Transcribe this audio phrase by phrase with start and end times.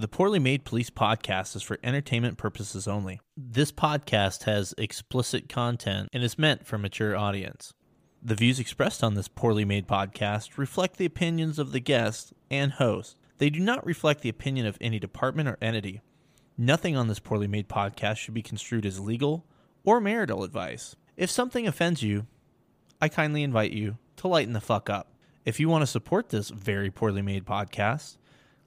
[0.00, 3.20] The Poorly Made Police podcast is for entertainment purposes only.
[3.36, 7.74] This podcast has explicit content and is meant for mature audience.
[8.22, 12.72] The views expressed on this poorly made podcast reflect the opinions of the guest and
[12.72, 13.18] host.
[13.36, 16.00] They do not reflect the opinion of any department or entity.
[16.56, 19.44] Nothing on this poorly made podcast should be construed as legal
[19.84, 20.96] or marital advice.
[21.18, 22.26] If something offends you,
[23.02, 25.12] I kindly invite you to lighten the fuck up.
[25.44, 28.16] If you want to support this very poorly made podcast,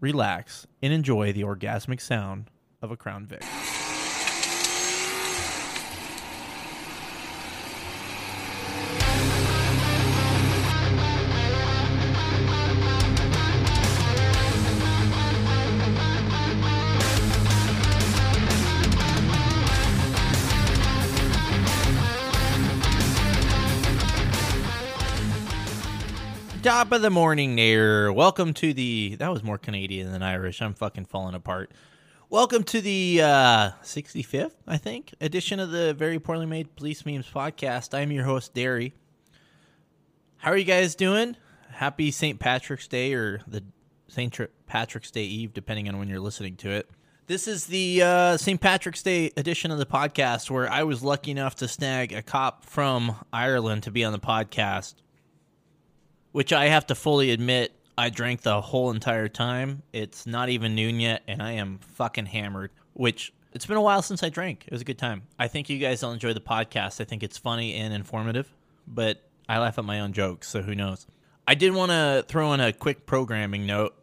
[0.00, 2.50] relax, and enjoy the orgasmic sound
[2.82, 3.42] of a Crown Vic.
[26.68, 28.12] Top of the morning there.
[28.12, 29.14] Welcome to the.
[29.14, 30.60] That was more Canadian than Irish.
[30.60, 31.72] I'm fucking falling apart.
[32.28, 37.26] Welcome to the uh, 65th, I think, edition of the Very Poorly Made Police Memes
[37.26, 37.98] podcast.
[37.98, 38.92] I'm your host, Derry.
[40.36, 41.38] How are you guys doing?
[41.70, 42.38] Happy St.
[42.38, 43.64] Patrick's Day or the
[44.08, 44.38] St.
[44.66, 46.90] Patrick's Day Eve, depending on when you're listening to it.
[47.28, 48.60] This is the uh, St.
[48.60, 52.66] Patrick's Day edition of the podcast where I was lucky enough to snag a cop
[52.66, 54.96] from Ireland to be on the podcast
[56.38, 59.82] which I have to fully admit I drank the whole entire time.
[59.92, 62.70] It's not even noon yet, and I am fucking hammered.
[62.92, 64.62] Which it's been a while since I drank.
[64.64, 65.22] It was a good time.
[65.36, 67.00] I think you guys will enjoy the podcast.
[67.00, 68.48] I think it's funny and informative,
[68.86, 71.08] but I laugh at my own jokes, so who knows?
[71.44, 73.96] I did want to throw in a quick programming note.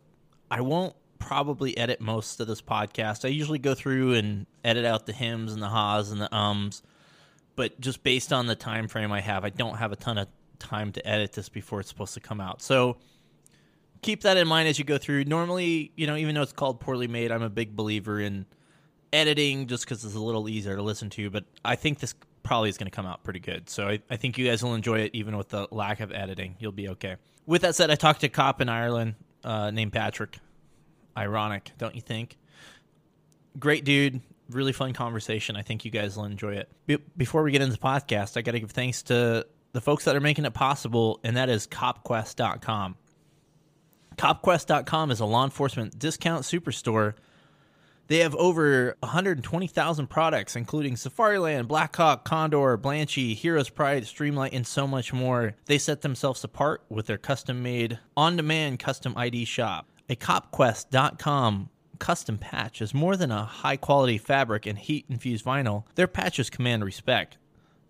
[0.52, 3.24] I won't probably edit most of this podcast.
[3.24, 6.84] I usually go through and edit out the hymns and the ha's and the ums,
[7.56, 10.28] but just based on the time frame I have, I don't have a ton of
[10.60, 12.62] time to edit this before it's supposed to come out.
[12.62, 12.98] So
[14.02, 15.26] keep that in mind as you go through.
[15.26, 18.46] Normally, you know, even though it's called poorly made, I'm a big believer in
[19.12, 21.30] editing just because it's a little easier to listen to.
[21.30, 23.70] But I think this probably is going to come out pretty good.
[23.70, 26.56] So I, I, think you guys will enjoy it even with the lack of editing.
[26.60, 27.16] You'll be okay.
[27.48, 30.38] With that said, I talked to a cop in Ireland uh, named Patrick.
[31.18, 32.38] Ironic, don't you think?
[33.58, 34.22] Great dude.
[34.50, 35.56] Really fun conversation.
[35.56, 36.70] I think you guys will enjoy it.
[36.86, 40.06] Be- before we get into the podcast, I got to give thanks to the folks
[40.06, 42.96] that are making it possible, and that is copquest.com.
[44.16, 47.14] Copquest.com is a law enforcement discount superstore.
[48.08, 54.88] They have over 120,000 products, including Safariland, Blackhawk, Condor, Blanchy, Heroes Pride, Streamlight, and so
[54.88, 55.56] much more.
[55.66, 59.90] They set themselves apart with their custom made, on demand custom ID shop.
[60.08, 61.70] A CopQuest.com
[62.00, 65.84] custom patch is more than a high quality fabric and heat infused vinyl.
[65.96, 67.38] Their patches command respect.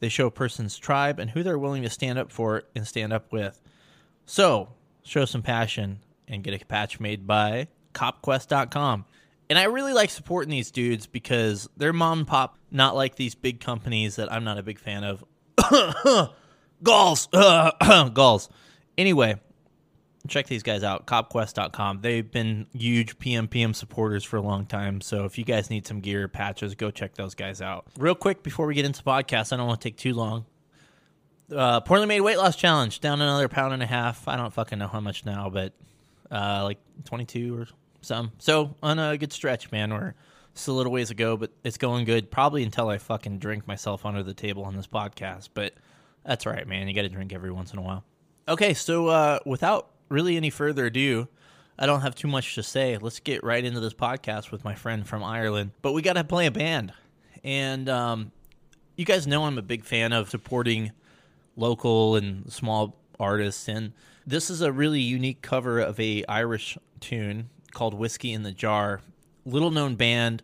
[0.06, 3.12] They show a person's tribe and who they're willing to stand up for and stand
[3.12, 3.60] up with.
[4.28, 4.70] So,
[5.02, 9.06] show some passion and get a patch made by copquest.com.
[9.50, 13.34] And I really like supporting these dudes because they're mom and pop, not like these
[13.34, 15.24] big companies that I'm not a big fan of.
[16.84, 17.28] Galls!
[18.14, 18.50] Galls.
[19.00, 19.42] Anyway,
[20.28, 25.02] check these guys out copquest.com they've been huge pmpm supporters for a long time.
[25.02, 27.86] So if you guys need some gear patches go check those guys out.
[27.98, 30.46] Real quick before we get into podcast i don't want to take too long.
[31.56, 34.28] Uh, poorly made weight loss challenge down another pound and a half.
[34.28, 35.74] I don't fucking know how much now but
[36.32, 37.68] uh, like 22 or
[38.02, 38.32] some.
[38.40, 40.14] So on a good stretch man we're
[40.54, 44.06] still a little ways ago but it's going good probably until i fucking drink myself
[44.06, 45.74] under the table on this podcast but
[46.26, 46.88] that's right man.
[46.88, 48.04] You gotta drink every once in a while.
[48.48, 51.28] Okay so uh, without really any further ado,
[51.78, 52.98] I don't have too much to say.
[52.98, 55.72] Let's get right into this podcast with my friend from Ireland.
[55.82, 56.94] But we got to play a band.
[57.44, 58.32] And um,
[58.96, 60.92] you guys know I'm a big fan of supporting
[61.56, 63.68] local and small artists.
[63.68, 63.94] And
[64.26, 69.02] this is a really unique cover of a Irish tune called Whiskey in the Jar.
[69.46, 70.42] Little known band.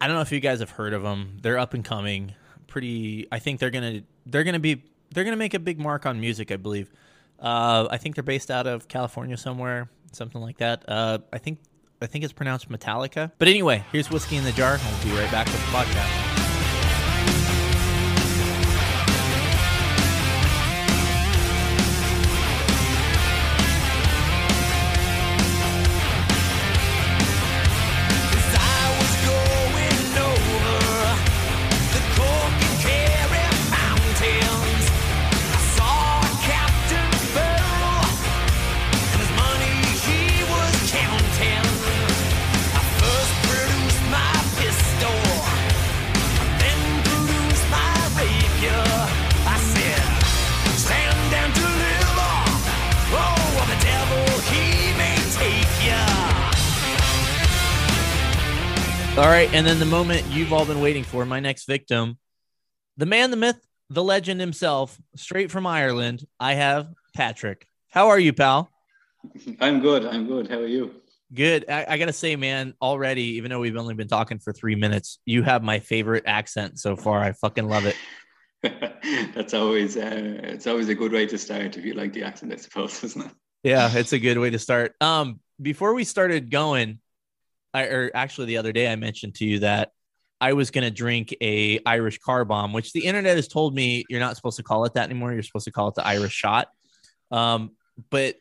[0.00, 1.38] I don't know if you guys have heard of them.
[1.42, 2.34] They're up and coming.
[2.66, 5.58] Pretty I think they're going to they're going to be they're going to make a
[5.58, 6.90] big mark on music, I believe.
[7.40, 10.84] Uh, I think they're based out of California somewhere, something like that.
[10.88, 11.58] Uh, I think
[12.00, 13.32] I think it's pronounced Metallica.
[13.38, 14.78] But anyway, here's whiskey in the jar.
[14.80, 16.27] I'll be right back with the podcast.
[59.58, 62.16] And then the moment you've all been waiting for, my next victim,
[62.96, 63.58] the man, the myth,
[63.90, 66.24] the legend himself, straight from Ireland.
[66.38, 67.66] I have Patrick.
[67.88, 68.70] How are you, pal?
[69.60, 70.06] I'm good.
[70.06, 70.48] I'm good.
[70.48, 70.94] How are you?
[71.34, 71.64] Good.
[71.68, 75.18] I, I, gotta say, man, already, even though we've only been talking for three minutes,
[75.24, 77.18] you have my favorite accent so far.
[77.20, 77.96] I fucking love it.
[79.34, 82.52] That's always uh, it's always a good way to start if you like the accent,
[82.52, 83.32] I suppose, isn't it?
[83.64, 84.94] Yeah, it's a good way to start.
[85.00, 87.00] Um, before we started going,
[87.74, 89.92] I or actually the other day I mentioned to you that
[90.40, 94.20] I was gonna drink a Irish car bomb, which the internet has told me you're
[94.20, 95.32] not supposed to call it that anymore.
[95.32, 96.68] You're supposed to call it the Irish shot.
[97.30, 97.72] Um,
[98.10, 98.36] but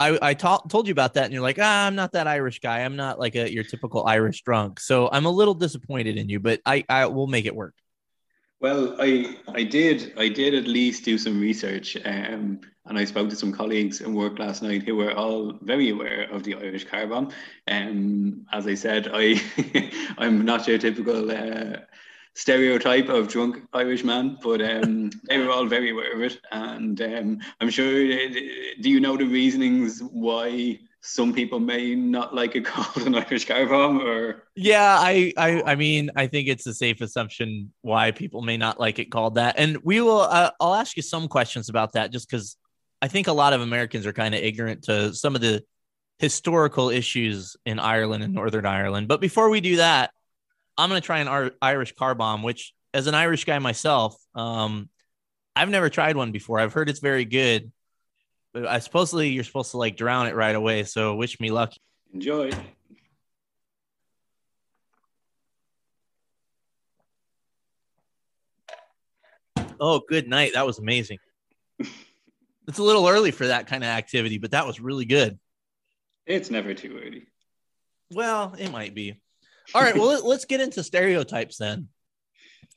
[0.00, 2.60] I, I ta- told you about that, and you're like, ah, I'm not that Irish
[2.60, 2.80] guy.
[2.80, 4.78] I'm not like a your typical Irish drunk.
[4.80, 7.74] So I'm a little disappointed in you, but I I will make it work.
[8.60, 13.28] Well, I I did I did at least do some research, um, and I spoke
[13.30, 16.84] to some colleagues in work last night who were all very aware of the Irish
[16.84, 17.30] car bomb.
[17.68, 19.40] Um, as I said, I
[20.18, 21.78] I'm not your typical uh,
[22.34, 27.00] stereotype of drunk Irish man, but um, they were all very aware of it, and
[27.02, 27.86] um, I'm sure.
[27.86, 28.28] Uh,
[28.80, 30.78] do you know the reasonings why?
[31.00, 35.62] some people may not like it called an Irish car bomb or yeah I, I
[35.62, 39.36] i mean i think it's a safe assumption why people may not like it called
[39.36, 42.56] that and we will uh, i'll ask you some questions about that just because
[43.02, 45.62] i think a lot of americans are kind of ignorant to some of the
[46.18, 50.10] historical issues in ireland and northern ireland but before we do that
[50.76, 54.88] i'm going to try an irish car bomb which as an irish guy myself um
[55.54, 57.70] i've never tried one before i've heard it's very good
[58.54, 60.84] I supposedly you're supposed to like drown it right away.
[60.84, 61.72] So wish me luck.
[62.12, 62.50] Enjoy.
[69.80, 70.54] Oh, good night.
[70.54, 71.18] That was amazing.
[72.68, 75.38] It's a little early for that kind of activity, but that was really good.
[76.26, 77.26] It's never too early.
[78.12, 79.20] Well, it might be.
[79.74, 79.96] All right.
[79.96, 81.88] well, let's get into stereotypes then.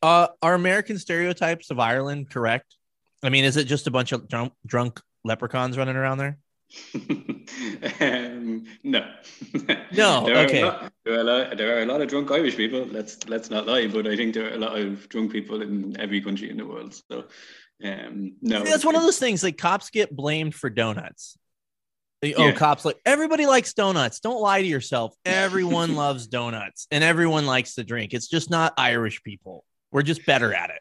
[0.01, 2.75] Uh, are American stereotypes of Ireland correct?
[3.21, 6.37] I mean, is it just a bunch of drunk, drunk leprechauns running around there?
[7.99, 9.05] um, no.
[9.91, 10.25] No.
[10.25, 10.61] there okay.
[10.61, 12.85] Are lot, there, are lot, there are a lot of drunk Irish people.
[12.85, 15.99] Let's let's not lie, but I think there are a lot of drunk people in
[15.99, 16.99] every country in the world.
[17.11, 17.25] So,
[17.83, 18.63] um, no.
[18.63, 19.43] See, that's one of those things.
[19.43, 21.37] Like cops get blamed for donuts.
[22.23, 22.51] oh, yeah.
[22.51, 24.19] cops like everybody likes donuts.
[24.19, 25.15] Don't lie to yourself.
[25.25, 28.13] Everyone loves donuts, and everyone likes to drink.
[28.13, 29.65] It's just not Irish people.
[29.91, 30.79] We're just better at it.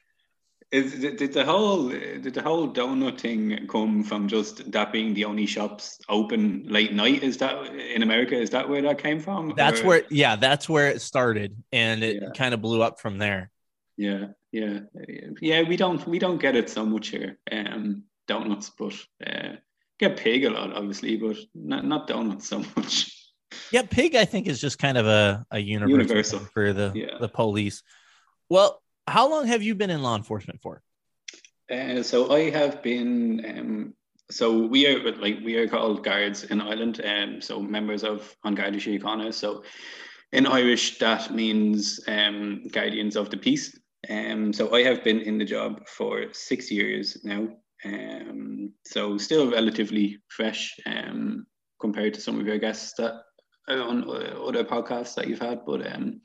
[0.72, 5.24] Is did the whole did the whole donut thing come from just that being the
[5.24, 7.24] only shops open late night?
[7.24, 8.36] Is that in America?
[8.36, 9.52] Is that where that came from?
[9.56, 9.86] That's or?
[9.86, 12.28] where yeah, that's where it started, and it yeah.
[12.36, 13.50] kind of blew up from there.
[14.00, 14.78] Yeah, yeah,
[15.42, 15.60] yeah.
[15.60, 17.38] We don't we don't get it so much here.
[17.52, 18.94] Um, donuts, but
[19.26, 19.56] uh,
[19.98, 23.14] get pig a lot, obviously, but not not donuts so much.
[23.70, 26.38] Yeah, pig I think is just kind of a a universal, universal.
[26.38, 27.18] for the yeah.
[27.20, 27.82] the police.
[28.48, 30.82] Well, how long have you been in law enforcement for?
[31.70, 33.44] Uh, so I have been.
[33.46, 33.94] Um,
[34.30, 38.34] so we are like we are called guards in Ireland, and um, so members of
[38.44, 39.34] An Garda Síochána.
[39.34, 39.62] So
[40.32, 43.76] in Irish, that means um, guardians of the peace.
[44.10, 47.48] Um, so I have been in the job for six years now.
[47.84, 51.46] Um, so still relatively fresh um,
[51.80, 53.22] compared to some of your guests that
[53.68, 56.20] on other podcasts that you've had, but um,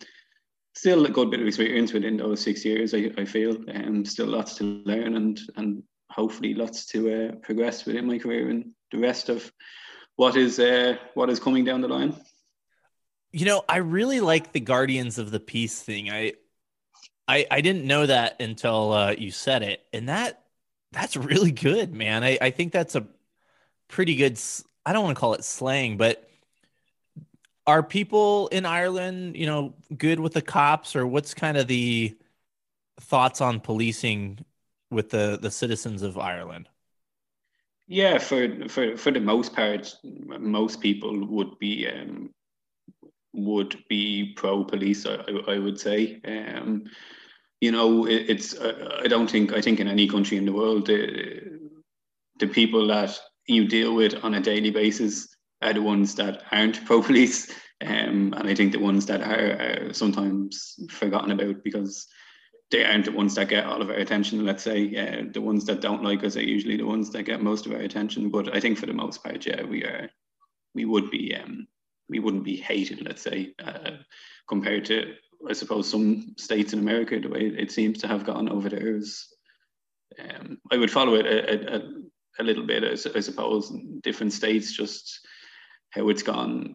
[0.74, 2.94] still a good bit of experience within those six years.
[2.94, 7.86] I, I feel, um, still lots to learn and and hopefully lots to uh, progress
[7.86, 9.52] within my career and the rest of
[10.16, 12.16] what is uh, what is coming down the line.
[13.32, 16.10] You know, I really like the Guardians of the Peace thing.
[16.10, 16.34] I
[17.28, 20.44] I, I didn't know that until uh, you said it, and that
[20.92, 22.24] that's really good, man.
[22.24, 23.08] I, I think that's a
[23.88, 24.40] pretty good.
[24.86, 26.30] I don't want to call it slang, but
[27.68, 32.16] are people in Ireland, you know, good with the cops, or what's kind of the
[33.02, 34.46] thoughts on policing
[34.92, 36.70] with the the citizens of Ireland?
[37.88, 42.32] Yeah, for for for the most part, most people would be um,
[43.36, 45.06] would be pro police.
[45.06, 46.22] I, I would say.
[46.26, 46.86] Um,
[47.62, 48.56] you know, it, it's.
[48.56, 49.54] Uh, I don't think.
[49.54, 51.60] I think in any country in the world, the,
[52.40, 56.86] the people that you deal with on a daily basis are the ones that aren't
[56.86, 57.52] pro police.
[57.82, 62.08] Um, and I think the ones that are, are, sometimes forgotten about because
[62.72, 64.46] they aren't the ones that get all of our attention.
[64.46, 67.42] Let's say uh, the ones that don't like us are usually the ones that get
[67.42, 68.30] most of our attention.
[68.30, 70.10] But I think for the most part, yeah, we are,
[70.74, 71.68] we would be, um,
[72.10, 73.06] we wouldn't be hated.
[73.06, 73.92] Let's say uh,
[74.48, 75.16] compared to,
[75.50, 78.96] I suppose, some states in America, the way it seems to have gone over there
[78.96, 79.28] is.
[80.18, 81.82] Um, I would follow it a, a,
[82.40, 85.20] a little bit, I suppose, different states just
[85.90, 86.74] how it's gone.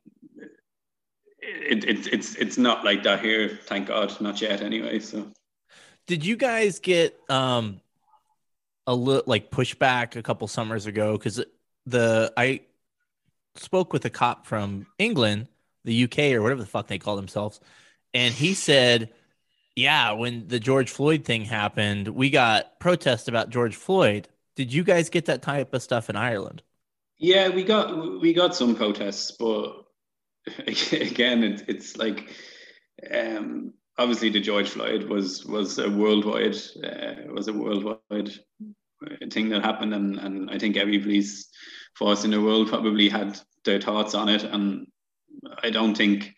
[1.40, 4.98] it, it, it's it's not like that here, thank God, not yet anyway.
[4.98, 5.32] So,
[6.06, 7.80] did you guys get um
[8.86, 11.12] a little like pushback a couple summers ago?
[11.16, 11.42] Because
[11.86, 12.60] the I
[13.54, 15.48] spoke with a cop from England,
[15.84, 17.60] the UK, or whatever the fuck they call themselves,
[18.14, 19.10] and he said,
[19.76, 24.28] "Yeah, when the George Floyd thing happened, we got protests about George Floyd.
[24.56, 26.62] Did you guys get that type of stuff in Ireland?"
[27.18, 29.84] Yeah, we got we got some protests, but
[30.66, 32.30] again, it's it's like
[33.12, 38.30] um, obviously the George Floyd was was a worldwide uh, was a worldwide
[39.30, 40.98] thing that happened, and and I think every
[41.94, 44.86] force in the world probably had their thoughts on it, and
[45.62, 46.34] I don't think.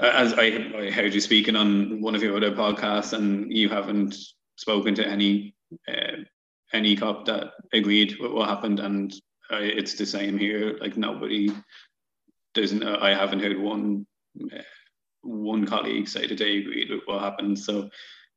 [0.00, 0.44] As I,
[0.78, 4.14] I heard you speaking on one of your other podcasts, and you haven't
[4.56, 5.56] spoken to any
[5.88, 6.22] uh,
[6.72, 9.12] any cop that agreed with what happened, and
[9.50, 10.78] uh, it's the same here.
[10.80, 11.50] Like nobody
[12.72, 14.06] no, I haven't heard one
[14.52, 14.62] uh,
[15.22, 17.58] one colleague say that they agreed with what happened.
[17.58, 17.88] So,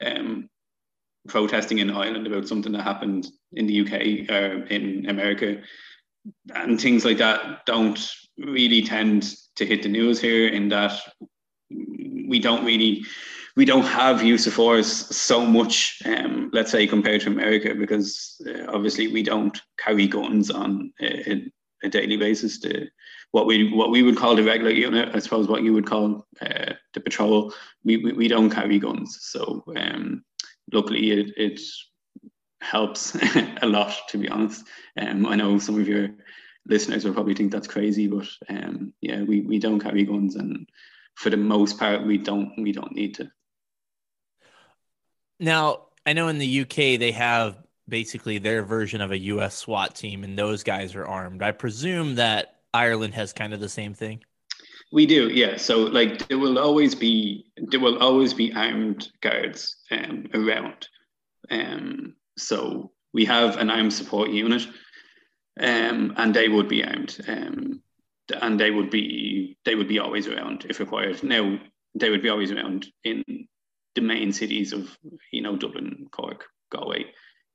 [0.06, 0.50] um,
[1.28, 5.62] protesting in Ireland about something that happened in the UK or in America
[6.54, 8.00] and things like that don't
[8.38, 10.48] really tend to hit the news here.
[10.48, 11.00] In that
[11.70, 13.04] we don't really
[13.56, 18.42] we don't have use of force so much, um, let's say, compared to America, because
[18.48, 21.44] uh, obviously we don't carry guns on a,
[21.84, 22.60] a daily basis.
[22.60, 22.88] To,
[23.32, 26.28] what we what we would call the regular unit, I suppose what you would call
[26.42, 29.18] uh, the patrol, we, we, we don't carry guns.
[29.22, 30.24] So um,
[30.72, 31.62] luckily it, it
[32.62, 33.16] helps
[33.62, 34.66] a lot, to be honest.
[34.98, 36.10] Um, I know some of your
[36.66, 40.70] listeners will probably think that's crazy, but um, yeah, we, we don't carry guns, and
[41.16, 43.32] for the most part, we don't we don't need to.
[45.40, 47.58] Now, I know in the UK they have
[47.90, 51.42] basically their version of a US SWAT team, and those guys are armed.
[51.42, 54.24] I presume that Ireland has kind of the same thing?
[54.92, 55.58] We do, yeah.
[55.58, 60.88] So like there will always be there will always be armed guards um, around.
[61.50, 64.66] Um, so we have an armed support unit,
[65.60, 67.82] um, and they would be armed, um,
[68.42, 71.24] and they would be they would be always around if required.
[71.24, 71.60] Now
[71.96, 73.24] they would be always around in
[73.96, 74.98] the main cities of
[75.32, 77.06] you know Dublin, Cork, Galway,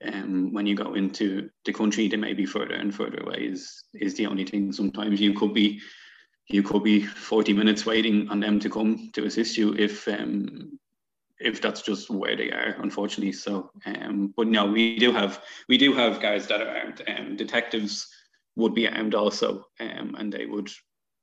[0.05, 3.49] um, when you go into the country, they may be further and further away.
[3.51, 4.73] Is is the only thing.
[4.73, 5.81] Sometimes you could be
[6.49, 10.79] you could be 40 minutes waiting on them to come to assist you if um,
[11.39, 13.33] if that's just where they are, unfortunately.
[13.33, 17.03] So, um, but no, we do have we do have guys that are armed.
[17.07, 18.09] Um, detectives
[18.57, 20.71] would be armed also, um, and they would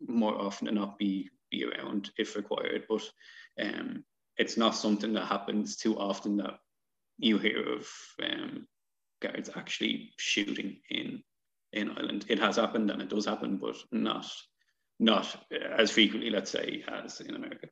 [0.07, 2.85] more often than not be be around if required.
[2.87, 3.09] But
[3.61, 4.03] um,
[4.37, 6.59] it's not something that happens too often that
[7.17, 7.87] you hear of
[8.23, 8.67] um,
[9.21, 11.23] guards actually shooting in
[11.71, 12.25] in Ireland.
[12.29, 14.27] It has happened and it does happen, but not
[14.99, 15.35] not
[15.77, 17.67] as frequently, let's say, as in America.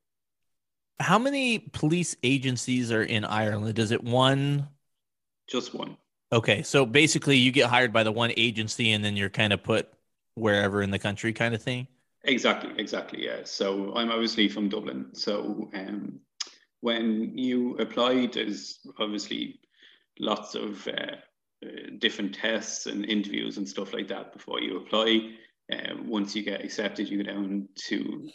[1.02, 3.80] How many police agencies are in Ireland?
[3.80, 4.68] Is it one?
[5.48, 5.98] Just one.
[6.32, 9.64] Okay, so basically, you get hired by the one agency, and then you're kind of
[9.64, 9.90] put
[10.36, 11.88] wherever in the country, kind of thing.
[12.24, 13.26] Exactly, exactly.
[13.26, 13.42] Yeah.
[13.44, 15.08] So I'm obviously from Dublin.
[15.14, 16.20] So um,
[16.82, 19.60] when you apply, there's obviously
[20.20, 21.16] lots of uh,
[22.00, 25.32] different tests and interviews and stuff like that before you apply.
[25.72, 28.30] Uh, once you get accepted, you go down to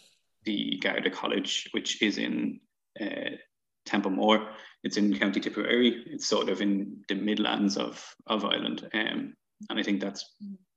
[0.46, 2.60] the Garda College, which is in
[3.00, 3.36] uh,
[3.84, 4.48] Templemore.
[4.82, 6.04] It's in County Tipperary.
[6.06, 8.88] It's sort of in the Midlands of, of Ireland.
[8.94, 9.34] Um,
[9.68, 10.24] and I think that's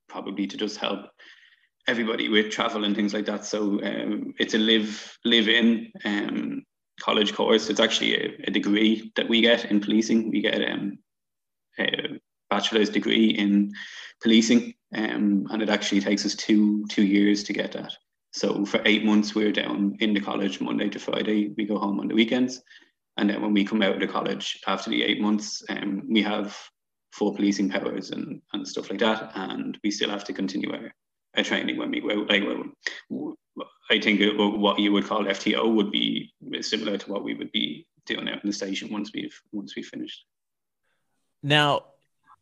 [0.08, 1.06] probably to just help
[1.88, 3.46] everybody with travel and things like that.
[3.46, 6.64] So um, it's a live live in um,
[7.00, 7.70] college course.
[7.70, 10.30] It's actually a, a, degree that we get in policing.
[10.30, 11.00] We get um,
[11.80, 13.72] a bachelor's degree in
[14.22, 17.94] policing, um, and it actually takes us two two years to get that.
[18.32, 21.52] So for eight months, we're down in the college Monday to Friday.
[21.58, 22.62] We go home on the weekends,
[23.18, 26.22] and then when we come out of the college after the eight months, um, we
[26.22, 26.58] have
[27.12, 30.94] full policing powers and, and stuff like that, and we still have to continue our,
[31.36, 32.08] our training when we go.
[32.30, 32.44] Like
[33.92, 36.32] I think what you would call FTO would be
[36.62, 39.84] similar to what we would be doing out in the station once we've once we
[39.84, 40.26] finished.
[41.42, 41.86] Now,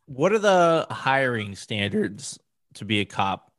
[0.06, 2.40] what are the hiring standards
[2.76, 3.52] to be a cop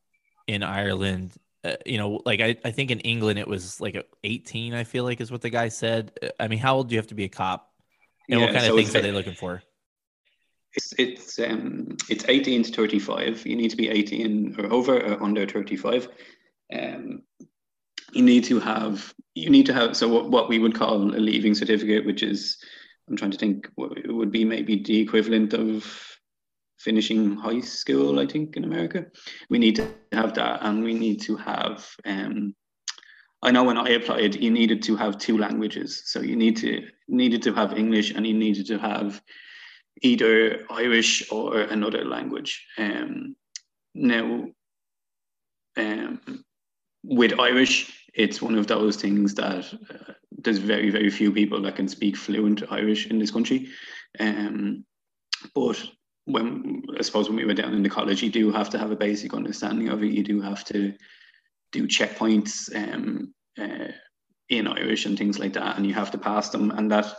[0.47, 1.32] in Ireland?
[1.65, 5.05] Uh, you know, like I, I think in England it was like 18, I feel
[5.05, 6.12] like is what the guy said.
[6.38, 7.73] I mean, how old do you have to be a cop?
[8.29, 9.62] And yeah, what kind so of things are they looking for?
[10.75, 13.47] It's it's um it's 18 to 35.
[13.47, 16.09] You need to be 18 or over or under 35.
[16.73, 17.23] Um,
[18.12, 21.21] you need to have you need to have so what, what we would call a
[21.21, 22.59] leaving certificate which is
[23.09, 26.17] i'm trying to think it would be maybe the equivalent of
[26.78, 29.06] finishing high school i think in america
[29.50, 32.54] we need to have that and we need to have um,
[33.40, 36.02] I know when I applied, you needed to have two languages.
[36.06, 39.23] So you need to needed to have English and you needed to have
[40.02, 42.66] either Irish or another language.
[42.76, 43.37] Um,
[43.94, 44.47] now,
[45.76, 46.44] um,
[47.04, 51.76] with Irish, it's one of those things that uh, there's very, very few people that
[51.76, 53.68] can speak fluent Irish in this country.
[54.18, 54.85] Um,
[55.54, 55.80] but
[56.28, 58.90] when I suppose when we were down in the college, you do have to have
[58.90, 60.12] a basic understanding of it.
[60.12, 60.94] You do have to
[61.73, 63.92] do checkpoints um, uh,
[64.49, 66.70] in Irish and things like that, and you have to pass them.
[66.70, 67.14] And that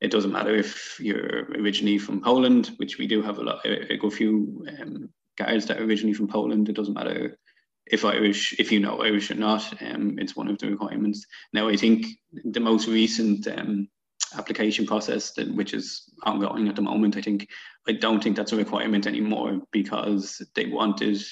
[0.00, 3.96] it doesn't matter if you're originally from Poland, which we do have a lot, a,
[3.96, 6.68] good few um, guys that are originally from Poland.
[6.68, 7.38] It doesn't matter
[7.86, 9.82] if Irish, if you know Irish or not.
[9.82, 11.26] Um, it's one of the requirements.
[11.52, 13.88] Now, I think the most recent um,
[14.36, 17.48] application process, that, which is ongoing at the moment, I think
[17.88, 21.22] I don't think that's a requirement anymore because they wanted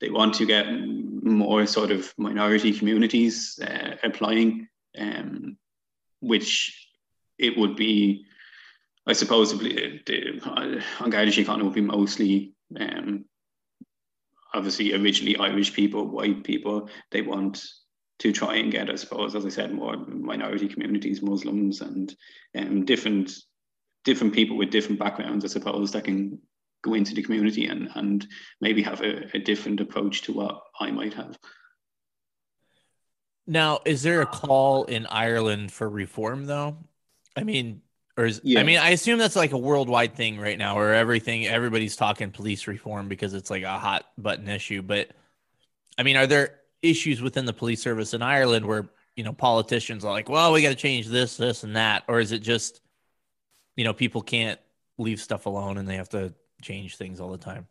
[0.00, 5.56] they want to get more sort of minority communities uh, applying, um,
[6.20, 6.88] which
[7.38, 8.24] it would be,
[9.06, 10.40] I suppose, the, the,
[11.00, 13.24] An Garda Síochána would be mostly, um,
[14.54, 16.88] obviously, originally Irish people, white people.
[17.10, 17.64] They want
[18.18, 22.14] to try and get, I suppose, as I said, more minority communities, Muslims, and
[22.56, 23.32] um, different
[24.04, 26.38] different people with different backgrounds, I suppose, that can
[26.82, 28.26] go into the community and and
[28.60, 31.38] maybe have a, a different approach to what I might have.
[33.46, 36.76] Now, is there a call in Ireland for reform though?
[37.36, 37.82] I mean,
[38.16, 38.60] or is yeah.
[38.60, 42.30] I mean, I assume that's like a worldwide thing right now where everything everybody's talking
[42.32, 45.08] police reform because it's like a hot button issue, but
[45.96, 50.04] I mean, are there issues within the police service in Ireland where, you know, politicians
[50.04, 52.80] are like, "Well, we got to change this, this and that," or is it just
[53.78, 54.58] you know, people can't
[54.98, 57.66] leave stuff alone and they have to change things all the time.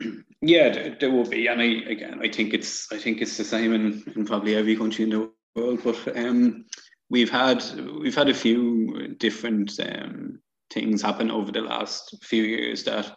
[0.42, 3.72] Yeah, there, will be, and I again, I think it's I think it's the same
[3.72, 5.80] in, in probably every country in the world.
[5.82, 6.66] But um,
[7.08, 7.64] we've had
[7.98, 10.38] we've had a few different um,
[10.70, 13.16] things happen over the last few years that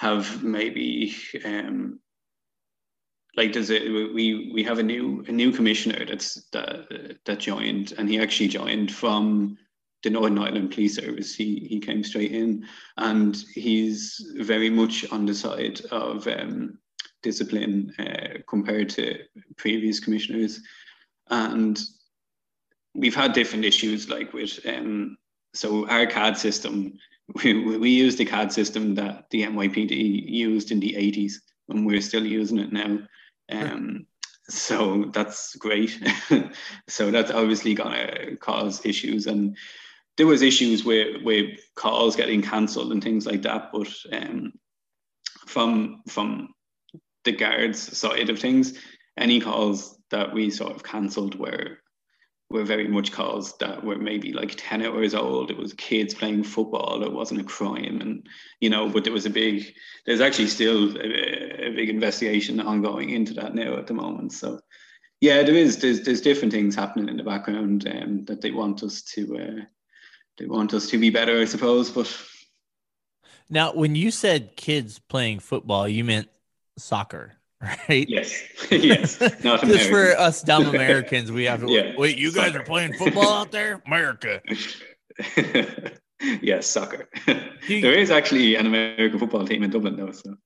[0.00, 1.14] have maybe
[1.44, 2.00] um,
[3.36, 3.80] like there's a
[4.12, 8.48] we we have a new a new commissioner that's that that joined, and he actually
[8.48, 9.58] joined from
[10.02, 11.34] the Northern Ireland Police Service.
[11.34, 12.66] He he came straight in,
[12.96, 16.78] and he's very much on the side of um,
[17.22, 19.18] discipline uh, compared to
[19.56, 20.60] previous commissioners,
[21.30, 21.80] and
[22.94, 25.16] we've had different issues like with um,
[25.54, 26.92] so our CAD system.
[27.42, 31.32] We, we use the CAD system that the NYPD used in the 80s,
[31.70, 32.98] and we're still using it now.
[33.50, 34.06] Um,
[34.48, 35.98] so that's great.
[36.88, 39.56] so that's obviously going to cause issues, and
[40.16, 43.70] there was issues with with calls getting cancelled and things like that.
[43.72, 44.52] But um,
[45.46, 46.54] from from
[47.24, 48.78] the guards side of things,
[49.16, 51.78] any calls that we sort of cancelled were
[52.50, 55.50] were very much calls that were maybe like 10 hours old.
[55.50, 57.02] It was kids playing football.
[57.02, 58.00] It wasn't a crime.
[58.00, 58.26] And,
[58.60, 59.74] you know, but there was a big,
[60.06, 64.32] there's actually still a, a big investigation ongoing into that now at the moment.
[64.32, 64.60] So,
[65.20, 68.82] yeah, there is, there's, there's different things happening in the background um, that they want
[68.82, 69.64] us to, uh,
[70.38, 71.90] they want us to be better, I suppose.
[71.90, 72.14] But
[73.48, 76.28] now, when you said kids playing football, you meant
[76.76, 78.08] soccer, right?
[78.08, 79.20] Yes, yes.
[79.42, 81.92] Not Just for us dumb Americans, we have to yeah.
[81.96, 82.18] wait.
[82.18, 82.60] You guys soccer.
[82.60, 84.40] are playing football out there, America.
[86.42, 87.08] yes, soccer.
[87.68, 90.12] You, there is actually an American football team in Dublin, though.
[90.12, 90.36] So.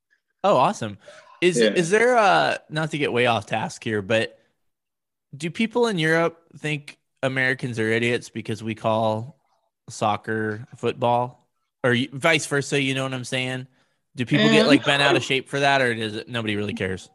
[0.45, 0.99] Oh, awesome!
[1.41, 1.71] Is yeah.
[1.71, 4.39] is there uh not to get way off task here, but
[5.37, 9.39] do people in Europe think Americans are idiots because we call
[9.89, 11.49] soccer, football,
[11.85, 12.81] or vice versa.
[12.81, 13.67] You know what I'm saying?
[14.19, 16.75] Do people get like bent out of shape for that, or does it nobody really
[16.75, 17.09] cares?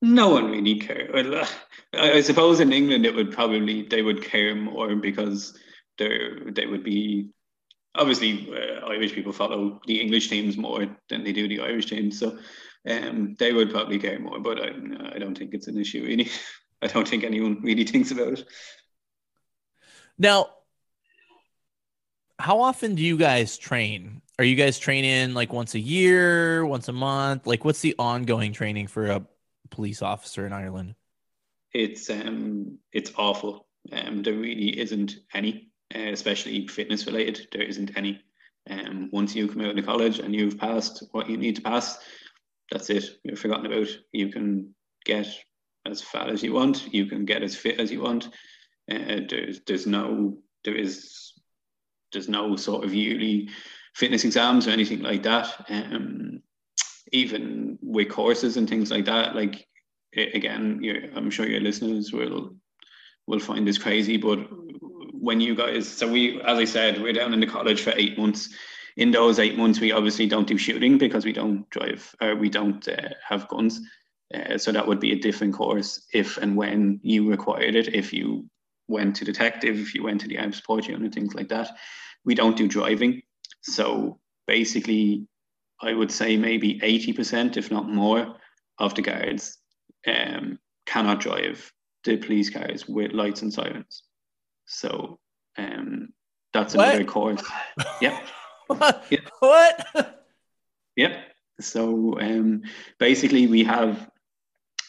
[0.00, 1.08] No one really cares.
[1.14, 1.46] Well,
[1.94, 5.56] I suppose in England it would probably they would care more because
[5.98, 7.28] they they would be
[7.94, 12.18] obviously uh, Irish people follow the English teams more than they do the Irish teams,
[12.18, 12.36] so
[12.88, 14.40] um, they would probably care more.
[14.40, 14.70] But I,
[15.14, 16.28] I don't think it's an issue really.
[16.82, 18.44] I don't think anyone really thinks about it.
[20.18, 20.48] Now,
[22.40, 24.21] how often do you guys train?
[24.38, 27.46] Are you guys training like once a year, once a month?
[27.46, 29.26] Like, what's the ongoing training for a
[29.70, 30.94] police officer in Ireland?
[31.74, 33.66] It's um, it's awful.
[33.90, 37.48] Um, there really isn't any, uh, especially fitness related.
[37.52, 38.22] There isn't any.
[38.70, 41.98] Um, once you come out of college and you've passed what you need to pass,
[42.70, 43.04] that's it.
[43.24, 43.88] You're forgotten about.
[44.12, 45.26] You can get
[45.84, 46.92] as fat as you want.
[46.92, 48.28] You can get as fit as you want.
[48.90, 51.32] Uh, there's there's no there is
[52.12, 53.48] there's no sort of yearly
[53.94, 55.66] fitness exams or anything like that.
[55.68, 56.42] Um,
[57.12, 59.66] even with courses and things like that, like
[60.16, 62.54] again, I'm sure your listeners will
[63.26, 64.38] will find this crazy, but
[65.12, 68.18] when you guys, so we, as I said, we're down in the college for eight
[68.18, 68.48] months.
[68.96, 72.50] In those eight months, we obviously don't do shooting because we don't drive, or we
[72.50, 73.80] don't uh, have guns.
[74.34, 77.94] Uh, so that would be a different course if and when you required it.
[77.94, 78.48] If you
[78.88, 81.70] went to detective, if you went to the armed support unit, things like that.
[82.24, 83.22] We don't do driving.
[83.62, 85.26] So basically,
[85.80, 88.36] I would say maybe 80%, if not more,
[88.78, 89.58] of the guards
[90.06, 91.72] um, cannot drive
[92.04, 94.02] the police cars with lights and sirens.
[94.66, 95.18] So
[95.56, 96.08] um,
[96.52, 96.88] that's what?
[96.88, 97.42] another course.
[98.00, 98.22] Yep.
[98.66, 99.04] what?
[99.10, 99.30] Yep.
[99.38, 100.24] What?
[100.96, 101.24] yep.
[101.60, 102.62] So um,
[102.98, 104.10] basically, we have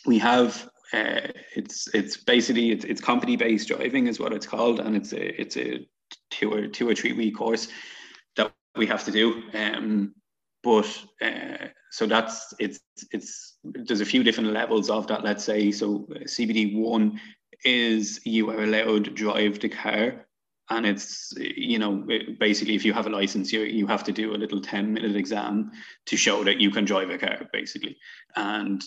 [0.06, 4.80] we have uh, it's it's basically it's, it's competency based driving is what it's called,
[4.80, 5.88] and it's a it's a
[6.32, 7.68] two or two or three week course
[8.76, 9.44] we have to do.
[9.54, 10.16] Um,
[10.64, 10.88] but
[11.22, 12.80] uh, so that's it's
[13.12, 15.24] it's there's a few different levels of that.
[15.24, 17.20] Let's say so CBD one
[17.66, 20.26] is you are allowed to drive the car
[20.70, 22.06] and it's you know
[22.40, 25.16] basically if you have a license you you have to do a little 10 minute
[25.16, 25.72] exam
[26.06, 27.98] to show that you can drive a car basically
[28.36, 28.84] and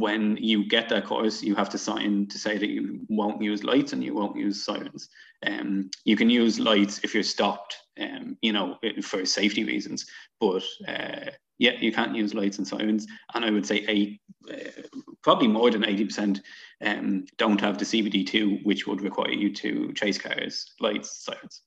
[0.00, 3.62] when you get that course, you have to sign to say that you won't use
[3.62, 5.08] lights and you won't use sirens.
[5.46, 10.06] Um, you can use lights if you're stopped, um, you know, for safety reasons.
[10.40, 13.06] But uh, yeah, you can't use lights and sirens.
[13.34, 14.82] And I would say eight, uh,
[15.22, 16.40] probably more than eighty percent,
[16.80, 21.62] um, don't have the CBD two, which would require you to chase cars, lights, sirens.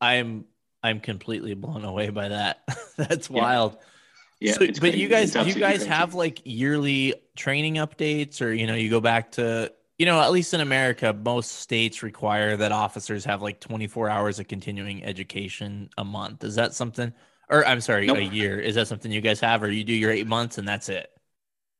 [0.00, 0.46] I'm
[0.82, 2.62] I'm completely blown away by that.
[2.96, 3.74] That's wild.
[3.74, 3.86] Yeah.
[4.40, 5.88] Yeah, so, but you guys, do you guys crazy.
[5.88, 10.32] have like yearly training updates, or you know, you go back to you know, at
[10.32, 15.90] least in America, most states require that officers have like 24 hours of continuing education
[15.98, 16.42] a month.
[16.42, 17.12] Is that something,
[17.50, 18.16] or I'm sorry, nope.
[18.16, 18.58] a year?
[18.58, 21.10] Is that something you guys have, or you do your eight months and that's it?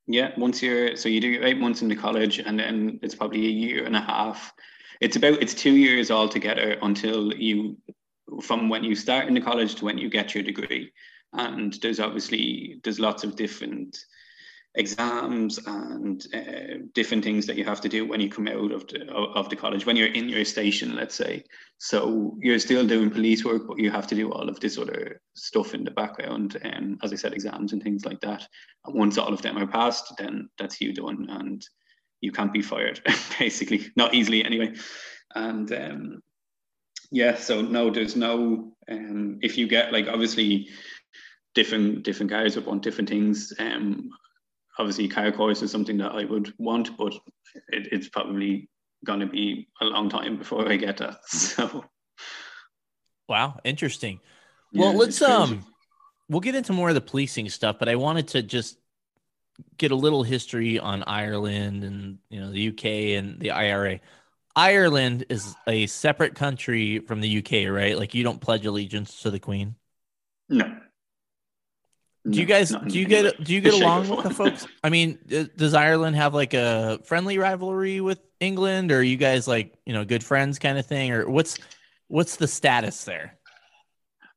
[0.07, 3.15] Yeah, once you're so you do your eight months in the college, and then it's
[3.15, 4.53] probably a year and a half.
[5.01, 7.79] It's about it's two years altogether until you,
[8.43, 10.93] from when you start in the college to when you get your degree
[11.33, 14.05] and there's obviously there's lots of different
[14.77, 18.87] exams and uh, different things that you have to do when you come out of
[18.87, 21.43] the of the college when you're in your station let's say.
[21.79, 25.21] So you're still doing police work but you have to do all of this other
[25.35, 28.47] stuff in the background and um, as i said exams and things like that.
[28.85, 31.67] And once all of them are passed then that's you done and
[32.21, 33.01] you can't be fired
[33.39, 33.89] basically.
[33.97, 34.75] Not easily anyway.
[35.35, 36.23] And um,
[37.11, 40.69] yeah so no there's no um, if you get like obviously
[41.55, 43.53] different different guys would want different things.
[43.59, 44.11] Um,
[44.79, 47.15] obviously, car course is something that I would want, but
[47.69, 48.69] it, it's probably
[49.05, 51.19] going to be a long time before I get that.
[51.29, 51.85] So,
[53.29, 54.21] wow, interesting.
[54.73, 55.65] Well, yeah, let's um,
[56.29, 58.79] we'll get into more of the policing stuff, but I wanted to just
[59.77, 62.85] get a little history on Ireland and you know the UK
[63.19, 64.01] and the IRA.
[64.57, 67.97] Ireland is a separate country from the UK, right?
[67.97, 69.77] Like you don't pledge allegiance to the Queen.
[70.49, 70.77] No.
[72.29, 74.67] Do you guys do you get do you get along with the folks?
[74.85, 75.19] I mean,
[75.57, 79.95] does Ireland have like a friendly rivalry with England, or are you guys like you
[79.95, 81.59] know good friends kind of thing, or what's
[82.09, 83.39] what's the status there?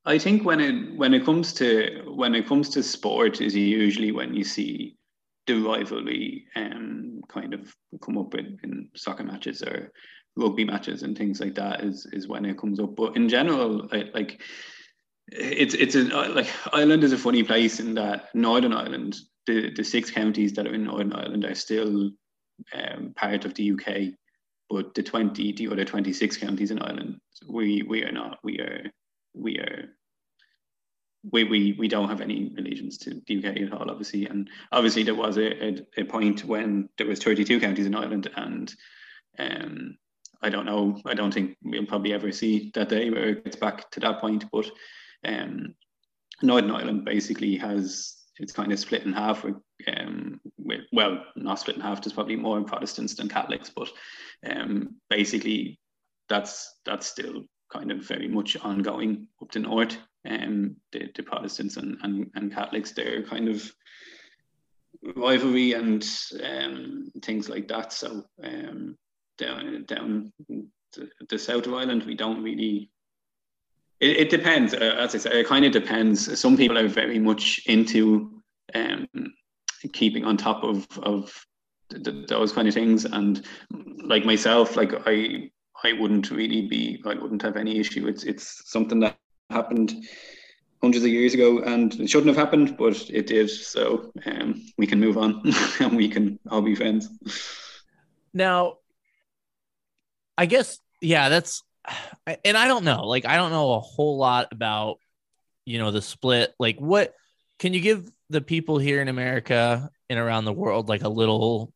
[0.05, 4.11] I think when it when it comes to when it comes to sport is usually
[4.11, 4.95] when you see
[5.45, 9.91] the rivalry um kind of come up in, in soccer matches or
[10.35, 12.95] rugby matches and things like that is is when it comes up.
[12.95, 14.41] But in general, I, like
[15.31, 19.83] it's it's a like Ireland is a funny place in that Northern Ireland, the the
[19.83, 22.11] six counties that are in Northern Ireland are still
[22.73, 24.13] um, part of the UK,
[24.69, 28.39] but the twenty the other twenty six counties in Ireland, we we are not.
[28.43, 28.83] We are
[29.33, 29.85] we are.
[31.31, 35.03] We, we, we don't have any allegiance to the UK at all, obviously, and obviously
[35.03, 38.75] there was a, a, a point when there was 32 counties in Ireland, and
[39.39, 39.97] um,
[40.41, 40.99] I don't know.
[41.05, 44.19] I don't think we'll probably ever see that day where it gets back to that
[44.19, 44.43] point.
[44.51, 44.69] But
[45.25, 45.75] um,
[46.41, 51.75] Northern Ireland basically has it's kind of split in half um, with well, not split
[51.75, 52.01] in half.
[52.01, 53.89] There's probably more Protestants than Catholics, but
[54.49, 55.79] um, basically
[56.29, 59.97] that's that's still kind of very much ongoing up to north.
[60.29, 63.69] Um, the, the Protestants and, and, and Catholics, they're kind of
[65.17, 66.07] rivalry and
[66.41, 67.91] um, things like that.
[67.91, 68.97] So um,
[69.37, 72.89] down down the, the south of Ireland, we don't really
[74.03, 74.73] it, it depends.
[74.73, 76.39] Uh, as I say, it kind of depends.
[76.39, 78.41] Some people are very much into
[78.75, 79.07] um,
[79.93, 81.45] keeping on top of of
[81.89, 83.45] th- th- those kind of things, and
[84.03, 85.49] like myself, like I
[85.83, 88.07] I wouldn't really be I wouldn't have any issue.
[88.07, 89.17] It's it's something that
[89.49, 89.95] happened
[90.81, 93.49] hundreds of years ago, and it shouldn't have happened, but it did.
[93.49, 95.41] So um, we can move on,
[95.79, 97.09] and we can all be friends.
[98.33, 98.79] Now,
[100.37, 101.63] I guess yeah, that's
[102.43, 103.05] and I don't know.
[103.05, 104.97] Like I don't know a whole lot about
[105.65, 106.53] you know the split.
[106.59, 107.13] Like what
[107.59, 111.73] can you give the people here in America and around the world like a little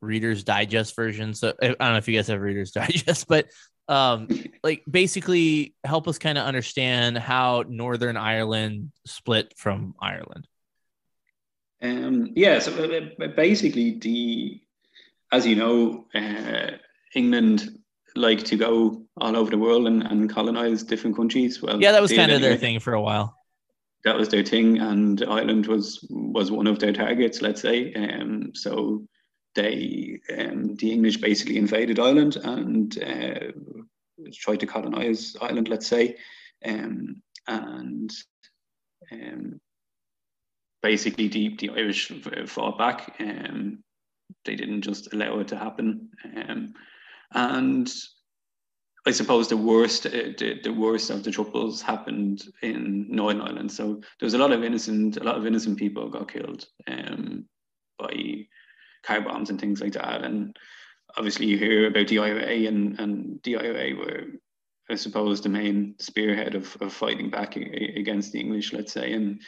[0.00, 1.34] Reader's Digest version?
[1.34, 3.46] So I don't know if you guys have Reader's Digest, but
[3.88, 4.28] um
[4.62, 10.46] like basically help us kind of understand how Northern Ireland split from Ireland.
[11.80, 14.60] Um yeah, so uh, uh, basically the
[15.30, 16.78] as you know, uh,
[17.14, 17.77] England
[18.16, 21.62] like to go all over the world and, and colonize different countries.
[21.62, 23.34] Well, yeah, that was kind of their thing for a while.
[24.04, 27.42] That was their thing, and Ireland was was one of their targets.
[27.42, 29.06] Let's say, um, so
[29.54, 33.52] they um, the English basically invaded Ireland and uh,
[34.34, 35.68] tried to colonize Ireland.
[35.68, 36.16] Let's say,
[36.64, 38.10] um, and
[39.10, 39.60] um,
[40.82, 42.12] basically the the Irish
[42.46, 43.16] fought back.
[43.18, 43.82] Um,
[44.44, 46.10] they didn't just allow it to happen.
[46.36, 46.74] Um,
[47.32, 47.90] and
[49.06, 53.72] I suppose the worst, uh, the, the worst of the troubles happened in Northern Ireland.
[53.72, 57.46] So there was a lot of innocent, a lot of innocent people got killed um,
[57.98, 58.46] by
[59.02, 60.24] car bombs and things like that.
[60.24, 60.56] And
[61.16, 64.24] obviously, you hear about the IRA, and and the IRA were,
[64.90, 69.12] I suppose, the main spearhead of, of fighting back against the English, let's say.
[69.12, 69.40] And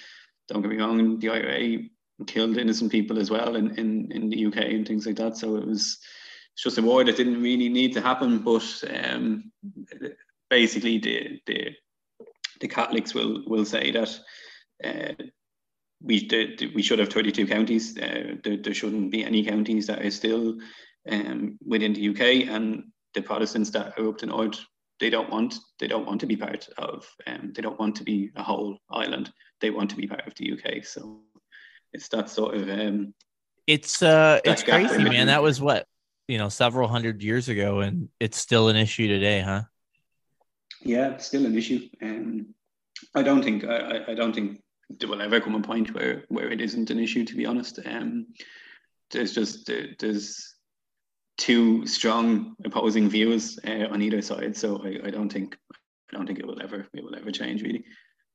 [0.49, 1.79] don't get me wrong, the IRA
[2.27, 5.37] killed innocent people as well in, in, in the UK and things like that.
[5.37, 5.99] So it was
[6.54, 8.38] it's just a war that didn't really need to happen.
[8.38, 9.50] But um,
[10.48, 11.74] basically, the, the
[12.60, 14.20] the Catholics will will say that
[14.84, 15.24] uh,
[16.02, 17.96] we the, we should have 32 counties.
[17.96, 20.56] Uh, there, there, shouldn't be any counties that are still
[21.10, 22.84] um, within the UK, and
[23.14, 24.60] the Protestants that are up to north,
[24.98, 27.06] they don't want they don't want to be part of.
[27.26, 29.32] Um, they don't want to be a whole island.
[29.60, 30.84] They want to be part of the UK.
[30.84, 31.20] So
[31.92, 33.14] it's that sort of um,
[33.66, 35.86] it's uh it's crazy man that was what
[36.31, 39.62] you know several hundred years ago and it's still an issue today huh?
[40.83, 41.88] Yeah it's still an issue.
[42.01, 42.55] Um
[43.14, 44.62] i don't think i i don't think
[44.99, 47.81] there will ever come a point where where it isn't an issue to be honest.
[47.85, 48.29] Um
[49.11, 50.55] there's just there's
[51.37, 54.57] two strong opposing views uh, on either side.
[54.57, 55.57] So I, I don't think
[56.12, 57.85] i don't think it will ever it will ever change really.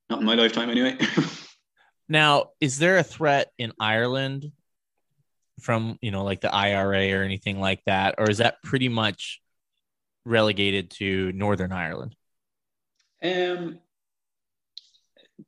[0.10, 0.98] Not in my lifetime anyway.
[2.08, 4.52] Now, is there a threat in Ireland
[5.60, 8.16] from, you know, like the IRA or anything like that?
[8.18, 9.42] Or is that pretty much
[10.26, 12.16] relegated to Northern Ireland?
[13.24, 13.80] Um,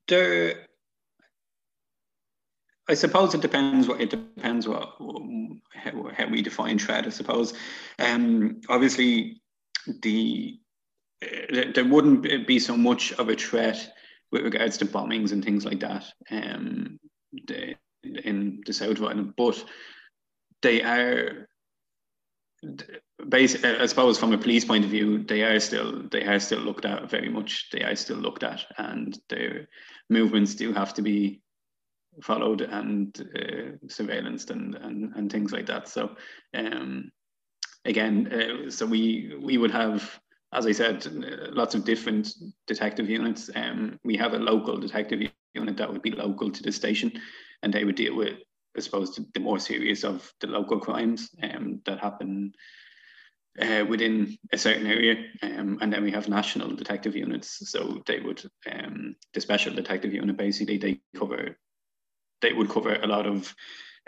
[0.08, 0.68] there,
[2.90, 4.96] I suppose it depends what it depends what
[5.74, 7.06] how, how we define threat.
[7.06, 7.54] I suppose,
[8.00, 9.42] um, obviously,
[10.02, 10.60] the
[11.50, 13.94] there wouldn't be so much of a threat
[14.32, 17.00] with regards to bombings and things like that um,
[18.04, 19.64] in the south of Ireland, but
[20.62, 21.48] they are
[23.30, 26.60] basically, I suppose, from a police point of view, they are still they are still
[26.60, 27.70] looked at very much.
[27.72, 29.68] They are still looked at, and their
[30.10, 31.42] movements do have to be
[32.24, 35.88] followed and uh, surveillanced and, and and things like that.
[35.88, 36.16] So,
[36.54, 37.12] um,
[37.86, 40.20] again, uh, so we we would have
[40.54, 41.06] as I said,
[41.52, 42.34] lots of different
[42.68, 43.50] detective units.
[43.54, 47.12] Um, we have a local detective unit that would be local to the station,
[47.64, 48.38] and they would deal with,
[48.78, 52.54] I suppose, the more serious of the local crimes um, that happen
[53.60, 55.16] uh, within a certain area.
[55.42, 57.70] Um, and then we have national detective units.
[57.72, 61.58] So they would, um, the special detective unit, basically, they cover,
[62.42, 63.54] they would cover a lot of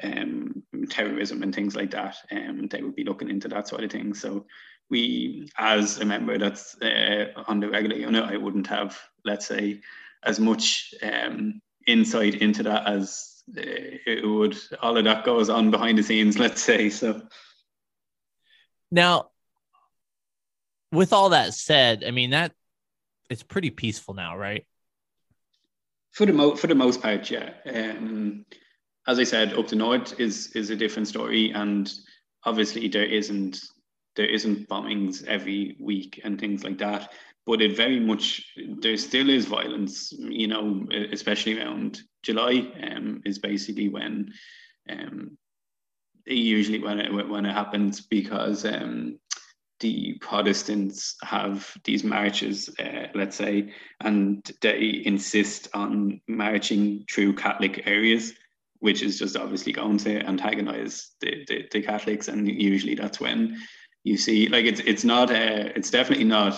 [0.03, 2.15] um, terrorism and things like that.
[2.31, 4.13] Um, they would be looking into that sort of thing.
[4.13, 4.45] So
[4.89, 9.81] we, as a member that's uh, on the regular unit, I wouldn't have, let's say,
[10.23, 14.57] as much um, insight into that as it would.
[14.81, 16.89] All of that goes on behind the scenes, let's say.
[16.89, 17.21] So
[18.91, 19.29] now,
[20.91, 22.53] with all that said, I mean that
[23.29, 24.65] it's pretty peaceful now, right?
[26.11, 27.51] For the mo- for the most part, yeah.
[27.65, 28.45] Um,
[29.07, 31.91] as I said, up to north is is a different story, and
[32.43, 33.59] obviously there isn't
[34.15, 37.13] there isn't bombings every week and things like that
[37.45, 38.45] but it very much
[38.79, 44.31] there still is violence you know especially around july um, is basically when
[44.89, 45.37] um,
[46.25, 49.19] usually when it when it happens because um,
[49.79, 57.83] the Protestants have these marches, uh, let's say, and they insist on marching through Catholic
[57.87, 58.33] areas,
[58.79, 62.27] which is just obviously going to antagonize the, the, the Catholics.
[62.27, 63.57] And usually that's when
[64.03, 66.53] you see like it's it's not a, it's definitely not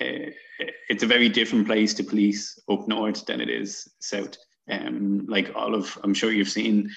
[0.00, 0.30] uh,
[0.88, 4.36] it's a very different place to police up north than it is south.
[4.70, 6.90] Um, like all of, I'm sure you've seen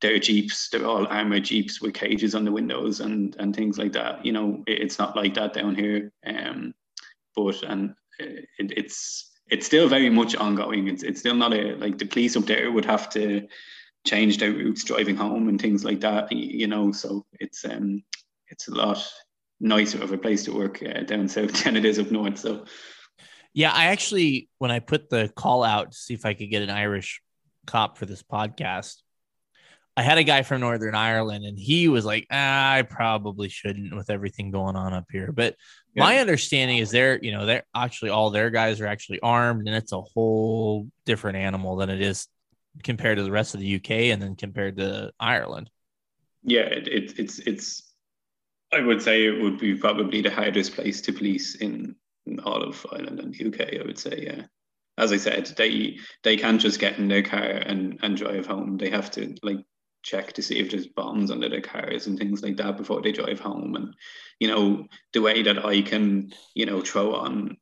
[0.00, 0.68] their jeeps.
[0.68, 4.24] They're all armored jeeps with cages on the windows and and things like that.
[4.26, 6.12] You know, it, it's not like that down here.
[6.26, 6.74] Um,
[7.34, 10.88] but and it, it's it's still very much ongoing.
[10.88, 13.46] It's it's still not a like the police up there would have to
[14.06, 16.30] change their routes driving home and things like that.
[16.30, 18.02] You know, so it's um
[18.48, 19.02] it's a lot
[19.60, 22.38] nicer of a place to work uh, down south than it is up north.
[22.38, 22.64] So
[23.54, 26.62] yeah, I actually when I put the call out to see if I could get
[26.62, 27.22] an Irish
[27.66, 28.96] cop for this podcast,
[29.96, 33.94] I had a guy from Northern Ireland and he was like, ah, I probably shouldn't
[33.94, 35.32] with everything going on up here.
[35.32, 35.56] But
[35.94, 36.04] yeah.
[36.04, 39.76] my understanding is they're, you know, they're actually all their guys are actually armed and
[39.76, 42.26] it's a whole different animal than it is
[42.82, 45.68] compared to the rest of the UK and then compared to Ireland.
[46.42, 47.92] Yeah, it, it, it's, it's,
[48.72, 52.01] I would say it would be probably the hardest place to police in, in
[52.44, 54.42] all of Ireland and the UK, I would say, yeah
[54.98, 58.76] as I said, they they can't just get in their car and, and drive home.
[58.76, 59.64] They have to like
[60.02, 63.12] check to see if there's bombs under their cars and things like that before they
[63.12, 63.74] drive home.
[63.76, 63.94] And
[64.38, 67.56] you know, the way that I can, you know, throw on,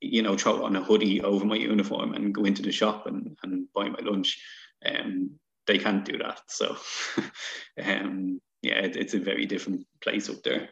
[0.00, 3.36] you know, throw on a hoodie over my uniform and go into the shop and,
[3.42, 4.40] and buy my lunch,
[4.86, 5.30] um,
[5.66, 6.42] they can't do that.
[6.46, 6.76] So,
[7.84, 10.68] um, yeah, it, it's a very different place up there.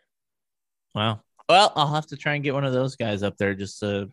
[0.94, 1.22] Wow.
[1.48, 4.10] Well, I'll have to try and get one of those guys up there just to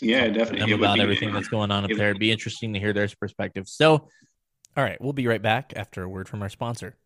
[0.00, 2.10] yeah, definitely about everything that's going on up there.
[2.10, 3.68] It'd be interesting to hear their perspective.
[3.68, 4.08] So,
[4.76, 6.96] all right, we'll be right back after a word from our sponsor.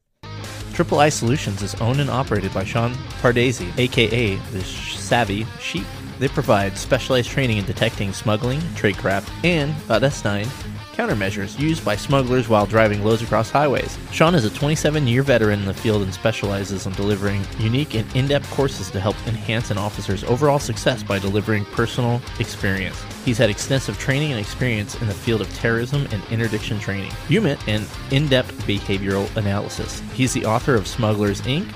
[0.72, 5.86] Triple I Solutions is owned and operated by Sean Pardesi, aka the Savvy Sheep.
[6.18, 12.64] They provide specialized training in detecting smuggling, tradecraft, and S9 countermeasures used by smugglers while
[12.64, 13.98] driving loads across highways.
[14.12, 18.16] Sean is a 27 year veteran in the field and specializes in delivering unique and
[18.16, 23.00] in depth courses to help enhance an officer's overall success by delivering personal experience.
[23.24, 27.68] He's had extensive training and experience in the field of terrorism and interdiction training, UMIT,
[27.68, 30.00] and in depth behavioral analysis.
[30.14, 31.70] He's the author of Smugglers Inc.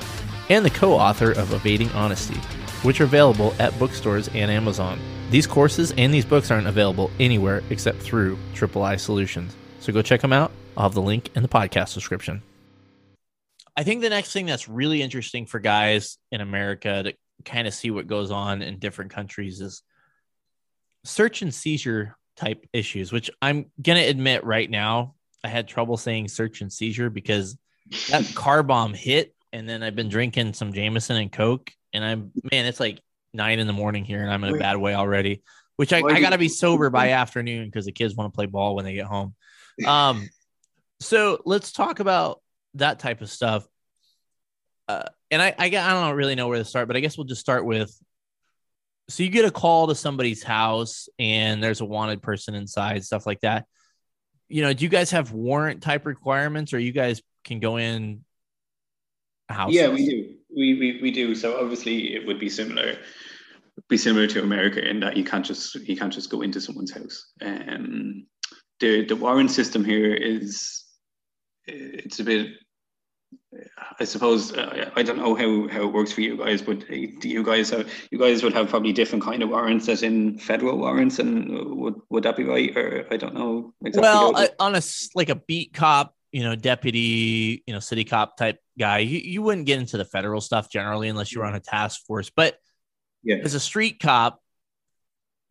[0.48, 2.38] and the co author of Evading Honesty,
[2.82, 4.98] which are available at bookstores and Amazon.
[5.30, 9.54] These courses and these books aren't available anywhere except through Triple I Solutions.
[9.78, 10.50] So go check them out.
[10.76, 12.42] I'll have the link in the podcast description.
[13.76, 17.14] I think the next thing that's really interesting for guys in America to
[17.44, 19.82] kind of see what goes on in different countries is
[21.04, 25.14] search and seizure type issues, which I'm going to admit right now,
[25.44, 27.56] I had trouble saying search and seizure because
[28.10, 29.32] that car bomb hit.
[29.52, 31.70] And then I've been drinking some Jameson and Coke.
[31.92, 33.00] And I'm, man, it's like
[33.32, 35.42] nine in the morning here and I'm in a bad way already,
[35.76, 38.46] which I, I got to be sober by afternoon because the kids want to play
[38.46, 39.34] ball when they get home.
[39.86, 40.28] Um,
[41.00, 42.42] so let's talk about
[42.74, 43.66] that type of stuff.
[44.88, 47.26] Uh, and I, I, I don't really know where to start, but I guess we'll
[47.26, 47.90] just start with.
[49.08, 53.24] So you get a call to somebody's house and there's a wanted person inside, stuff
[53.24, 53.64] like that.
[54.48, 58.24] You know, do you guys have warrant type requirements, or you guys can go in?
[59.48, 59.72] House?
[59.72, 60.34] Yeah, we do.
[60.54, 61.34] We, we we do.
[61.34, 62.96] So obviously, it would be similar
[63.88, 66.92] be similar to America in that you can't just you can't just go into someone's
[66.92, 67.32] house.
[67.42, 68.26] Um,
[68.78, 70.84] the the warrant system here is
[71.66, 72.48] it's a bit.
[73.98, 77.28] I suppose uh, I don't know how, how it works for you guys, but do
[77.28, 80.78] you guys have you guys would have probably different kind of warrants as in federal
[80.78, 82.76] warrants, and would would that be right?
[82.76, 83.72] Or I don't know.
[83.84, 84.82] Exactly well, uh, on a
[85.14, 89.42] like a beat cop, you know, deputy, you know, city cop type guy, you, you
[89.42, 92.56] wouldn't get into the federal stuff generally unless you were on a task force, but
[93.22, 93.36] yeah.
[93.42, 94.40] as a street cop,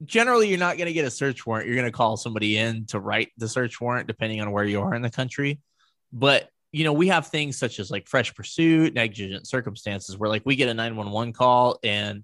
[0.04, 1.68] generally you're not going to get a search warrant.
[1.68, 4.82] You're going to call somebody in to write the search warrant, depending on where you
[4.82, 5.60] are in the country.
[6.12, 10.44] But you know, we have things such as like fresh pursuit, exigent circumstances, where like
[10.46, 12.24] we get a 911 call and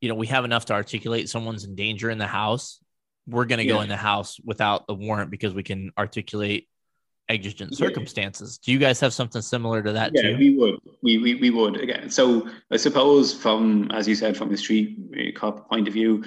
[0.00, 2.80] you know we have enough to articulate someone's in danger in the house.
[3.26, 3.74] We're going to yeah.
[3.74, 6.68] go in the house without a warrant because we can articulate
[7.28, 7.86] exigent yeah.
[7.86, 8.58] circumstances.
[8.58, 10.36] Do you guys have something similar to that yeah, too?
[10.36, 10.80] we would.
[11.02, 12.10] We, we we would again.
[12.10, 16.24] So I suppose from as you said from a street uh, cop point of view,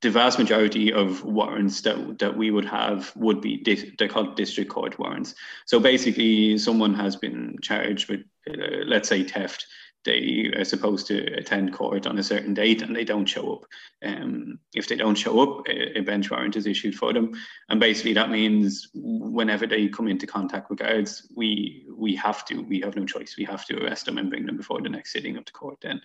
[0.00, 3.62] the vast majority of warrants that that we would have would be
[3.98, 5.34] they're called district court warrants.
[5.66, 9.66] So basically, someone has been charged with uh, let's say theft
[10.04, 13.64] they are supposed to attend court on a certain date and they don't show up.
[14.04, 17.32] Um, if they don't show up, a, a, bench warrant is issued for them.
[17.68, 22.62] And basically that means whenever they come into contact with guards, we we have to,
[22.62, 23.34] we have no choice.
[23.36, 25.78] We have to arrest them and bring them before the next sitting of the court
[25.82, 26.00] then.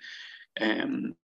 [0.60, 1.16] Um,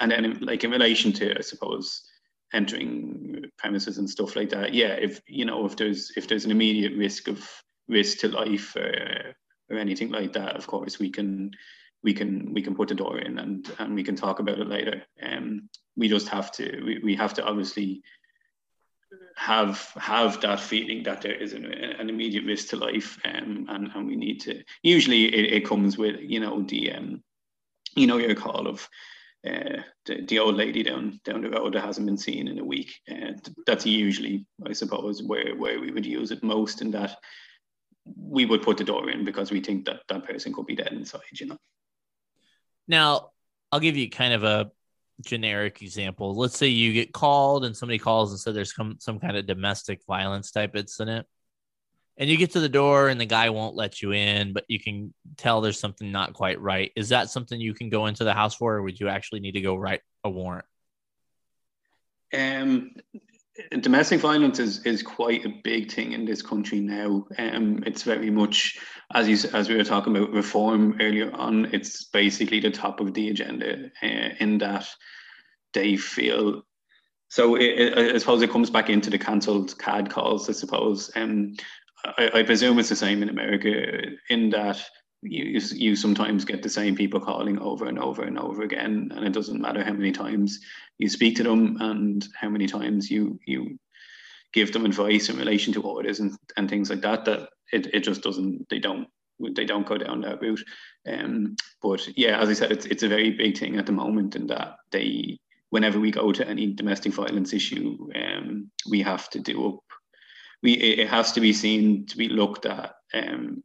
[0.00, 2.08] and then in, like in relation to, I suppose,
[2.52, 6.50] entering premises and stuff like that, yeah, if, you know, if there's, if there's an
[6.50, 7.48] immediate risk of
[7.88, 9.32] risk to life uh,
[9.70, 11.52] or anything like that, of course, we can
[12.02, 14.68] we can we can put the door in and and we can talk about it
[14.68, 15.02] later.
[15.22, 18.02] Um, we just have to we, we have to obviously
[19.36, 23.90] have have that feeling that there is an, an immediate risk to life um, and
[23.94, 27.22] and we need to usually it, it comes with you know the um,
[27.96, 28.88] you know your call of
[29.46, 32.64] uh, the, the old lady down down the road that hasn't been seen in a
[32.64, 32.92] week.
[33.10, 33.32] Uh,
[33.66, 37.16] that's usually, I suppose, where where we would use it most, in that
[38.16, 40.92] we would put the door in because we think that that person could be dead
[40.92, 41.22] inside.
[41.32, 41.58] You know.
[42.90, 43.30] Now,
[43.72, 44.70] I'll give you kind of a
[45.24, 46.34] generic example.
[46.34, 49.46] Let's say you get called and somebody calls and said there's some some kind of
[49.46, 51.26] domestic violence type incident
[52.20, 54.78] and you get to the door and the guy won't let you in, but you
[54.78, 56.92] can tell there's something not quite right.
[56.94, 59.52] Is that something you can go into the house for, or would you actually need
[59.52, 60.66] to go write a warrant?
[62.32, 62.90] Um,
[63.80, 67.26] domestic violence is, is quite a big thing in this country now.
[67.38, 68.78] Um, it's very much
[69.14, 71.66] as you as we were talking about reform earlier on.
[71.72, 74.88] It's basically the top of the agenda uh, in that
[75.72, 76.62] they feel.
[77.28, 80.48] So it, it, I suppose it comes back into the cancelled CAD calls.
[80.48, 81.10] I suppose.
[81.16, 81.54] Um,
[82.04, 84.82] I, I, presume it's the same in America in that
[85.22, 89.26] you you sometimes get the same people calling over and over and over again, and
[89.26, 90.60] it doesn't matter how many times
[90.98, 93.78] you speak to them and how many times you you
[94.52, 97.24] give them advice in relation to orders and, and things like that.
[97.24, 99.08] That it, it just doesn't they don't
[99.54, 100.64] they don't go down that route.
[101.06, 104.36] Um, but yeah, as I said, it's it's a very big thing at the moment,
[104.36, 109.38] in that they whenever we go to any domestic violence issue, um, we have to
[109.38, 109.80] do up
[110.62, 113.62] we it has to be seen to be looked at, um,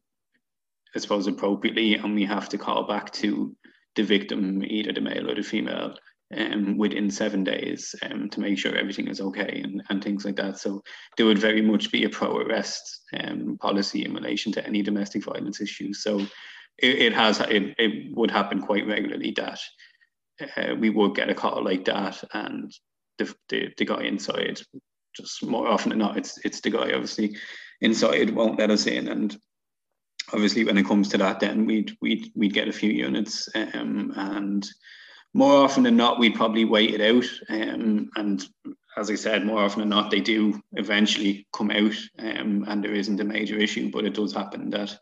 [0.95, 3.55] I suppose, appropriately, and we have to call back to
[3.95, 5.95] the victim, either the male or the female,
[6.35, 10.35] um, within seven days um, to make sure everything is okay and, and things like
[10.37, 10.57] that.
[10.57, 10.81] So
[11.17, 15.61] there would very much be a pro-arrest um, policy in relation to any domestic violence
[15.61, 16.01] issues.
[16.01, 16.19] So
[16.77, 19.59] it, it has it, it would happen quite regularly that
[20.57, 22.73] uh, we would get a call like that and
[23.17, 24.61] the, the, the guy inside
[25.15, 27.37] just more often than not, it's it's the guy obviously
[27.81, 29.37] inside won't let us in, and
[30.33, 34.13] obviously when it comes to that, then we'd we'd we'd get a few units, um,
[34.15, 34.67] and
[35.33, 38.47] more often than not, we'd probably wait it out, um, and
[38.97, 42.93] as I said, more often than not, they do eventually come out, um, and there
[42.93, 44.97] isn't a major issue, but it does happen that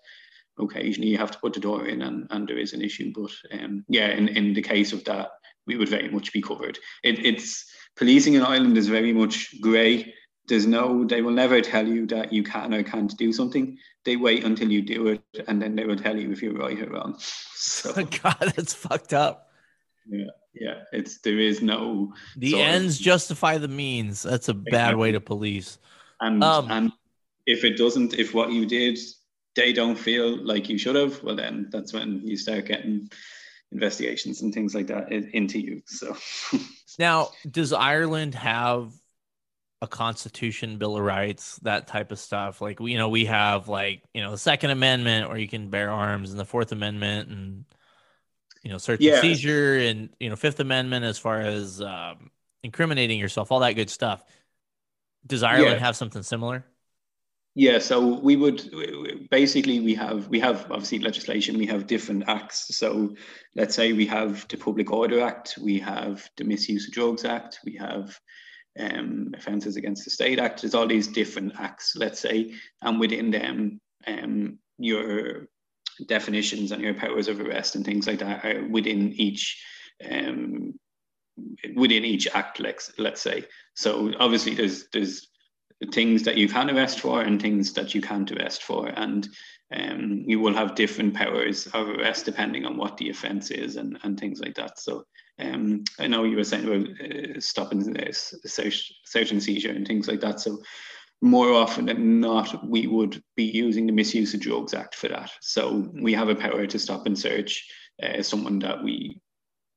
[0.60, 3.12] occasionally you have to put the door in and, and there is an issue.
[3.14, 5.30] But um, yeah, in, in the case of that,
[5.66, 6.78] we would very much be covered.
[7.04, 7.66] It, it's
[7.96, 10.14] policing in Ireland is very much grey.
[10.48, 13.78] There's no, they will never tell you that you can or can't do something.
[14.04, 16.80] They wait until you do it, and then they will tell you if you're right
[16.82, 17.16] or wrong.
[17.56, 19.52] So, God, that's fucked up.
[20.06, 20.82] Yeah, yeah.
[20.92, 22.14] It's there is no.
[22.36, 24.22] The ends of, justify the means.
[24.24, 24.72] That's a exactly.
[24.72, 25.78] bad way to police.
[26.20, 26.92] And um, and
[27.46, 29.00] if it doesn't, if what you did,
[29.56, 33.10] they don't feel like you should have, well, then that's when you start getting
[33.72, 35.82] investigations and things like that into you.
[35.86, 36.16] So
[37.00, 38.94] now, does Ireland have
[39.84, 42.62] a constitution, bill of rights, that type of stuff?
[42.62, 45.92] Like you know, we have like you know the Second Amendment, where you can bear
[45.92, 47.66] arms, and the Fourth Amendment, and
[48.64, 49.16] you know search yeah.
[49.16, 52.32] and seizure, and you know Fifth Amendment as far as um,
[52.64, 54.24] incriminating yourself, all that good stuff.
[55.28, 55.86] Does Ireland yeah.
[55.86, 56.66] have something similar?
[57.56, 61.58] Yeah, so we would basically we have we have obviously legislation.
[61.58, 62.76] We have different acts.
[62.76, 63.16] So
[63.54, 67.60] let's say we have the Public Order Act, we have the Misuse of Drugs Act,
[67.66, 68.18] we have
[68.80, 70.62] um, Offences Against the State Act.
[70.62, 75.48] There's all these different acts, let's say, and within them, um, your
[76.08, 79.64] definitions and your powers of arrest and things like that are within each
[80.10, 80.74] um,
[81.76, 82.60] within each act.
[82.60, 83.46] Let's let's say.
[83.76, 85.28] So obviously, there's there's
[85.92, 88.88] things that you can arrest for and things that you can't arrest for.
[88.88, 89.28] And
[89.76, 93.98] um, you will have different powers of arrest depending on what the offence is and,
[94.04, 94.80] and things like that.
[94.80, 95.06] So
[95.40, 98.12] um, I know you were saying about uh, stopping uh,
[99.32, 100.40] and seizure and things like that.
[100.40, 100.62] So
[101.22, 105.32] more often than not, we would be using the Misuse of Drugs Act for that.
[105.42, 107.68] So we have a power to stop and search
[108.02, 109.22] uh, someone that we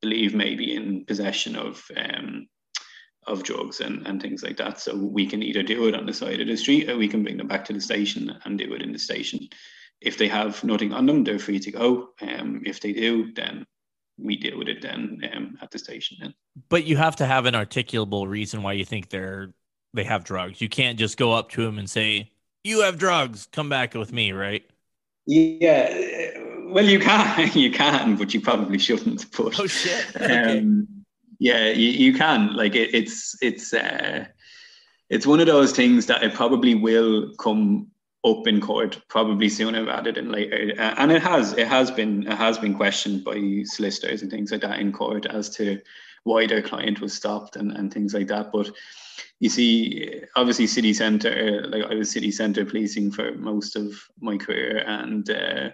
[0.01, 2.47] believe may be in possession of um,
[3.25, 4.79] of drugs and, and things like that.
[4.79, 7.23] So we can either do it on the side of the street or we can
[7.23, 9.49] bring them back to the station and do it in the station.
[9.99, 12.09] If they have nothing on them, they're free to go.
[12.21, 13.65] Um, if they do, then
[14.17, 16.17] we deal with it then um, at the station.
[16.19, 16.33] Then.
[16.69, 19.53] But you have to have an articulable reason why you think they're
[19.93, 20.61] they have drugs.
[20.61, 22.31] You can't just go up to them and say,
[22.63, 23.47] "You have drugs.
[23.51, 24.63] Come back with me," right?
[25.25, 26.39] Yeah.
[26.65, 29.25] Well, you can, you can, but you probably shouldn't.
[29.37, 30.05] But, oh shit!
[30.15, 30.59] Okay.
[30.59, 30.87] Um,
[31.39, 32.55] yeah, you, you can.
[32.55, 34.25] Like it, it's it's uh,
[35.09, 37.87] it's one of those things that it probably will come
[38.25, 40.73] up in court probably sooner rather than later.
[40.77, 44.51] Uh, and it has it has been it has been questioned by solicitors and things
[44.51, 45.79] like that in court as to
[46.23, 48.51] why their client was stopped and, and things like that.
[48.51, 48.69] But
[49.39, 54.37] you see, obviously, city centre, like I was city centre policing for most of my
[54.37, 55.69] career, and uh,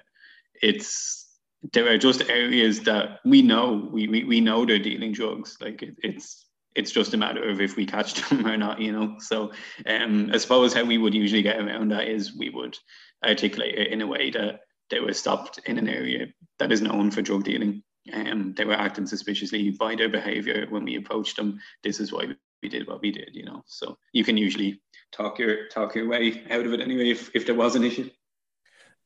[0.62, 1.40] it's
[1.72, 5.58] there are just areas that we know we, we, we know they're dealing drugs.
[5.62, 8.92] Like it, it's it's just a matter of if we catch them or not, you
[8.92, 9.16] know.
[9.20, 9.52] So
[9.86, 12.78] um, I suppose how we would usually get around that is we would
[13.24, 16.28] articulate it in a way that they were stopped in an area
[16.60, 17.84] that is known for drug dealing.
[18.12, 21.60] Um, they were acting suspiciously by their behavior when we approached them.
[21.84, 23.64] This is why we did what we did, you know.
[23.66, 27.46] So you can usually talk your talk your way out of it anyway if, if
[27.46, 28.10] there was an issue.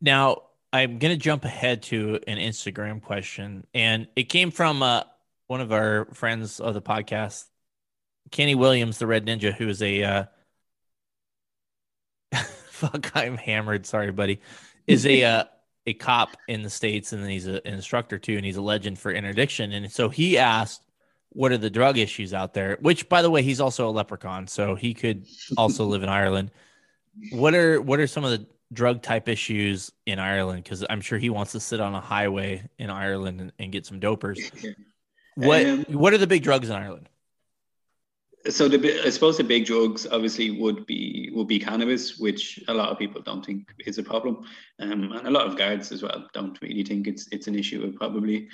[0.02, 0.44] Now
[0.74, 5.04] I'm gonna jump ahead to an Instagram question, and it came from uh,
[5.48, 7.46] one of our friends of the podcast,
[8.32, 10.26] Kenny Williams, the Red Ninja, who is a uh,
[12.70, 13.12] fuck.
[13.16, 13.86] I'm hammered.
[13.86, 14.42] Sorry, buddy.
[14.86, 15.44] Is a uh,
[15.86, 18.62] a cop in the states, and then he's a, an instructor too, and he's a
[18.62, 19.72] legend for interdiction.
[19.72, 20.82] And so he asked,
[21.30, 24.48] "What are the drug issues out there?" Which, by the way, he's also a leprechaun,
[24.48, 25.26] so he could
[25.58, 26.52] also live in Ireland.
[27.32, 30.64] What are what are some of the drug type issues in Ireland?
[30.64, 33.86] Because I'm sure he wants to sit on a highway in Ireland and, and get
[33.86, 34.40] some dopers.
[35.36, 37.10] What um, what are the big drugs in Ireland?
[38.50, 42.74] So the I suppose the big drugs obviously would be would be cannabis, which a
[42.74, 44.46] lot of people don't think is a problem,
[44.80, 47.84] um, and a lot of guards as well don't really think it's it's an issue.
[47.84, 48.50] It probably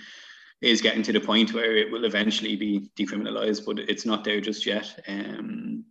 [0.61, 4.39] is getting to the point where it will eventually be decriminalized, but it's not there
[4.39, 4.99] just yet.
[5.07, 5.85] Um,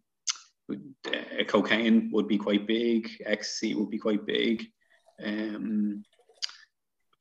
[0.71, 4.65] uh, cocaine would be quite big, ecstasy would be quite big.
[5.23, 6.05] Um,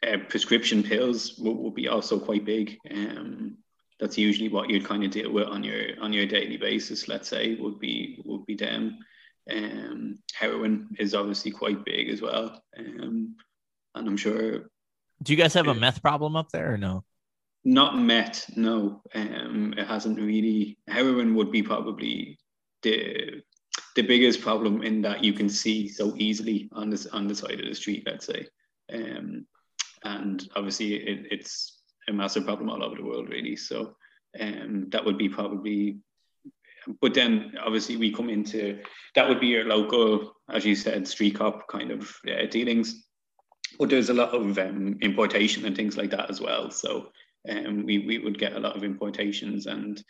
[0.06, 2.78] uh, prescription pills would, be also quite big.
[2.90, 3.58] Um,
[4.02, 7.08] that's usually what you'd kind of deal with on your on your daily basis.
[7.08, 8.98] Let's say would be would be them.
[9.50, 13.36] Um, heroin is obviously quite big as well, um,
[13.96, 14.72] and I'm sure.
[15.24, 17.04] Do you guys have a meth problem up there or no?
[17.64, 19.04] Not meth, no.
[19.14, 20.80] Um, it hasn't really.
[20.88, 22.40] Heroin would be probably
[22.82, 23.44] the
[23.96, 27.60] the biggest problem in that you can see so easily on this on the side
[27.60, 28.04] of the street.
[28.08, 28.48] Let's say,
[28.92, 29.46] um,
[30.04, 31.81] and obviously it, it's
[32.12, 33.56] a massive problem all over the world, really.
[33.56, 33.96] So
[34.40, 36.00] um, that would be probably.
[37.00, 38.80] But then, obviously, we come into
[39.16, 43.06] that would be your local, as you said, street cop kind of uh, dealings.
[43.78, 46.72] But there's a lot of um, importation and things like that as well.
[46.72, 47.12] So
[47.50, 50.04] um, we we would get a lot of importations, and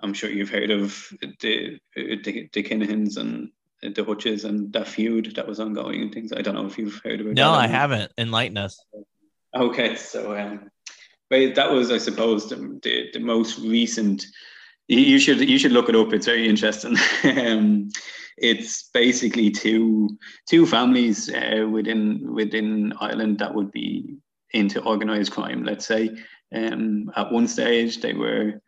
[0.00, 3.50] I'm sure you've heard of the the, the Kinahans and
[3.82, 6.32] the Hutches and that feud that was ongoing and things.
[6.32, 7.34] I don't know if you've heard about.
[7.34, 8.12] No, I haven't.
[8.18, 8.82] Enlighten us.
[9.54, 10.70] Okay, so um,
[11.30, 14.26] but that was, I suppose, the, the, the most recent.
[14.88, 16.12] You should you should look it up.
[16.12, 16.96] It's very interesting.
[17.24, 17.88] um,
[18.36, 20.18] it's basically two
[20.48, 24.16] two families uh, within within Ireland that would be
[24.52, 25.62] into organized crime.
[25.62, 26.10] Let's say
[26.52, 28.60] um, at one stage they were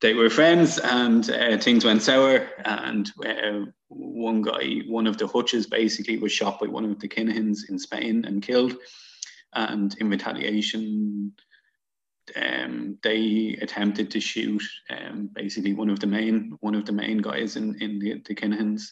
[0.00, 5.28] they were friends and uh, things went sour and uh, one guy one of the
[5.28, 8.74] hutches basically was shot by one of the kinahans in spain and killed
[9.52, 11.32] and in retaliation
[12.36, 17.18] um, they attempted to shoot um, basically one of the main one of the main
[17.18, 18.82] guys in in the, the Kinahans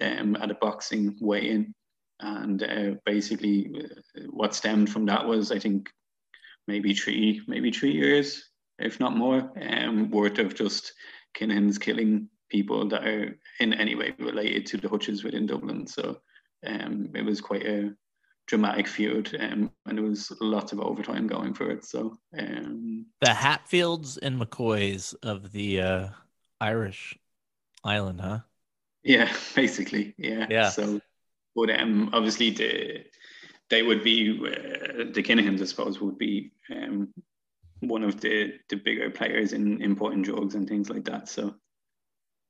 [0.00, 1.74] um, at a boxing weigh-in,
[2.20, 3.70] and uh, basically
[4.16, 5.88] uh, what stemmed from that was I think
[6.66, 10.92] maybe three maybe three years if not more um, worth of just
[11.36, 15.86] Kinahans killing people that are in any way related to the Hutches within Dublin.
[15.86, 16.18] So
[16.66, 17.94] um, it was quite a
[18.52, 21.86] dramatic feud, um, and there was lots of overtime going for it.
[21.86, 26.08] So um, the Hatfields and McCoys of the uh,
[26.60, 27.18] Irish
[27.82, 28.40] island, huh?
[29.02, 30.46] Yeah, basically, yeah.
[30.50, 30.68] Yeah.
[30.68, 31.00] So,
[31.56, 33.04] but um, obviously the
[33.70, 37.08] they would be uh, the Kinahans, I suppose, would be um,
[37.80, 41.28] one of the the bigger players in importing drugs and things like that.
[41.28, 41.54] So.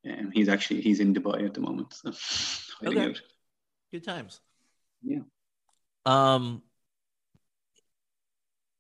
[0.05, 1.95] Um, he's actually he's in Dubai at the moment.
[1.95, 2.11] So
[2.89, 3.15] okay.
[3.93, 4.41] Good times.
[5.01, 5.21] Yeah.
[6.05, 6.63] Um,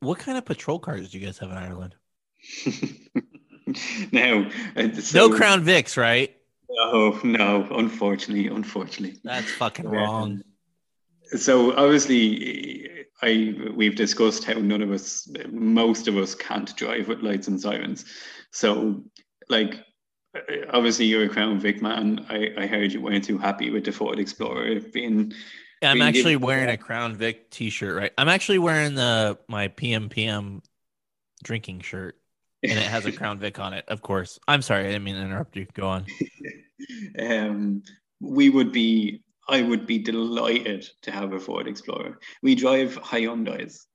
[0.00, 1.94] what kind of patrol cars do you guys have in Ireland?
[4.12, 4.50] no,
[5.00, 6.36] so, no Crown Vics, right?
[6.68, 7.68] No, no.
[7.70, 10.42] Unfortunately, unfortunately, that's fucking wrong.
[11.36, 17.22] so obviously, I we've discussed how none of us, most of us, can't drive with
[17.22, 18.04] lights and sirens.
[18.50, 19.04] So,
[19.48, 19.84] like,
[20.70, 22.26] obviously, you're a Crown Vic man.
[22.28, 25.32] I, I heard you weren't too happy with the Ford Explorer being
[25.82, 28.12] I'm actually wearing a Crown Vic t-shirt, right?
[28.16, 30.62] I'm actually wearing the my PMPM
[31.42, 32.16] drinking shirt,
[32.62, 33.84] and it has a Crown Vic on it.
[33.88, 34.38] Of course.
[34.46, 35.66] I'm sorry, I didn't mean to interrupt you.
[35.74, 36.06] Go on.
[37.18, 37.82] um,
[38.20, 42.18] we would be I would be delighted to have a Ford Explorer.
[42.42, 43.86] We drive Hyundai's,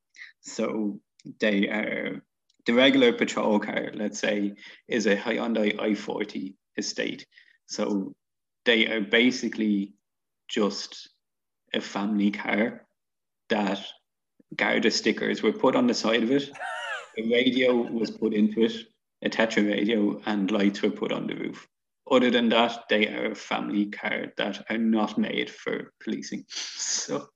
[0.41, 0.99] so
[1.39, 2.21] they are
[2.65, 3.91] the regular patrol car.
[3.93, 4.55] Let's say
[4.88, 7.25] is a Hyundai i40 estate,
[7.65, 8.13] so
[8.65, 9.93] they are basically
[10.49, 11.09] just
[11.74, 12.86] a family car
[13.49, 13.80] that
[14.55, 16.49] Garda stickers were put on the side of it.
[17.18, 18.74] A radio was put into it,
[19.24, 21.68] a Tetra radio, and lights were put on the roof.
[22.09, 26.45] Other than that, they are a family car that are not made for policing.
[26.89, 27.30] So,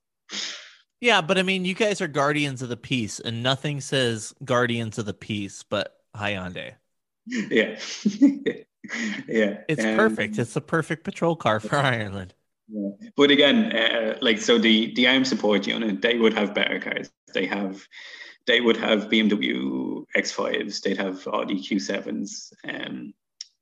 [1.01, 4.97] yeah, but I mean, you guys are guardians of the peace, and nothing says guardians
[4.97, 6.73] of the peace but Hyundai.
[7.27, 7.79] Yeah,
[9.27, 10.39] yeah, it's um, perfect.
[10.39, 12.33] It's the perfect patrol car for Ireland.
[12.73, 13.09] Yeah.
[13.17, 17.11] But again, uh, like so, the the armed support unit they would have better cars.
[17.33, 17.85] They have
[18.47, 20.81] they would have BMW X5s.
[20.81, 22.53] They'd have Audi Q7s.
[22.67, 23.13] Um,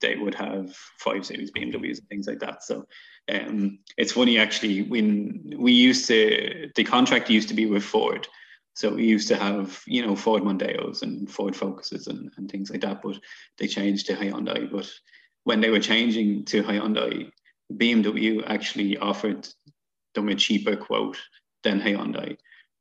[0.01, 2.64] they would have five series BMWs and things like that.
[2.64, 2.86] So
[3.30, 8.28] um, it's funny actually when we used to the contract used to be with Ford.
[8.76, 12.70] So we used to have, you know, Ford Mondeos and Ford Focuses and, and things
[12.70, 13.20] like that, but
[13.57, 14.72] they changed to Hyundai.
[14.72, 14.89] But
[15.43, 17.30] when they were changing to Hyundai,
[17.72, 19.48] BMW actually offered
[20.16, 21.18] them a cheaper quote
[21.64, 22.38] than Hyundai,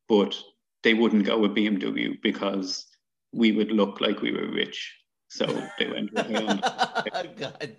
[0.09, 0.37] but
[0.83, 2.87] they wouldn't go with BMW because
[3.33, 4.95] we would look like we were rich.
[5.29, 5.47] So
[5.79, 7.37] they went with Hyundai.
[7.37, 7.77] God.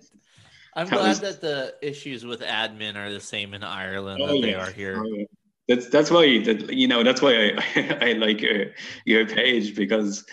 [0.75, 1.19] I'm that glad was...
[1.19, 4.45] that the issues with admin are the same in Ireland oh, that yeah.
[4.45, 5.01] they are here.
[5.03, 5.25] Oh, yeah.
[5.67, 8.67] That's that's why that you know that's why I I like your
[9.05, 10.25] your page because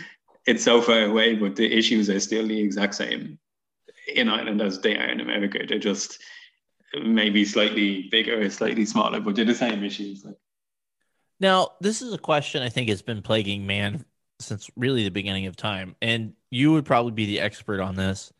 [0.46, 3.38] it's so far away, but the issues are still the exact same
[4.14, 5.60] in Ireland as they are in America.
[5.66, 6.22] They're just
[6.94, 10.24] maybe slightly bigger or slightly smaller, but they're the same issues.
[10.24, 10.36] Like.
[11.40, 14.04] Now, this is a question I think has been plaguing man
[14.38, 18.32] since really the beginning of time, and you would probably be the expert on this.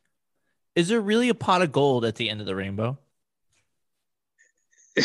[0.75, 2.99] Is there really a pot of gold at the end of the rainbow?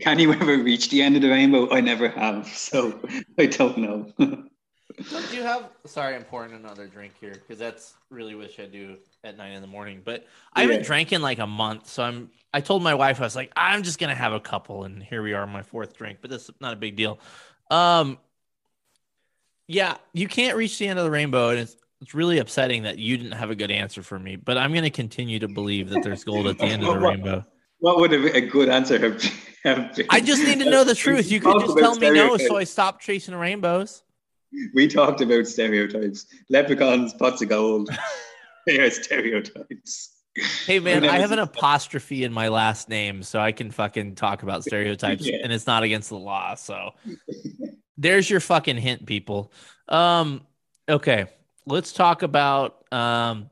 [0.00, 1.72] Can you ever reach the end of the rainbow?
[1.72, 3.00] I never have, so
[3.38, 4.12] I don't know.
[4.96, 5.70] do you have?
[5.84, 9.60] Sorry, I'm pouring another drink here because that's really wish I do at nine in
[9.60, 10.00] the morning.
[10.04, 12.30] But I haven't drank in like a month, so I'm.
[12.54, 15.22] I told my wife I was like, I'm just gonna have a couple, and here
[15.22, 16.18] we are, my fourth drink.
[16.22, 17.18] But that's not a big deal.
[17.70, 18.18] Um,
[19.66, 22.98] yeah, you can't reach the end of the rainbow, and it's it's really upsetting that
[22.98, 24.36] you didn't have a good answer for me.
[24.36, 27.44] But I'm gonna continue to believe that there's gold at the end of the rainbow.
[27.80, 30.06] What would a good answer have been?
[30.08, 31.30] I just need to know the truth.
[31.30, 34.02] You could just tell me no, so I stop chasing rainbows
[34.74, 36.26] we talked about stereotypes.
[36.48, 37.90] Leprechauns, pots of gold.
[38.66, 40.12] they are stereotypes.
[40.66, 44.42] Hey man, I have an apostrophe in my last name, so I can fucking talk
[44.42, 45.38] about stereotypes, yeah.
[45.42, 46.54] and it's not against the law.
[46.54, 46.90] So
[47.96, 49.50] there's your fucking hint, people.
[49.88, 50.42] Um,
[50.88, 51.26] okay,
[51.64, 53.48] let's talk about um,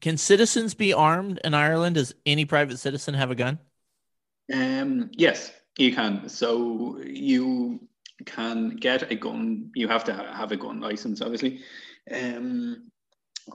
[0.00, 1.96] can citizens be armed in Ireland?
[1.96, 3.58] Does any private citizen have a gun?
[4.52, 6.28] Um, yes, you can.
[6.28, 7.86] So you
[8.24, 11.60] can get a gun, you have to have a gun license, obviously.
[12.10, 12.90] Um,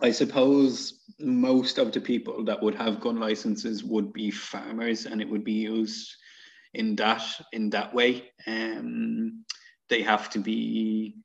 [0.02, 5.22] I suppose most of the people that would have gun licenses would be farmers, and
[5.22, 6.16] it would be used
[6.74, 8.32] in that in that way.
[8.46, 9.46] Um,
[9.90, 11.18] they have to be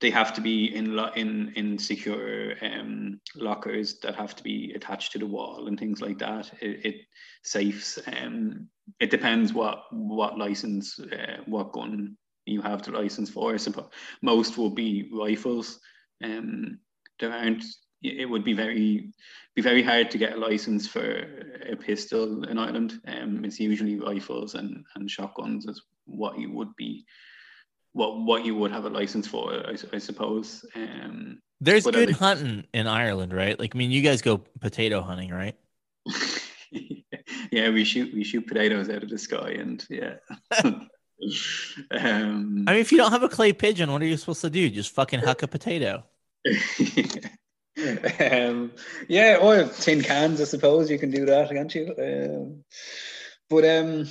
[0.00, 4.72] they have to be in lo- in in secure um, lockers that have to be
[4.74, 6.50] attached to the wall and things like that.
[6.60, 6.94] It, it
[7.42, 7.98] safes.
[8.06, 8.68] Um,
[9.00, 12.16] it depends what what license, uh, what gun
[12.48, 13.54] you have the license for.
[13.54, 13.88] I suppose
[14.22, 15.80] most will be rifles.
[16.22, 16.78] Um,
[17.20, 17.64] there aren't.
[18.02, 19.10] It would be very
[19.56, 21.26] be very hard to get a license for
[21.68, 23.00] a pistol in Ireland.
[23.08, 27.04] Um, it's usually rifles and, and shotguns is what you would be
[27.92, 30.64] what what you would have a license for, I, I suppose.
[30.74, 33.58] Um, There's good hunting in Ireland, right?
[33.58, 35.56] Like, I mean, you guys go potato hunting, right?
[37.50, 40.16] yeah, we shoot we shoot potatoes out of the sky, and yeah.
[41.90, 44.50] Um, I mean, if you don't have a clay pigeon, what are you supposed to
[44.50, 44.70] do?
[44.70, 46.04] Just fucking huck a potato.
[48.20, 48.72] um,
[49.08, 51.94] yeah, or tin cans, I suppose you can do that, can't you?
[51.98, 52.64] Um,
[53.50, 54.08] but um,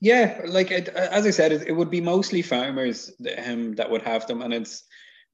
[0.00, 3.12] yeah, like it, as I said, it, it, would be mostly farmers
[3.44, 4.84] um, that would have them, and it's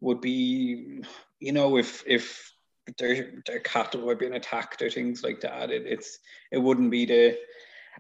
[0.01, 1.03] would be,
[1.41, 2.53] you know, if if
[2.99, 6.19] their their cattle were being attacked or things like that, it, it's
[6.51, 7.39] it wouldn't be the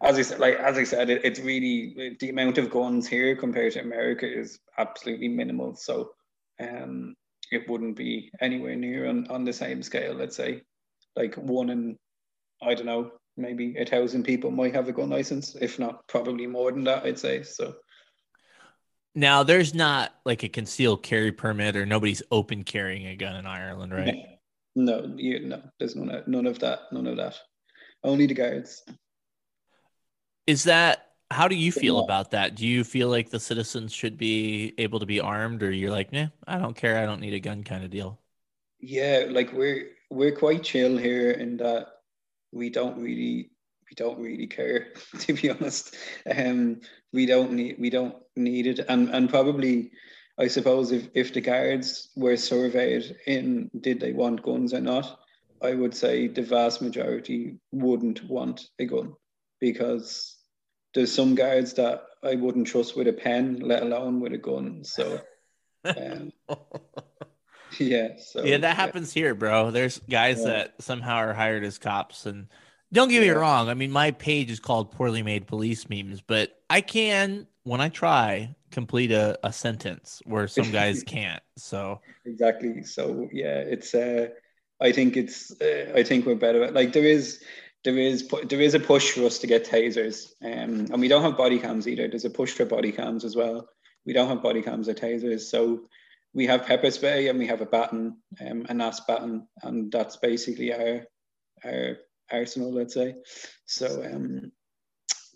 [0.00, 3.36] as I said, like as I said, it, it's really the amount of guns here
[3.36, 5.76] compared to America is absolutely minimal.
[5.76, 6.12] So
[6.60, 7.14] um,
[7.50, 10.14] it wouldn't be anywhere near on, on the same scale.
[10.14, 10.62] Let's say,
[11.14, 11.98] like one in
[12.62, 16.46] I don't know, maybe a thousand people might have a gun license, if not probably
[16.46, 17.04] more than that.
[17.04, 17.74] I'd say so.
[19.14, 23.46] Now, there's not like a concealed carry permit, or nobody's open carrying a gun in
[23.46, 24.16] Ireland, right?
[24.74, 27.34] No, you, no, there's none of, none of that, none of that.
[28.02, 28.82] Only the guards.
[30.46, 32.54] Is that how do you feel about that?
[32.54, 36.08] Do you feel like the citizens should be able to be armed, or you're like,
[36.12, 38.20] yeah, I don't care, I don't need a gun, kind of deal?
[38.80, 41.86] Yeah, like we're we're quite chill here in that
[42.52, 43.50] we don't really
[43.90, 44.88] we don't really care
[45.20, 45.96] to be honest.
[46.30, 46.80] Um,
[47.12, 49.90] we don't need we don't need it, and and probably
[50.38, 55.20] I suppose if if the guards were surveyed in did they want guns or not,
[55.62, 59.14] I would say the vast majority wouldn't want a gun
[59.60, 60.31] because
[60.94, 64.84] there's some guards that I wouldn't trust with a pen, let alone with a gun.
[64.84, 65.20] So,
[65.84, 66.32] um,
[67.78, 68.08] yeah.
[68.18, 69.22] So yeah, that happens yeah.
[69.22, 69.70] here, bro.
[69.70, 70.46] There's guys yeah.
[70.46, 72.48] that somehow are hired as cops, and
[72.92, 73.68] don't get me wrong.
[73.68, 77.88] I mean, my page is called "Poorly Made Police Memes," but I can, when I
[77.88, 81.42] try, complete a, a sentence where some guys can't.
[81.56, 82.84] So exactly.
[82.84, 83.94] So yeah, it's.
[83.94, 84.28] uh
[84.80, 85.52] I think it's.
[85.60, 86.68] Uh, I think we're better.
[86.72, 87.40] Like there is
[87.84, 91.22] there is there is a push for us to get tasers, um, and we don't
[91.22, 92.08] have body cams either.
[92.08, 93.68] There's a push for body cams as well.
[94.06, 95.82] We don't have body cams or tasers, so
[96.34, 100.16] we have pepper spray and we have a baton, um, a NAS baton, and that's
[100.16, 101.04] basically our
[101.64, 101.98] our
[102.30, 103.16] arsenal, let's say.
[103.66, 104.52] So um,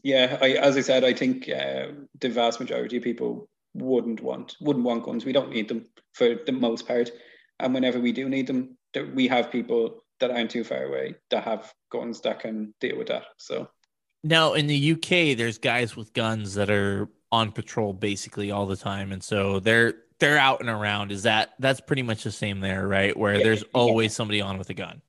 [0.02, 1.88] yeah, I, as I said, I think uh,
[2.20, 5.24] the vast majority of people wouldn't want wouldn't want guns.
[5.24, 7.10] We don't need them for the most part,
[7.58, 8.78] and whenever we do need them,
[9.14, 13.08] we have people that aren't too far away that have guns that can deal with
[13.08, 13.24] that.
[13.38, 13.68] So
[14.24, 18.76] now in the UK, there's guys with guns that are on patrol basically all the
[18.76, 21.12] time, and so they're they're out and around.
[21.12, 23.16] Is that that's pretty much the same there, right?
[23.16, 24.16] Where yeah, there's always yeah.
[24.16, 25.02] somebody on with a gun.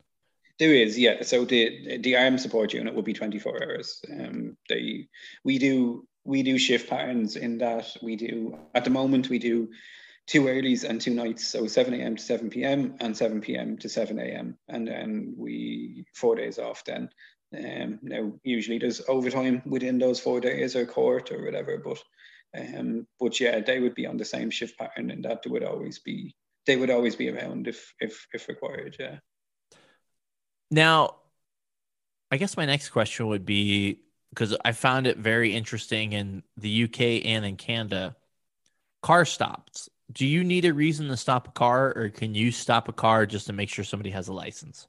[0.60, 1.22] There is, yeah.
[1.22, 4.01] So the the armed support unit will be 24 hours.
[4.12, 5.08] Um, they
[5.43, 9.70] we do we do shift patterns in that we do at the moment we do
[10.28, 12.18] two earlys and two nights, so 7 a.m.
[12.18, 12.96] to 7 p.m.
[13.00, 13.78] and 7 p.m.
[13.78, 14.58] to 7 a.m.
[14.68, 17.10] And then we four days off then.
[17.58, 22.04] Um, now usually there's overtime within those four days or court or whatever, but
[22.58, 26.00] um, but yeah, they would be on the same shift pattern and that would always
[26.00, 29.20] be they would always be around if if if required, yeah.
[30.70, 31.16] Now,
[32.30, 34.02] I guess my next question would be
[34.32, 38.18] because I found it very interesting in the UK and in Canada,
[39.02, 42.88] car stops do you need a reason to stop a car or can you stop
[42.88, 44.88] a car just to make sure somebody has a license?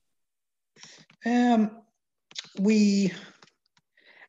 [1.25, 1.83] Um
[2.59, 3.13] we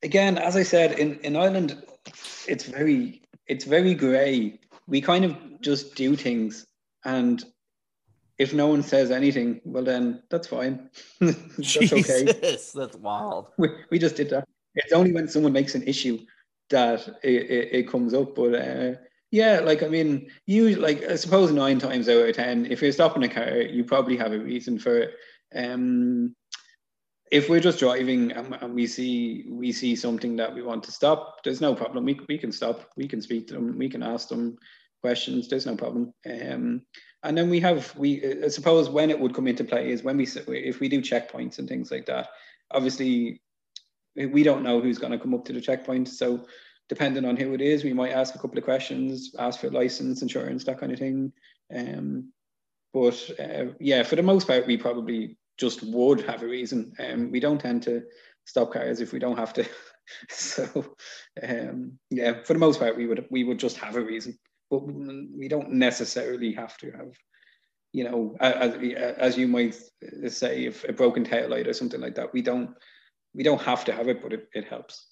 [0.03, 1.81] again as i said in in ireland
[2.47, 6.65] it's very it's very gray we kind of just do things
[7.05, 7.43] and
[8.37, 10.89] if no one says anything well then that's fine.
[11.19, 12.23] That's Jesus, okay
[12.73, 13.47] that's wild.
[13.57, 14.47] We, we just did that.
[14.75, 16.19] It's only when someone makes an issue
[16.69, 18.93] that it, it, it comes up but uh,
[19.31, 22.91] yeah, like I mean, you like I suppose nine times out of ten, if you're
[22.91, 25.13] stopping a car, you probably have a reason for it.
[25.55, 26.35] Um,
[27.31, 30.91] if we're just driving and, and, we see we see something that we want to
[30.91, 32.05] stop, there's no problem.
[32.05, 32.89] We we can stop.
[32.97, 33.77] We can speak to them.
[33.77, 34.57] We can ask them
[35.01, 35.47] questions.
[35.47, 36.11] There's no problem.
[36.25, 36.81] Um,
[37.21, 40.17] and then we have we I suppose when it would come into play is when
[40.17, 42.29] we if we do checkpoints and things like that.
[42.71, 43.41] Obviously,
[44.15, 46.45] we don't know who's going to come up to the checkpoint, so
[46.89, 50.23] depending on who it is, we might ask a couple of questions, ask for license,
[50.23, 51.31] insurance, that kind of thing.
[51.73, 52.33] Um,
[52.91, 56.93] but uh, yeah, for the most part, we probably just would have a reason.
[56.99, 58.03] Um, we don't tend to
[58.45, 59.65] stop cars if we don't have to.
[60.29, 60.95] so
[61.47, 64.37] um, yeah, for the most part, we would we would just have a reason,
[64.71, 67.13] but we don't necessarily have to have.
[67.91, 68.75] You know, as,
[69.17, 69.75] as you might
[70.27, 72.71] say, if a broken tail light or something like that, we don't
[73.35, 75.08] we don't have to have it, but it, it helps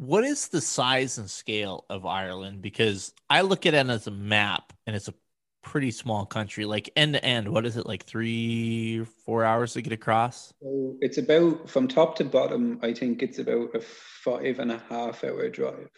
[0.00, 2.62] what is the size and scale of Ireland?
[2.62, 5.14] Because I look at it as a map and it's a
[5.62, 7.46] pretty small country, like end to end.
[7.46, 10.54] What is it, like three, four hours to get across?
[10.62, 14.82] So it's about from top to bottom, I think it's about a five and a
[14.88, 15.90] half hour drive.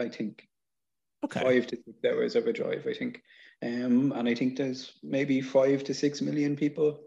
[0.00, 0.48] I think.
[1.22, 1.42] Okay.
[1.42, 3.20] Five to six hours of a drive, I think.
[3.62, 7.00] Um, and I think there's maybe five to six million people.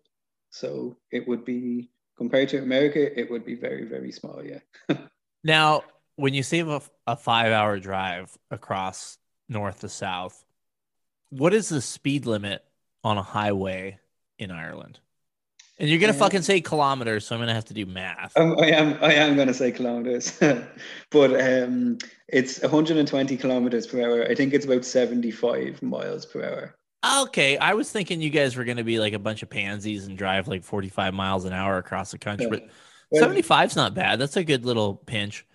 [0.51, 4.59] So it would be compared to America, it would be very, very small, yeah.
[5.43, 5.81] now
[6.21, 9.17] when you save a, a five hour drive across
[9.49, 10.45] north to south,
[11.31, 12.63] what is the speed limit
[13.03, 13.99] on a highway
[14.37, 14.99] in Ireland?
[15.79, 18.37] And you're gonna fucking say kilometers, so I'm gonna have to do math.
[18.37, 18.99] Um, I am.
[19.01, 20.37] I am gonna say kilometers,
[21.09, 21.97] but um,
[22.27, 24.23] it's 120 kilometers per hour.
[24.23, 26.75] I think it's about 75 miles per hour.
[27.23, 30.15] Okay, I was thinking you guys were gonna be like a bunch of pansies and
[30.15, 32.51] drive like 45 miles an hour across the country, yeah.
[32.51, 32.69] but
[33.09, 34.19] well, 75's not bad.
[34.19, 35.47] That's a good little pinch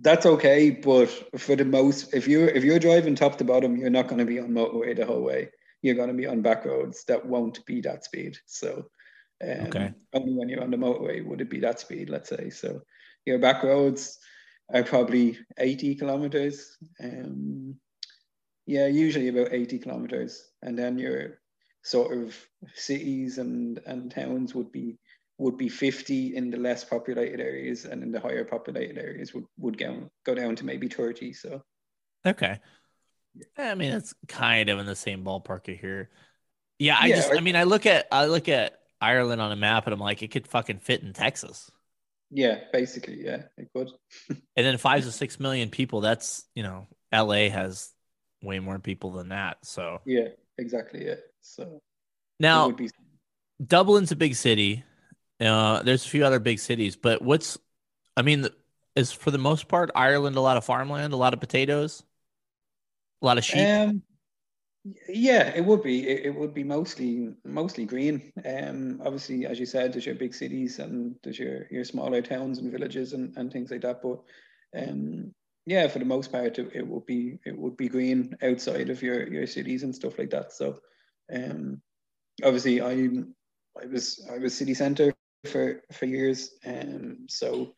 [0.00, 1.06] that's okay, but
[1.38, 4.24] for the most, if you're if you're driving top to bottom, you're not going to
[4.24, 5.50] be on motorway the whole way.
[5.82, 8.38] You're going to be on back roads that won't be that speed.
[8.46, 8.86] So,
[9.42, 9.92] Um, Okay.
[10.12, 12.50] Only when you're on the motorway would it be that speed, let's say.
[12.50, 12.82] So
[13.26, 14.18] your back roads
[14.72, 16.76] are probably 80 kilometers.
[17.02, 17.76] Um,
[18.66, 20.42] yeah, usually about 80 kilometers.
[20.62, 21.40] And then your
[21.82, 22.34] sort of
[22.74, 24.98] cities and, and towns would be
[25.44, 29.44] would be 50 in the less populated areas and in the higher populated areas would,
[29.58, 31.34] would go, go down to maybe 30.
[31.34, 31.62] So
[32.26, 32.58] Okay.
[33.58, 36.08] I mean, it's kind of in the same ballpark here.
[36.78, 39.52] Yeah, I Yeah, just, I- I mean, I look at, I look at Ireland on
[39.52, 41.70] a map, and I'm like, it could fucking fit in Texas.
[42.30, 43.90] yeah, basically, yeah, it could.
[44.56, 46.00] And then five to six million people.
[46.00, 47.90] That's you know, LA has
[48.42, 49.58] way more people than that.
[49.66, 51.04] So Yeah, exactly.
[51.06, 51.16] Yeah.
[51.40, 51.82] So
[52.40, 52.88] now would be
[53.64, 54.84] Dublin's a big city.
[55.40, 57.58] Uh, there's a few other big cities, but what's,
[58.16, 58.48] I mean,
[58.94, 62.04] is for the most part Ireland a lot of farmland, a lot of potatoes,
[63.22, 63.68] a lot of sheep.
[63.68, 64.02] Um,
[65.08, 66.06] yeah, it would be.
[66.06, 68.32] It, it would be mostly mostly green.
[68.44, 72.58] Um, obviously, as you said, there's your big cities and there's your your smaller towns
[72.58, 74.02] and villages and, and things like that.
[74.02, 74.20] But
[74.76, 75.32] um,
[75.64, 79.02] yeah, for the most part, it, it would be it would be green outside of
[79.02, 80.52] your your cities and stuff like that.
[80.52, 80.78] So,
[81.34, 81.80] um,
[82.44, 83.08] obviously, I
[83.82, 85.14] I was I was city centre
[85.46, 87.74] for for years, um, so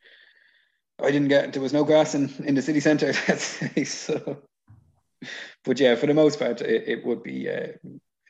[1.03, 3.13] I didn't get there was no grass in in the city centre.
[3.87, 4.43] So
[5.65, 7.73] but yeah, for the most part, it, it would be uh,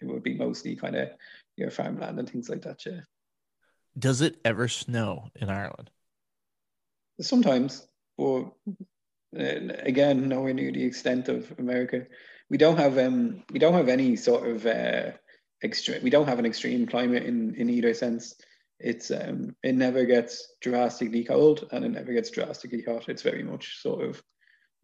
[0.00, 1.10] it would be mostly kind of
[1.56, 2.84] your farmland and things like that.
[2.86, 3.00] Yeah,
[3.98, 5.90] Does it ever snow in Ireland?
[7.20, 7.86] sometimes,
[8.18, 8.52] but
[9.38, 12.06] uh, again, nowhere near the extent of America.
[12.50, 15.12] We don't have um we don't have any sort of uh,
[15.62, 16.02] extreme.
[16.02, 18.34] We don't have an extreme climate in in either sense.
[18.78, 23.08] It's um it never gets drastically cold and it never gets drastically hot.
[23.08, 24.22] It's very much sort of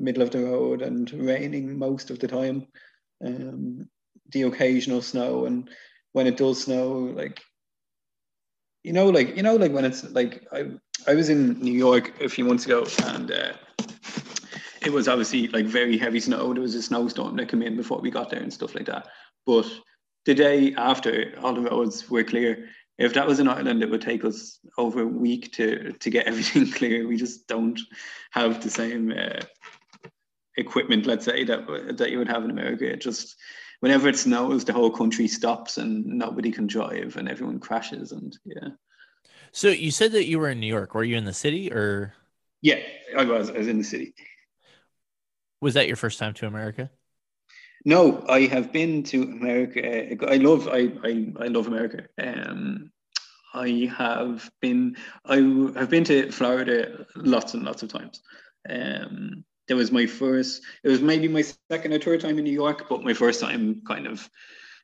[0.01, 2.67] middle of the road and raining most of the time.
[3.25, 3.89] Um,
[4.31, 5.69] the occasional snow and
[6.13, 7.41] when it does snow, like
[8.83, 10.73] you know, like you know, like when it's like I
[11.07, 13.53] I was in New York a few months ago and uh,
[14.85, 16.53] it was obviously like very heavy snow.
[16.53, 19.09] There was a snowstorm that came in before we got there and stuff like that.
[19.47, 19.71] But
[20.25, 22.69] the day after, all the roads were clear.
[22.99, 26.27] If that was in Ireland, it would take us over a week to to get
[26.31, 27.07] everything clear.
[27.07, 27.81] We just don't
[28.33, 29.41] have the same uh,
[30.57, 32.91] equipment, let's say that that you would have in America.
[32.91, 33.37] It just
[33.81, 38.13] whenever it snows, the whole country stops and nobody can drive and everyone crashes.
[38.13, 38.69] And yeah,
[39.53, 40.95] So you said that you were in New York.
[40.95, 42.15] Were you in the city or
[42.61, 42.79] yeah,
[43.17, 43.51] I was.
[43.51, 44.15] I was in the city.
[45.61, 46.91] was that your first time to America?
[47.85, 50.31] No, I have been to America.
[50.31, 52.07] I love I I, I love America.
[52.23, 52.91] Um,
[53.55, 55.37] I have been I
[55.77, 58.23] have been to Florida lots and lots of times.
[58.69, 60.63] Um, that was my first.
[60.85, 63.83] It was maybe my second or third time in New York, but my first time
[63.87, 64.29] kind of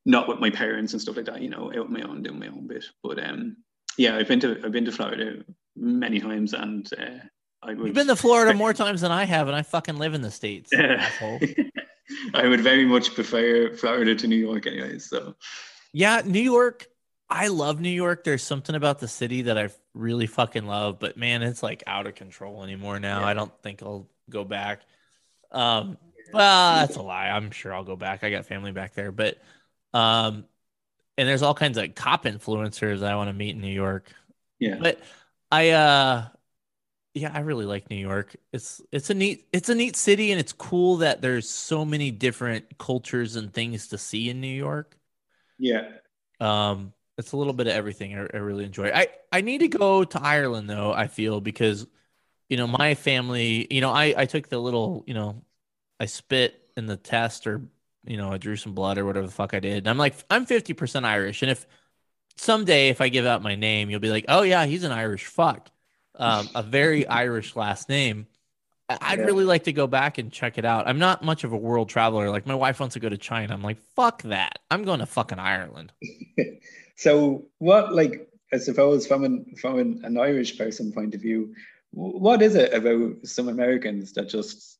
[0.05, 1.43] not with my parents and stuff like that.
[1.43, 2.85] You know, out on my own, doing my own bit.
[3.03, 3.57] But um,
[3.97, 5.45] yeah, I've been to I've been to Florida
[5.77, 7.19] many times, and uh,
[7.63, 10.15] I would You've been to Florida more times than I have, and I fucking live
[10.15, 10.73] in the states.
[10.75, 11.41] asshole.
[12.35, 15.09] I would very much prefer Florida to New York, anyways.
[15.09, 15.35] So
[15.93, 16.87] Yeah, New York.
[17.31, 18.25] I love New York.
[18.25, 22.07] There's something about the city that I really fucking love, but man, it's like out
[22.07, 23.21] of control anymore now.
[23.21, 23.27] Yeah.
[23.27, 24.81] I don't think I'll go back.
[25.53, 25.99] Um,
[26.33, 27.29] well, that's a lie.
[27.29, 28.25] I'm sure I'll go back.
[28.25, 29.39] I got family back there, but
[29.93, 30.45] um,
[31.19, 34.11] and there's all kinds of cop influencers I want to meet in New York.
[34.59, 35.01] yeah, But
[35.51, 36.29] I uh
[37.19, 38.37] yeah, I really like New York.
[38.53, 42.11] It's it's a neat it's a neat city and it's cool that there's so many
[42.11, 44.97] different cultures and things to see in New York.
[45.59, 45.89] yeah,
[46.41, 48.91] Um it's a little bit of everything I, I really enjoy.
[48.95, 51.87] I I need to go to Ireland though, I feel because
[52.51, 55.45] you know, my family, you know, I I took the little, you know,
[56.01, 57.63] I spit in the test or
[58.07, 59.79] you know, I drew some blood or whatever the fuck I did.
[59.81, 61.67] And I'm like I'm 50% Irish and if
[62.37, 65.27] someday if I give out my name, you'll be like, "Oh yeah, he's an Irish
[65.27, 65.71] fuck."
[66.19, 68.27] Um, a very Irish last name.
[68.89, 69.25] I'd Yeah.
[69.27, 70.89] really like to go back and check it out.
[70.89, 72.31] I'm not much of a world traveler.
[72.31, 73.53] Like my wife wants to go to China.
[73.53, 74.61] I'm like, "Fuck that.
[74.71, 75.93] I'm going to fucking Ireland."
[76.97, 81.55] So what, like, I suppose from an from an, an Irish person point of view,
[81.93, 84.79] what is it about some Americans that just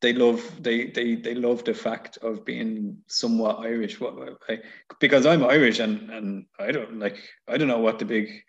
[0.00, 4.00] they love they they they love the fact of being somewhat Irish?
[4.00, 4.14] What
[4.48, 4.58] I,
[4.98, 8.42] because I'm Irish and and I don't like I don't know what the big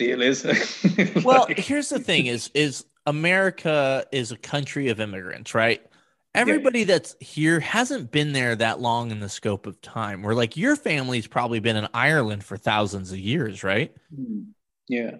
[0.00, 0.44] deal is.
[1.22, 5.82] Well, here's the thing is is America is a country of immigrants, right?
[6.34, 10.22] Everybody that's here hasn't been there that long in the scope of time.
[10.22, 13.94] Where like your family's probably been in Ireland for thousands of years, right?
[14.14, 14.42] hmm,
[14.88, 15.12] yeah,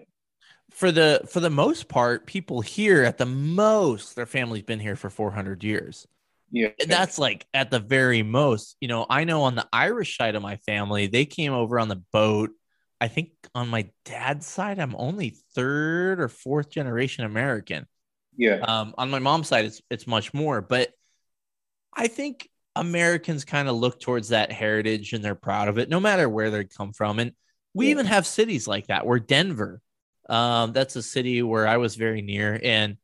[0.71, 4.95] for the for the most part, people here at the most, their family's been here
[4.95, 6.07] for 400 years.
[6.51, 8.77] yeah, And that's like at the very most.
[8.81, 11.89] You know, I know on the Irish side of my family, they came over on
[11.89, 12.51] the boat
[13.01, 17.87] I think on my dad's side, I'm only third or fourth generation American.
[18.37, 18.59] Yeah.
[18.59, 20.91] Um, on my mom's side, it's it's much more, but
[21.93, 25.99] I think Americans kind of look towards that heritage and they're proud of it, no
[25.99, 27.19] matter where they come from.
[27.19, 27.33] And
[27.73, 27.91] we Yeah.
[27.91, 29.05] even have cities like that.
[29.05, 29.81] Where Denver,
[30.29, 32.97] um, that's a city where I was very near, and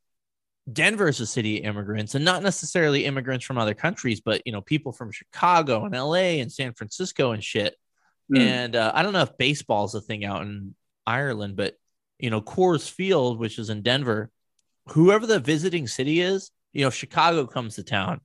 [0.72, 4.52] Denver is a city of immigrants, and not necessarily immigrants from other countries, but you
[4.52, 7.76] know, people from Chicago and LA and San Francisco and shit.
[8.32, 8.40] Mm.
[8.40, 10.76] And uh, I don't know if baseball is a thing out in
[11.06, 11.76] Ireland, but
[12.20, 14.32] you know, Coors Field, which is in Denver,
[14.90, 18.22] whoever the visiting city is, you know, Chicago comes to town.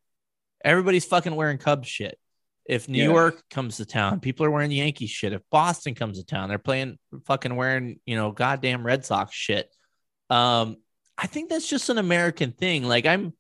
[0.65, 2.19] Everybody's fucking wearing Cubs shit.
[2.65, 3.11] If New Yeah.
[3.11, 5.33] York comes to town, people are wearing Yankees shit.
[5.33, 9.69] If Boston comes to town, they're playing fucking wearing, you know, goddamn Red Sox shit.
[10.31, 10.77] Um,
[11.19, 12.85] I think that's just an American thing.
[12.85, 13.35] Like I'm,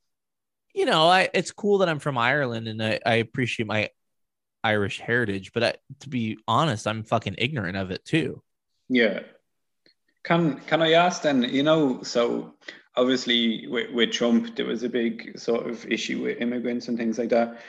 [0.74, 3.90] you know, I it's cool that I'm from Ireland and I, I appreciate my
[4.64, 8.42] Irish heritage, but I, to be honest, I'm fucking ignorant of it too.
[8.88, 9.20] Yeah.
[10.24, 12.54] Can can I ask then, you know, so
[12.96, 17.18] obviously with, with Trump, there was a big sort of issue with immigrants and things
[17.18, 17.60] like that.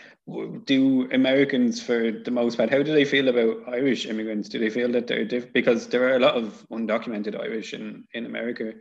[0.66, 4.48] Do Americans, for the most part, how do they feel about Irish immigrants?
[4.48, 8.06] Do they feel that they're diff- because there are a lot of undocumented Irish in,
[8.14, 8.74] in America?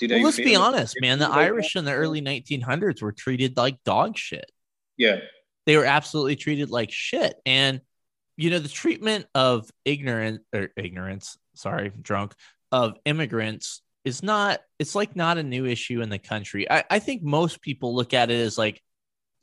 [0.00, 1.18] Do they Well, let's be honest, man.
[1.18, 4.50] The Irish in the early 1900s were treated like dog shit.
[4.96, 5.20] Yeah.
[5.68, 7.34] They were absolutely treated like shit.
[7.44, 7.82] And,
[8.38, 12.32] you know, the treatment of ignorant or ignorance, sorry, drunk,
[12.72, 16.70] of immigrants is not, it's like not a new issue in the country.
[16.70, 18.82] I, I think most people look at it as like,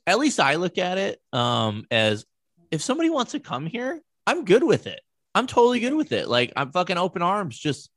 [0.07, 2.25] at least I look at it um, as
[2.71, 5.01] if somebody wants to come here, I'm good with it.
[5.35, 6.27] I'm totally good with it.
[6.27, 7.55] Like, I'm fucking open arms.
[7.55, 7.91] Just,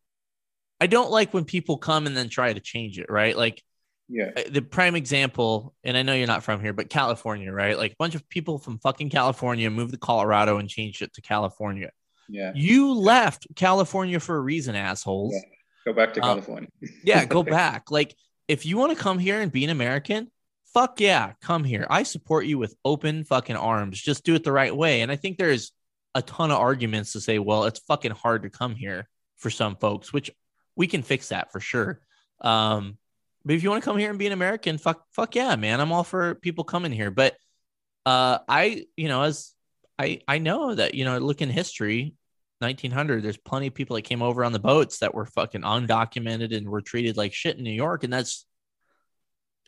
[0.82, 3.34] I don't like when people come and then try to change it, right?
[3.34, 3.62] Like,
[4.08, 4.30] Yeah.
[4.36, 7.76] uh, the prime example, and I know you're not from here, but California, right?
[7.76, 11.20] Like a bunch of people from fucking California moved to Colorado and changed it to
[11.20, 11.90] California.
[12.28, 12.52] Yeah.
[12.54, 15.34] You left California for a reason, assholes.
[15.34, 15.40] Yeah.
[15.86, 16.68] Go back to Uh, California.
[17.04, 17.90] Yeah, go back.
[17.90, 18.14] Like
[18.48, 20.30] if you want to come here and be an American,
[20.74, 21.86] fuck yeah, come here.
[21.88, 24.00] I support you with open fucking arms.
[24.00, 25.02] Just do it the right way.
[25.02, 25.72] And I think there's
[26.14, 29.76] a ton of arguments to say, well, it's fucking hard to come here for some
[29.76, 30.30] folks, which
[30.76, 32.00] we can fix that for sure.
[32.40, 32.98] Um,
[33.48, 35.80] but if you want to come here and be an American, fuck, fuck yeah, man.
[35.80, 37.10] I'm all for people coming here.
[37.10, 37.34] But
[38.04, 39.54] uh, I, you know, as
[39.98, 42.14] I, I know that you know, look in history,
[42.58, 43.22] 1900.
[43.22, 46.68] There's plenty of people that came over on the boats that were fucking undocumented and
[46.68, 48.44] were treated like shit in New York, and that's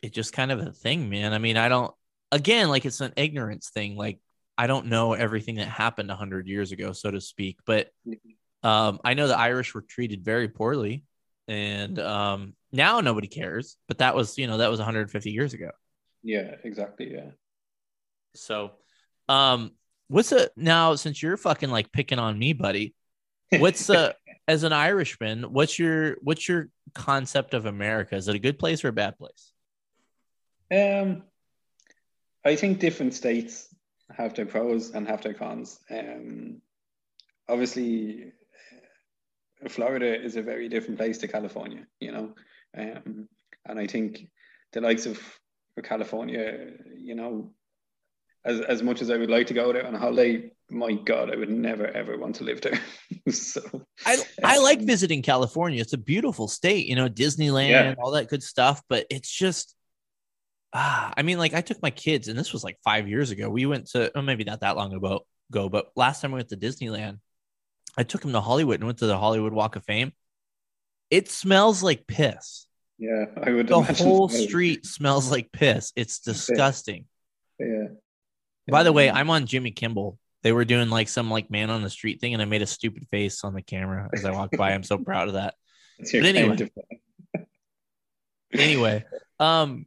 [0.03, 1.33] it's just kind of a thing, man.
[1.33, 1.91] I mean, I don't.
[2.31, 3.95] Again, like it's an ignorance thing.
[3.95, 4.19] Like
[4.59, 7.89] I don't know everything that happened 100 years ago, so to speak, but
[8.61, 11.03] um, I know the Irish were treated very poorly,
[11.47, 13.77] and um, now nobody cares.
[13.87, 15.71] But that was, you know, that was 150 years ago.
[16.23, 17.13] Yeah, exactly.
[17.13, 17.31] Yeah.
[18.35, 18.71] So,
[19.27, 19.71] um,
[20.07, 22.93] what's a now since you're fucking like picking on me, buddy?
[23.57, 24.13] What's uh
[24.47, 25.43] as an Irishman?
[25.43, 28.15] What's your what's your concept of America?
[28.15, 29.53] Is it a good place or a bad place?
[30.71, 31.23] Um,
[32.45, 33.67] I think different states
[34.15, 35.79] have their pros and have their cons.
[35.89, 36.61] Um,
[37.47, 38.31] obviously,
[39.69, 42.33] Florida is a very different place to California, you know,
[42.77, 43.27] um,
[43.65, 44.27] and I think
[44.73, 45.19] the likes of
[45.83, 47.53] California, you know,
[48.43, 51.31] as as much as I would like to go there on a holiday, my God,
[51.31, 52.79] I would never ever want to live there.
[53.31, 53.61] so
[54.05, 55.79] I I like Um, visiting California.
[55.81, 57.95] It's a beautiful state, you know, Disneyland, Yeah.
[57.99, 58.81] all that good stuff.
[58.89, 59.75] But it's just,
[60.73, 63.49] ah, I mean, like I took my kids, and this was like five years ago.
[63.49, 66.49] We went to, oh, maybe not that long ago, go, but last time we went
[66.49, 67.19] to Disneyland,
[67.97, 70.13] I took him to Hollywood and went to the Hollywood Walk of Fame.
[71.09, 72.65] It smells like piss.
[72.97, 74.37] yeah, I would The whole so.
[74.45, 75.91] street smells like piss.
[75.95, 77.05] It's disgusting.
[77.59, 77.87] Yeah.
[78.69, 80.17] By the way, I'm on Jimmy Kimmel.
[80.43, 82.65] They were doing like some like man on the street thing, and I made a
[82.67, 84.71] stupid face on the camera as I walked by.
[84.71, 85.55] I'm so proud of that.
[85.99, 86.69] but anyway.
[88.53, 89.05] Anyway,
[89.39, 89.85] um,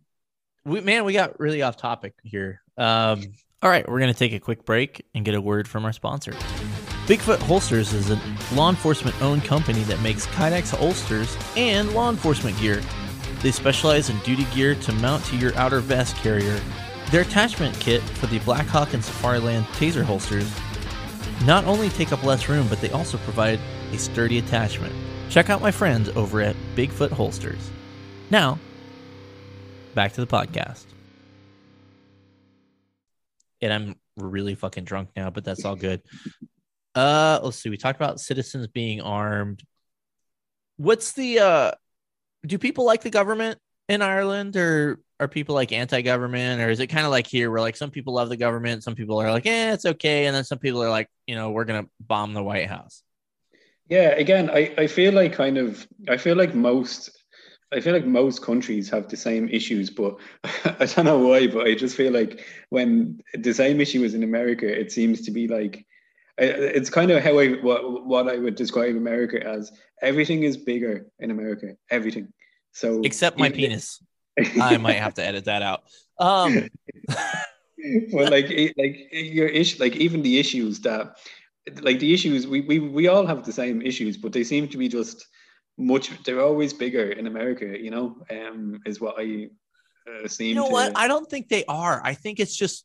[0.64, 2.62] we man, we got really off topic here.
[2.78, 3.22] Um,
[3.62, 6.34] all right, we're gonna take a quick break and get a word from our sponsor.
[7.06, 8.18] Bigfoot Holsters is a
[8.54, 12.80] law enforcement owned company that makes Kydex holsters and law enforcement gear.
[13.42, 16.58] They specialize in duty gear to mount to your outer vest carrier.
[17.10, 20.50] Their attachment kit for the Blackhawk and Safariland taser holsters
[21.44, 23.60] not only take up less room, but they also provide
[23.92, 24.94] a sturdy attachment.
[25.28, 27.70] Check out my friends over at Bigfoot Holsters.
[28.30, 28.58] Now,
[29.94, 30.86] back to the podcast.
[33.60, 36.00] And I'm really fucking drunk now, but that's all good.
[36.94, 37.70] Uh, let's see.
[37.70, 39.62] We talked about citizens being armed.
[40.76, 41.72] What's the uh
[42.46, 46.88] do people like the government in Ireland or are people like anti-government or is it
[46.88, 49.46] kind of like here where like some people love the government, some people are like,
[49.46, 52.42] "Eh, it's okay," and then some people are like, you know, we're to bomb the
[52.42, 53.02] White House.
[53.88, 57.10] Yeah, again, I, I feel like kind of I feel like most
[57.72, 60.16] I feel like most countries have the same issues, but
[60.64, 64.22] I don't know why, but I just feel like when the same issue is in
[64.22, 65.86] America, it seems to be like
[66.38, 69.70] it's kind of how I what, what I would describe America as.
[70.02, 71.76] Everything is bigger in America.
[71.90, 72.32] Everything.
[72.72, 74.02] So except my penis.
[74.60, 75.84] I might have to edit that out.
[76.18, 76.68] Um
[78.12, 81.16] well like like your issue like even the issues that
[81.80, 84.78] like the issues we, we we all have the same issues, but they seem to
[84.78, 85.26] be just
[85.78, 89.48] much they're always bigger in America, you know, um is what I
[90.10, 90.92] uh, seem You know to, what?
[90.96, 92.00] I don't think they are.
[92.04, 92.84] I think it's just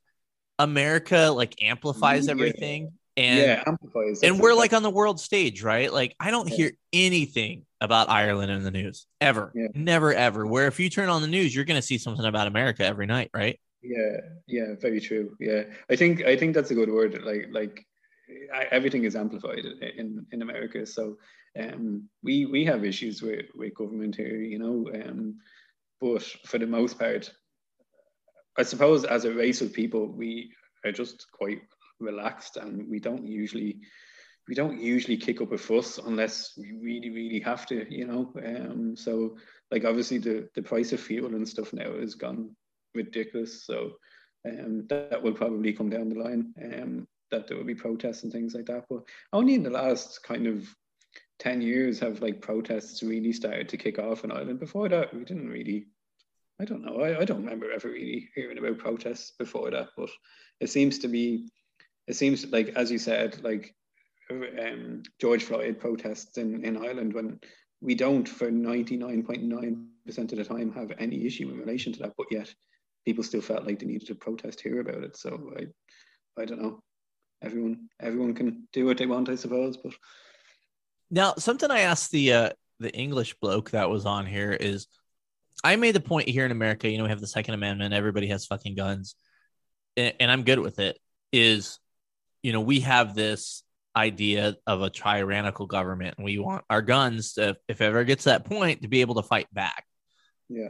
[0.59, 5.91] America like amplifies everything and yeah, amplifies and we're like on the world stage, right?
[5.91, 6.55] Like I don't Yeah.
[6.55, 9.51] hear anything about Ireland in the news ever.
[9.53, 9.67] Yeah.
[9.75, 10.47] Never ever.
[10.47, 13.05] Where if you turn on the news, you're going to see something about America every
[13.05, 13.59] night, right?
[13.81, 14.17] Yeah,
[14.47, 15.35] yeah, very true.
[15.39, 17.21] Yeah, I think I think that's a good word.
[17.23, 17.85] Like like
[18.53, 19.65] I, everything is amplified
[19.97, 20.85] in in America.
[20.85, 21.17] So
[21.59, 24.89] um, we we have issues with with government here, you know.
[24.93, 25.39] Um,
[25.99, 27.31] but for the most part,
[28.57, 30.51] I suppose as a race of people, we
[30.85, 31.61] are just quite
[31.99, 33.79] relaxed, and we don't usually
[34.47, 38.33] we don't usually kick up a fuss unless we really really have to, you know.
[38.43, 39.37] Um, so
[39.71, 42.55] like obviously the the price of fuel and stuff now has gone
[42.95, 43.65] ridiculous.
[43.65, 43.93] So
[44.47, 46.53] um, that will probably come down the line.
[46.63, 48.85] Um, that there will be protests and things like that.
[48.89, 50.67] But only in the last kind of
[51.37, 54.59] ten years have like protests really started to kick off in Ireland.
[54.59, 55.87] Before that, we didn't really.
[56.61, 56.99] I don't know.
[57.01, 59.89] I, I don't remember ever really hearing about protests before that.
[59.95, 60.09] But
[60.59, 61.49] it seems to be.
[62.09, 63.75] It seems like, as you said, like
[64.31, 67.39] um, George Floyd protests in, in Ireland when
[67.81, 72.13] we don't, for 99.9% of the time, have any issue in relation to that.
[72.17, 72.51] But yet,
[73.05, 75.17] people still felt like they needed to protest here about it.
[75.17, 76.81] So I, I don't know.
[77.43, 79.77] Everyone, everyone can do what they want, I suppose.
[79.77, 79.93] But
[81.11, 82.49] Now, something I asked the uh,
[82.79, 84.87] the English bloke that was on here is,
[85.63, 86.89] I made the point here in America.
[86.89, 87.93] You know, we have the Second Amendment.
[87.93, 89.13] Everybody has fucking guns,
[89.95, 90.97] and, and I'm good with it.
[91.31, 91.77] Is,
[92.41, 93.63] you know, we have this
[93.95, 98.23] idea of a tyrannical government, and we want our guns to, if it ever gets
[98.23, 99.85] to that point, to be able to fight back.
[100.47, 100.69] yeah,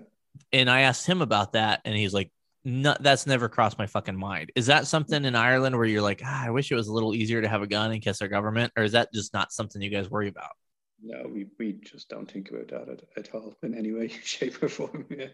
[0.51, 2.31] And I asked him about that, and he's like,
[2.63, 6.21] "No, that's never crossed my fucking mind." Is that something in Ireland where you're like,
[6.25, 8.27] ah, "I wish it was a little easier to have a gun in case our
[8.27, 10.51] government," or is that just not something you guys worry about?
[11.01, 14.61] no, we, we just don't think about that at, at all in any way, shape,
[14.61, 15.05] or form.
[15.09, 15.27] Yeah,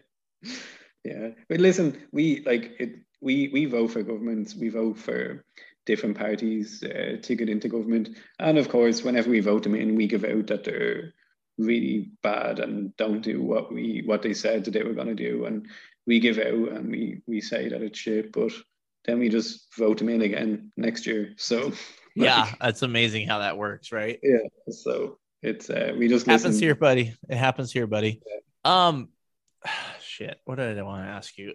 [1.04, 1.28] yeah.
[1.48, 2.96] But listen, we like it.
[3.20, 4.54] We we vote for governments.
[4.54, 5.44] We vote for
[5.86, 9.96] different parties uh, to get into government, and of course, whenever we vote them in,
[9.96, 11.14] we give out that they're
[11.58, 15.14] really bad and don't do what we what they said that they were going to
[15.14, 15.66] do, and
[16.06, 18.52] we give out and we we say that it's shit, but
[19.06, 21.32] then we just vote them in again next year.
[21.36, 21.72] So
[22.16, 24.18] Yeah, like, that's amazing how that works, right?
[24.22, 24.38] yeah.
[24.70, 26.62] So it's uh, we just happens listen.
[26.62, 27.14] here, buddy.
[27.28, 28.22] It happens here, buddy.
[28.64, 29.10] Um,
[30.00, 30.40] shit.
[30.44, 31.52] What did I want to ask you?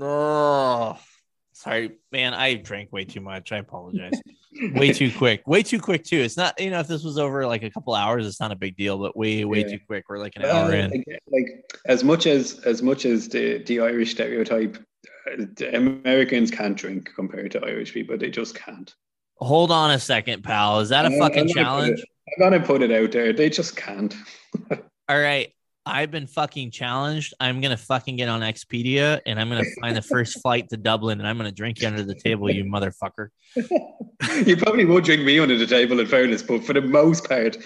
[0.00, 0.98] Oh,
[1.62, 2.34] sorry, man.
[2.34, 3.52] I drank way too much.
[3.52, 4.12] I apologize.
[4.74, 5.46] way too quick.
[5.46, 6.18] Way too quick too.
[6.18, 6.58] It's not.
[6.60, 8.98] You know, if this was over like a couple hours, it's not a big deal.
[8.98, 9.68] But way, way Yeah.
[9.68, 10.04] too quick.
[10.08, 10.90] We're like an Well, hour in.
[11.30, 11.46] like,
[11.86, 14.76] as much as as much as the the Irish stereotype,
[15.30, 18.18] uh, the Americans can't drink compared to Irish people.
[18.18, 18.92] They just can't.
[19.38, 20.80] Hold on a second, pal.
[20.80, 21.98] Is that a I'm- fucking I'm challenge?
[22.00, 22.08] it-
[22.38, 23.32] I'm gonna put it out there.
[23.32, 24.14] They just can't.
[25.08, 25.52] All right.
[25.84, 27.34] I've been fucking challenged.
[27.40, 31.18] I'm gonna fucking get on Expedia and I'm gonna find the first flight to Dublin
[31.18, 33.28] and I'm gonna drink you under the table, you motherfucker.
[34.46, 37.56] you probably would drink me under the table in fairness, but for the most part,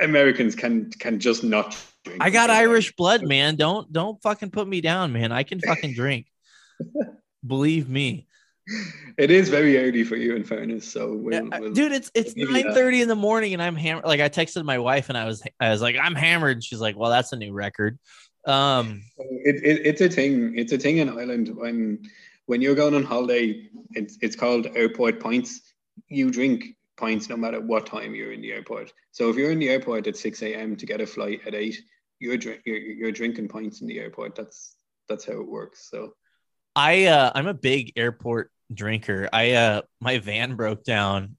[0.00, 2.22] Americans can can just not drink.
[2.22, 3.56] I got Irish blood, man.
[3.56, 5.32] Don't don't fucking put me down, man.
[5.32, 6.26] I can fucking drink.
[7.46, 8.26] Believe me,
[9.18, 10.90] It is very early for you, in fairness.
[10.90, 11.92] So we'll, we'll- dude.
[11.92, 12.50] It's it's that.
[12.50, 14.04] nine thirty in the morning, and I'm hammered.
[14.06, 16.64] Like I texted my wife, and I was I was like, I'm hammered.
[16.64, 17.98] She's like, Well, that's a new record.
[18.46, 20.56] Um, It, it, it's a thing.
[20.58, 22.02] It's a thing in Ireland when
[22.46, 23.68] when you're going on holiday.
[23.92, 25.60] It's it's called airport points.
[26.08, 28.92] You drink pints no matter what time you're in the airport.
[29.12, 30.76] So if you're in the airport at six a.m.
[30.76, 31.80] to get a flight at eight,
[32.18, 34.34] you're drink you're, you're drinking pints in the airport.
[34.34, 34.74] That's
[35.08, 35.88] that's how it works.
[35.90, 36.14] So
[36.76, 39.28] I uh, I'm a big airport drinker.
[39.32, 41.36] I uh, my van broke down,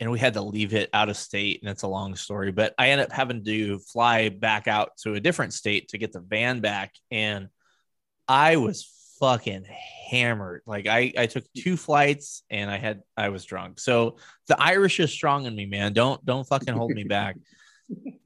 [0.00, 2.52] and we had to leave it out of state, and it's a long story.
[2.52, 6.12] But I ended up having to fly back out to a different state to get
[6.12, 7.48] the van back, and
[8.28, 8.90] I was
[9.20, 9.64] fucking
[10.10, 10.62] hammered.
[10.66, 13.78] Like I I took two flights, and I had I was drunk.
[13.78, 14.16] So
[14.48, 15.92] the Irish is strong in me, man.
[15.92, 17.36] Don't don't fucking hold me back.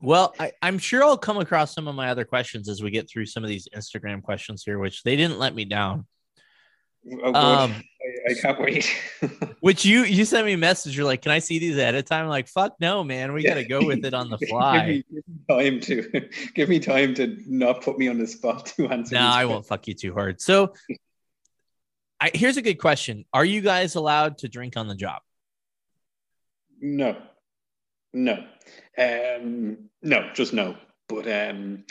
[0.01, 3.11] Well, I, I'm sure I'll come across some of my other questions as we get
[3.11, 6.07] through some of these Instagram questions here, which they didn't let me down.
[7.23, 7.35] Oh.
[7.35, 7.75] Um,
[8.29, 8.89] I, I can't wait.
[9.61, 10.97] Which you you sent me a message.
[10.97, 13.33] You're like, "Can I see these ahead of time?" I'm like, "Fuck no, man.
[13.33, 13.51] We Yeah.
[13.55, 16.79] gotta go with it on the give, fly." me, give me time to give me
[16.79, 19.17] time to not put me on the spot to answer.
[19.17, 20.41] no, I won't fuck you too hard.
[20.41, 20.75] So,
[22.21, 25.21] I, here's a good question: Are you guys allowed to drink on the job?
[26.81, 27.17] No,
[28.13, 28.45] no,
[28.99, 30.77] um, no, just no.
[31.09, 31.85] But um,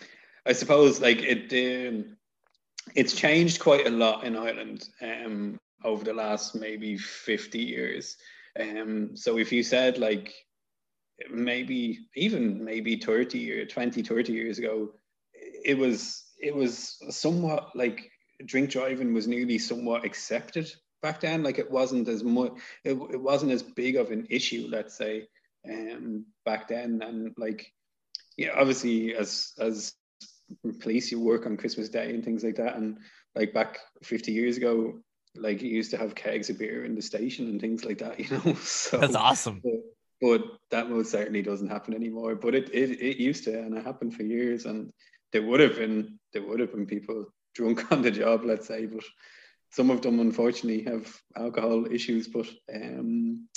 [0.45, 2.14] I suppose like it, um,
[2.93, 8.17] it's changed quite a lot in Ireland um, over the last maybe fifty years.
[8.59, 10.33] Um, so if you said like
[11.29, 14.91] maybe even maybe 30 or 20 30 years ago
[15.33, 18.11] it was it was somewhat like
[18.45, 20.69] drink driving was nearly somewhat accepted
[21.01, 22.51] back then like it wasn't as much
[22.83, 25.25] it, it wasn't as big of an issue let's say
[25.69, 27.71] um back then and like
[28.37, 29.93] yeah obviously as as
[30.79, 32.97] police you work on christmas day and things like that and
[33.35, 34.99] like back 50 years ago
[35.35, 38.19] like you used to have kegs of beer in the station and things like that
[38.19, 39.61] you know so That's awesome.
[39.63, 39.73] but,
[40.21, 40.41] but
[40.71, 42.35] that most certainly doesn't happen anymore.
[42.35, 44.65] But it, it it used to, and it happened for years.
[44.65, 44.91] And
[45.31, 48.85] there would have been there would have been people drunk on the job, let's say.
[48.85, 49.03] But
[49.71, 52.27] some of them, unfortunately, have alcohol issues.
[52.27, 53.47] But um,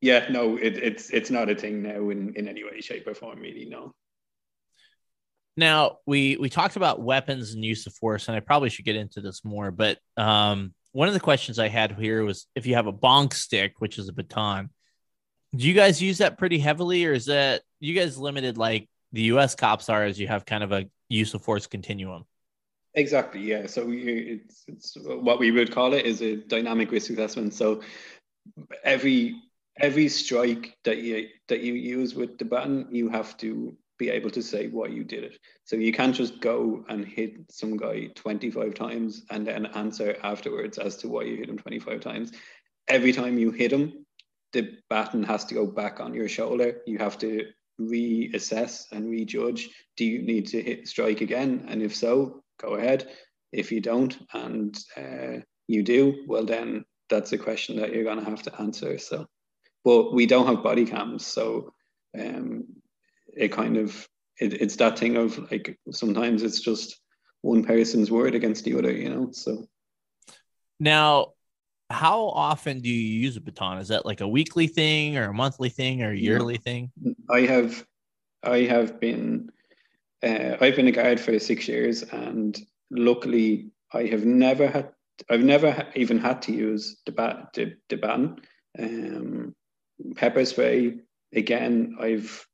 [0.00, 3.14] yeah, no, it, it's it's not a thing now in in any way, shape, or
[3.14, 3.40] form.
[3.40, 3.92] Really, no.
[5.56, 8.96] Now we we talked about weapons and use of force, and I probably should get
[8.96, 9.70] into this more.
[9.70, 13.34] But um, one of the questions I had here was if you have a bonk
[13.34, 14.70] stick, which is a baton,
[15.54, 19.22] do you guys use that pretty heavily, or is that you guys limited like the
[19.22, 19.54] U.S.
[19.54, 22.24] cops are, as you have kind of a use of force continuum?
[22.94, 23.40] Exactly.
[23.40, 23.66] Yeah.
[23.66, 27.54] So we, it's, it's what we would call it is a dynamic risk assessment.
[27.54, 27.82] So
[28.84, 29.36] every
[29.80, 34.30] every strike that you that you use with the button, you have to be able
[34.30, 35.38] to say why you did it.
[35.64, 40.76] So you can't just go and hit some guy 25 times and then answer afterwards
[40.78, 42.32] as to why you hit him 25 times.
[42.88, 44.04] Every time you hit him,
[44.52, 46.80] the baton has to go back on your shoulder.
[46.84, 47.46] You have to
[47.80, 49.70] reassess and rejudge.
[49.96, 51.66] Do you need to hit strike again?
[51.68, 53.08] And if so, go ahead.
[53.52, 58.18] If you don't and uh, you do, well, then that's a question that you're going
[58.18, 58.98] to have to answer.
[58.98, 59.26] So,
[59.84, 61.72] but we don't have body cams, so
[62.18, 62.64] um,
[63.36, 64.08] it kind of
[64.40, 66.98] it, it's that thing of like sometimes it's just
[67.42, 69.30] one person's word against the other, you know.
[69.32, 69.66] So
[70.78, 71.32] Now,
[71.90, 73.78] how often do you use a baton?
[73.78, 76.90] Is that like a weekly thing, or a monthly thing, or a yearly thing?
[77.30, 77.86] I have,
[78.42, 79.50] I have been,
[80.22, 82.58] uh, I've been a guide for six years, and
[82.90, 84.90] luckily I have never had,
[85.30, 88.40] I've never even had to use the bat, the, the baton.
[88.78, 89.54] Um,
[90.16, 90.98] pepper spray
[91.34, 91.96] again.
[92.00, 92.46] I've,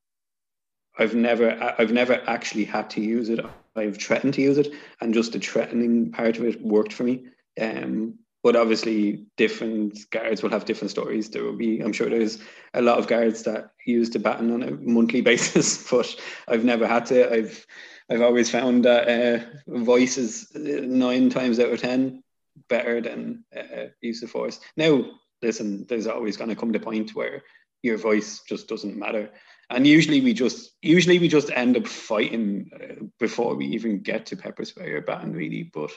[0.99, 3.41] I've never, I've never actually had to use it.
[3.77, 7.27] I've threatened to use it, and just the threatening part of it worked for me.
[7.61, 11.29] Um, but obviously, different guards will have different stories.
[11.29, 12.39] There will be, I'm sure, there's
[12.75, 16.15] a lot of guards that use the baton on a monthly basis, but
[16.49, 17.33] I've never had to.
[17.33, 17.67] I've,
[18.11, 19.45] I've always found that uh,
[19.79, 22.23] voice is uh, nine times out of ten
[22.69, 24.59] better than uh, use of force.
[24.77, 25.05] Now,
[25.43, 27.45] listen, there's always going to come the point where
[27.83, 29.31] your voice just doesn't matter
[29.71, 34.27] and usually we just usually we just end up fighting uh, before we even get
[34.27, 35.91] to pepper spray or baton really but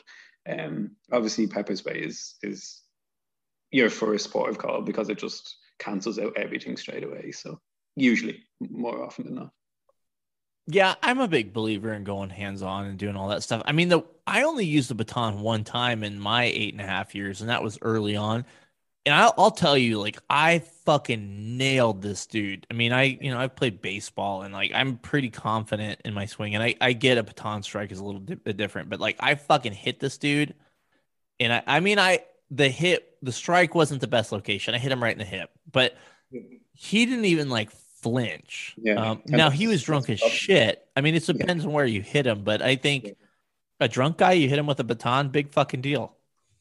[0.49, 2.81] um obviously pepper spray is is
[3.72, 7.60] your first port of call because it just cancels out everything straight away so
[7.95, 9.52] usually more often than not
[10.68, 13.61] Yeah, I'm a big believer in going hands on and doing all that stuff.
[13.65, 16.85] I mean, the I only used the baton one time in my eight and a
[16.85, 18.45] half years, and that was early on.
[19.06, 22.68] And I'll, I'll tell you, like, I fucking nailed this dude.
[22.69, 26.28] I mean, I, you know, I've played baseball and like I'm pretty confident in my
[26.28, 28.99] swing, and I, I get a baton strike is a little di- bit different, but
[28.99, 30.53] like I fucking hit this dude,
[31.40, 32.19] and I, I mean, I
[32.52, 34.76] the hit, the strike wasn't the best location.
[34.76, 35.95] I hit him right in the hip, but
[36.73, 38.76] he didn't even like flinch.
[38.82, 38.95] Yeah.
[39.11, 40.86] Um, now he was drunk as shit.
[40.95, 43.11] I mean, it depends on where you hit him, but I think Yeah.
[43.80, 46.15] a drunk guy, you hit him with a baton, big fucking deal.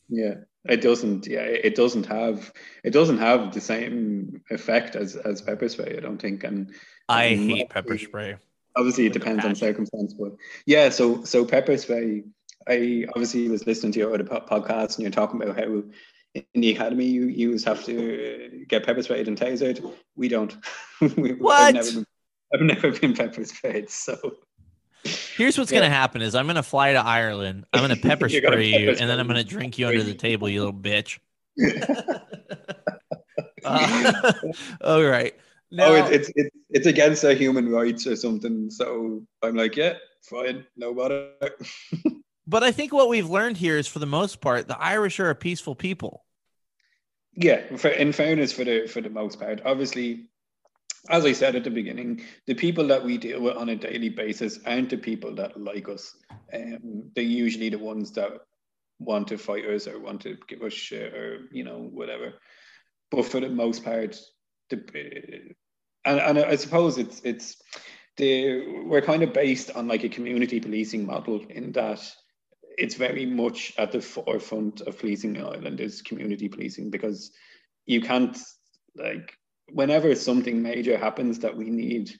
[0.08, 0.34] yeah
[0.68, 2.52] it doesn't yeah it doesn't have
[2.84, 6.44] it doesn't have the same effect as as pepper spray i don't think.
[6.44, 6.72] And
[7.08, 8.36] I hate pepper spray.
[8.76, 10.32] obviously it depends on circumstance but
[10.66, 12.24] yeah so so pepper spray
[12.68, 15.82] i obviously was listening to your other podcast and you're talking about how
[16.34, 19.80] in the academy you you have to get pepper sprayed and tasered.
[20.14, 20.56] We don't.
[21.16, 21.60] We- What?
[21.60, 22.06] I've never, been,
[22.54, 24.36] I've never been pepper sprayed so
[25.40, 25.80] Here's what's Yeah.
[25.80, 27.64] gonna happen: is I'm gonna fly to Ireland.
[27.72, 30.02] I'm gonna pepper You're gonna spray you, pepper and then I'm gonna drink you under
[30.02, 31.18] the table, you little bitch.
[33.62, 34.32] Uh,
[34.80, 35.34] all right.
[35.70, 39.76] Now, oh it's, it's it's it's against our human rights or something so i'm like
[39.76, 41.30] yeah fine no bother
[42.46, 45.30] but I think what we've learned here is, for the most part, the Irish are
[45.30, 46.24] a peaceful people.
[47.34, 50.26] yeah, for, in fairness, for the for the most part, obviously,
[51.08, 54.10] as I said at the beginning, the people that we deal with on a daily
[54.10, 56.14] basis aren't the people that like us.
[56.52, 58.32] Um, they're usually the ones that
[58.98, 62.34] want to fight us or want to give us shit or you know whatever.
[63.10, 64.20] But for the most part,
[64.68, 65.54] the
[66.04, 67.56] and, and I suppose it's it's
[68.16, 72.00] the we're kind of based on like a community policing model in that
[72.76, 77.30] it's very much at the forefront of policing in Ireland is community policing because
[77.86, 78.38] you can't
[78.96, 79.34] like
[79.72, 82.12] whenever something major happens that we need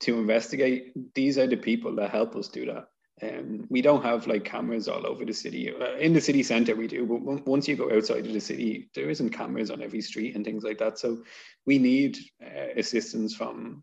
[0.00, 2.86] to investigate, these are the people that help us do that.
[3.22, 5.70] Um, we don't have like cameras all over the city.
[5.74, 8.88] Uh, in the city center, we do, but once you go outside of the city,
[8.94, 10.98] there isn't cameras on every street and things like that.
[10.98, 11.22] So
[11.66, 13.82] we need uh, assistance from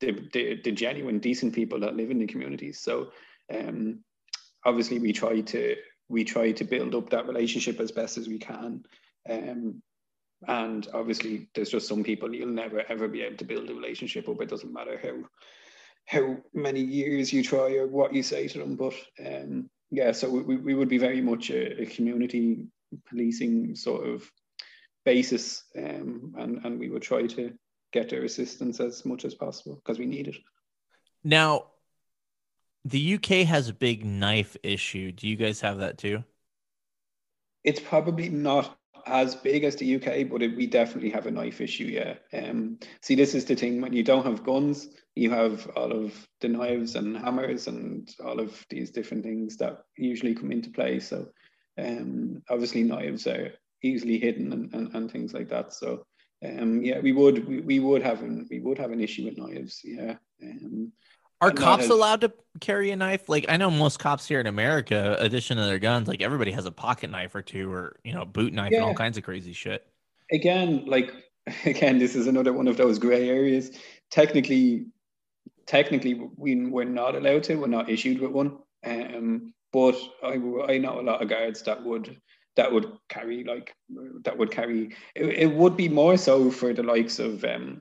[0.00, 2.80] the, the, the, genuine, decent people that live in the communities.
[2.80, 3.10] So
[3.52, 4.04] um,
[4.64, 5.76] obviously, we try to
[6.08, 8.84] we try to build up that relationship as best as we can.
[9.28, 9.82] Um,
[10.46, 14.28] and obviously, there's just some people you'll never ever be able to build a relationship
[14.28, 14.40] up.
[14.40, 15.28] It doesn't matter how
[16.06, 18.76] how many years you try or what you say to them.
[18.76, 18.94] But
[19.24, 22.66] um, yeah, so we, we would be very much a, a community
[23.08, 24.30] policing sort of
[25.04, 27.52] basis, um, and and we would try to
[27.92, 30.36] get their assistance as much as possible because we need it.
[31.24, 31.64] Now,
[32.84, 35.10] the UK has a big knife issue.
[35.10, 36.22] Do you guys have that too?
[37.64, 38.77] It's probably not
[39.08, 41.84] as big as the UK, but it, we definitely have a knife issue.
[41.84, 42.14] Yeah.
[42.32, 46.14] Um, see, this is the thing when you don't have guns, you have all of
[46.40, 51.00] the knives and hammers and all of these different things that usually come into play.
[51.00, 51.28] So,
[51.78, 53.52] um, obviously, knives are
[53.82, 55.72] easily hidden and, and, and things like that.
[55.72, 56.06] So,
[56.44, 59.38] um, yeah, we would we, we would have an we would have an issue with
[59.38, 59.80] knives.
[59.82, 60.16] Yeah.
[60.42, 60.92] Um,
[61.40, 63.28] are cops allowed to carry a knife?
[63.28, 66.66] Like I know most cops here in America, addition to their guns, like everybody has
[66.66, 68.78] a pocket knife or two, or you know, boot knife yeah.
[68.78, 69.86] and all kinds of crazy shit.
[70.32, 71.12] Again, like
[71.64, 73.70] again, this is another one of those gray areas.
[74.10, 74.86] Technically,
[75.66, 77.56] technically, we we're not allowed to.
[77.56, 78.58] We're not issued with one.
[78.84, 80.34] Um, but I
[80.68, 82.20] I know a lot of guards that would
[82.56, 83.74] that would carry like
[84.24, 84.94] that would carry.
[85.14, 87.80] It, it would be more so for the likes of um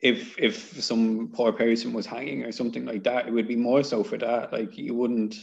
[0.00, 3.82] if if some poor person was hanging or something like that, it would be more
[3.82, 4.52] so for that.
[4.52, 5.36] Like you wouldn't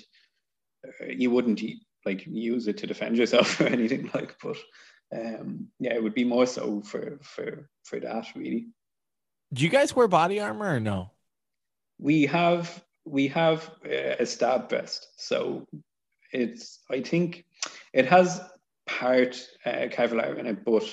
[1.07, 1.61] you wouldn't
[2.05, 4.35] like use it to defend yourself or anything like.
[4.41, 4.57] But
[5.13, 8.67] um, yeah, it would be more so for for for that really.
[9.53, 11.11] Do you guys wear body armor or no?
[11.99, 15.65] We have we have uh, a stab vest, so
[16.33, 17.45] it's I think
[17.93, 18.41] it has
[18.87, 20.83] part uh, Kevlar in it, but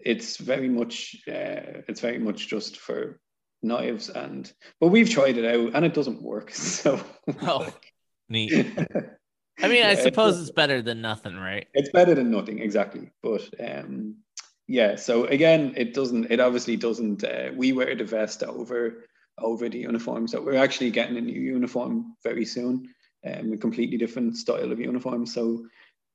[0.00, 3.20] it's very much uh, it's very much just for
[3.62, 7.00] knives and but we've tried it out and it doesn't work so.
[7.42, 7.68] Oh
[8.28, 8.52] neat.
[9.60, 11.66] I mean yeah, i suppose it's, it's better than nothing right?
[11.74, 14.16] It's better than nothing exactly but um
[14.68, 19.04] yeah so again it doesn't it obviously doesn't uh, we wear the vest over
[19.38, 22.88] over the uniform so we're actually getting a new uniform very soon
[23.26, 25.66] um, a completely different style of uniform so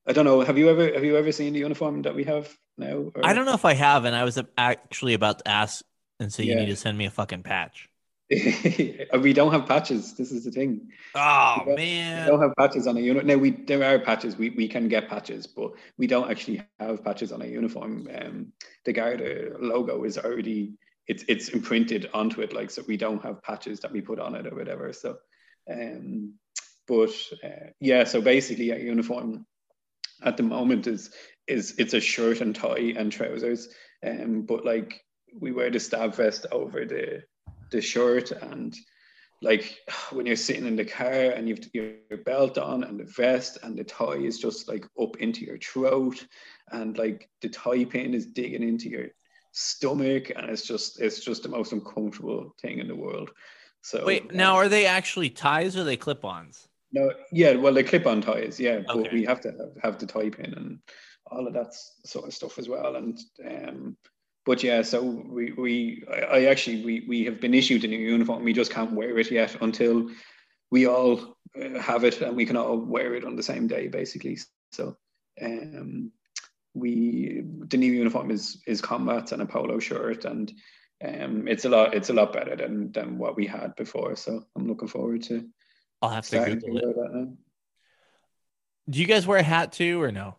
[0.06, 0.42] I don't know.
[0.42, 3.12] Have you ever have you ever seen the uniform that we have now?
[3.16, 3.26] Or?
[3.26, 5.84] I don't know if I have, and I was actually about to ask
[6.20, 6.54] and say yeah.
[6.54, 7.90] you need to send me a fucking patch.
[8.30, 10.14] we don't have patches.
[10.16, 10.90] This is the thing.
[11.16, 13.26] Oh we man, we don't have patches on a unit.
[13.26, 14.38] Now we there are patches.
[14.38, 18.08] We we can get patches, but we don't actually have patches on a uniform.
[18.14, 18.54] Um,
[18.86, 20.74] the Garda logo is already
[21.08, 24.36] it's it's imprinted onto it, like so we don't have patches that we put on
[24.36, 24.92] it or whatever.
[24.94, 25.18] So,
[25.70, 26.34] um,
[26.88, 27.14] but
[27.44, 29.46] uh, yeah, so basically a uniform
[30.22, 31.12] at the moment is
[31.48, 33.70] is it's a shirt and tie and trousers.
[34.06, 35.02] Um, but like
[35.40, 37.24] we wear the stab vest over the
[37.72, 38.76] the shirt and
[39.42, 39.78] like
[40.12, 43.78] when you're sitting in the car and you've your belt on and the vest and
[43.78, 46.26] the tie is just like up into your throat
[46.72, 49.08] and like the tie pin is digging into your
[49.52, 53.30] stomach and it's just it's just the most uncomfortable thing in the world
[53.82, 58.22] so wait now are they actually ties or they clip-ons no, yeah, well, the clip-on
[58.22, 59.04] ties, yeah, okay.
[59.04, 60.80] but we have to have, have the tie pin and
[61.26, 61.74] all of that
[62.06, 62.96] sort of stuff as well.
[62.96, 63.98] And um,
[64.46, 67.98] but yeah, so we we I, I actually we we have been issued a new
[67.98, 68.44] uniform.
[68.44, 70.10] We just can't wear it yet until
[70.70, 73.88] we all uh, have it and we can all wear it on the same day,
[73.88, 74.38] basically.
[74.72, 74.96] So
[75.42, 76.12] um,
[76.76, 80.54] we the new uniform is is combats and a polo shirt and
[81.04, 84.16] um, it's a lot it's a lot better than than what we had before.
[84.16, 85.48] So I'm looking forward to
[86.04, 87.30] I'll have to Google it.
[88.90, 90.36] Do you guys wear a hat too, or no?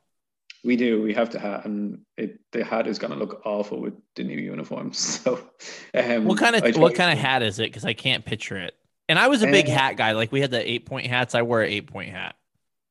[0.62, 1.02] We do.
[1.02, 4.24] We have the hat, and it, the hat is going to look awful with the
[4.24, 5.22] new uniforms.
[5.24, 5.40] So,
[5.94, 7.64] um, what kind of what kind of hat is it?
[7.64, 8.74] Because I can't picture it.
[9.08, 10.12] And I was a big uh, hat guy.
[10.12, 11.34] Like we had the eight point hats.
[11.34, 12.36] I wear an eight point hat.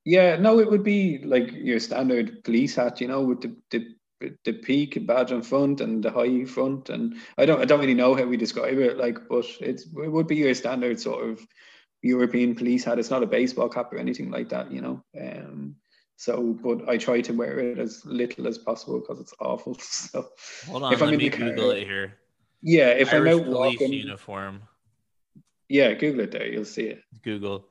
[0.03, 4.35] Yeah, no, it would be like your standard police hat, you know, with the, the
[4.45, 7.93] the peak badge on front and the high front, and I don't I don't really
[7.93, 11.45] know how we describe it, like, but it's it would be your standard sort of
[12.03, 12.99] European police hat.
[12.99, 15.03] It's not a baseball cap or anything like that, you know.
[15.19, 15.75] Um,
[16.17, 19.75] so, but I try to wear it as little as possible because it's awful.
[19.81, 20.27] So,
[20.67, 22.17] hold on, if I'm in the car- Google it here.
[22.61, 24.61] yeah, if Irish I'm out police walking, uniform.
[25.69, 27.03] yeah, Google it there, you'll see it.
[27.23, 27.67] Google.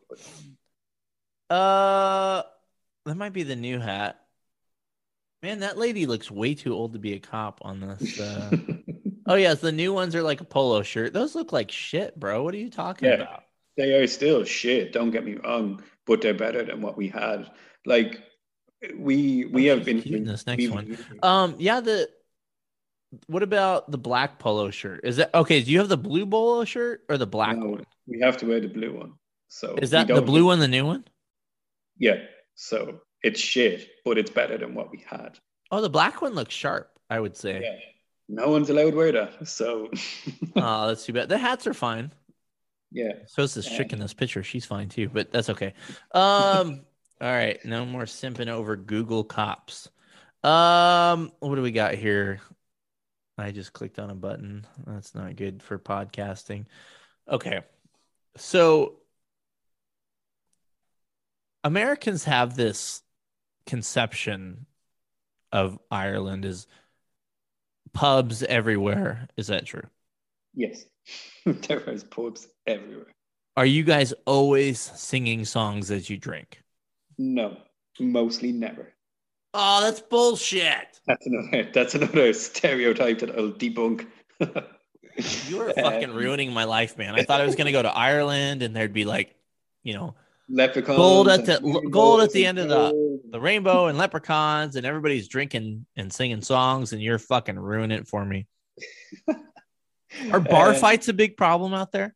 [1.50, 2.42] Uh,
[3.04, 4.18] that might be the new hat.
[5.42, 8.18] Man, that lady looks way too old to be a cop on this.
[8.20, 8.56] Uh...
[9.26, 11.12] oh yes, the new ones are like a polo shirt.
[11.12, 12.42] Those look like shit, bro.
[12.42, 13.14] What are you talking Yeah.
[13.16, 13.42] about?
[13.76, 14.92] They are still shit.
[14.92, 17.50] Don't get me wrong, but they're better than what we had.
[17.86, 18.20] Like
[18.96, 20.98] we we Oh, have been in this next one.
[21.22, 21.80] Um, yeah.
[21.80, 22.08] The
[23.26, 25.00] what about the black polo shirt?
[25.04, 25.62] Is that okay?
[25.62, 27.86] Do you have the blue polo shirt or the black no, one?
[28.06, 29.12] We have to wear the blue one.
[29.48, 31.04] So Is that the blue one, the new one?
[31.98, 32.16] Yeah.
[32.54, 35.38] So it's shit, but it's better than what we had.
[35.70, 36.90] Oh, the black one looks sharp.
[37.10, 37.60] I would say.
[37.62, 37.76] Yeah.
[38.28, 39.46] No one's allowed to wear that.
[39.46, 39.90] So
[40.56, 41.28] Oh, that's too bad.
[41.28, 42.12] The hats are fine.
[42.92, 43.12] Yeah.
[43.26, 44.42] So is this chick in this picture.
[44.42, 45.74] She's fine too, but that's okay.
[46.12, 46.82] Um,
[47.20, 49.88] all right, no more simping over Google cops.
[50.44, 52.40] Um, what do we got here?
[53.38, 54.66] I just clicked on a button.
[54.86, 56.66] That's not good for podcasting.
[57.28, 57.60] Okay.
[58.36, 58.98] So
[61.64, 63.02] Americans have this
[63.66, 64.66] conception
[65.52, 66.66] of Ireland as
[67.92, 69.28] pubs everywhere.
[69.36, 69.84] Is that true?
[70.54, 70.84] Yes.
[71.46, 73.12] there is pubs everywhere.
[73.56, 76.62] Are you guys always singing songs as you drink?
[77.18, 77.58] No.
[78.00, 78.92] Mostly never.
[79.54, 81.00] Oh, that's bullshit.
[81.06, 84.06] That's another that's another stereotype that I'll debunk.
[85.46, 87.14] You are fucking Um, ruining my life, man.
[87.14, 89.34] I thought I was gonna go to Ireland and there'd be like,
[89.82, 90.14] you know,
[90.48, 90.96] Leprechauns.
[90.96, 95.28] Gold at the- gold at the end of the- the rainbow and leprechauns and everybody's
[95.28, 98.46] drinking and singing songs and you're fucking ruining it for me.
[100.32, 102.14] Are bar Uh, fights a big problem out there?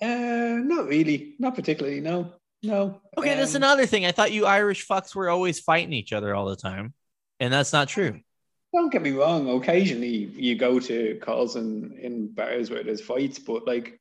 [0.00, 1.34] Uh, not really.
[1.38, 2.00] Not particularly.
[2.00, 2.32] No.
[2.62, 3.00] No.
[3.16, 4.06] Okay, that's Um, another thing.
[4.06, 6.94] I thought you Irish fucks were always fighting each other all the time.
[7.40, 8.20] And that's not true.
[8.72, 9.48] Don't get me wrong.
[9.50, 14.00] Occasionally, you go to calls in in bars where there's fights, but like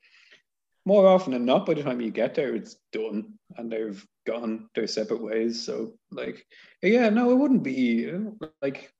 [0.86, 4.70] more often than not, by the time you get there, it's done and they've gone
[4.76, 5.64] their separate ways.
[5.66, 6.46] So, like,
[6.82, 8.10] yeah, no, it wouldn't be
[8.62, 8.93] like.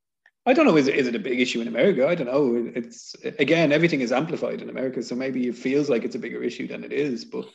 [0.46, 0.76] I don't know.
[0.76, 2.08] Is it, is it a big issue in America?
[2.08, 2.72] I don't know.
[2.76, 6.44] It's again, everything is amplified in America, so maybe it feels like it's a bigger
[6.44, 7.24] issue than it is.
[7.24, 7.46] But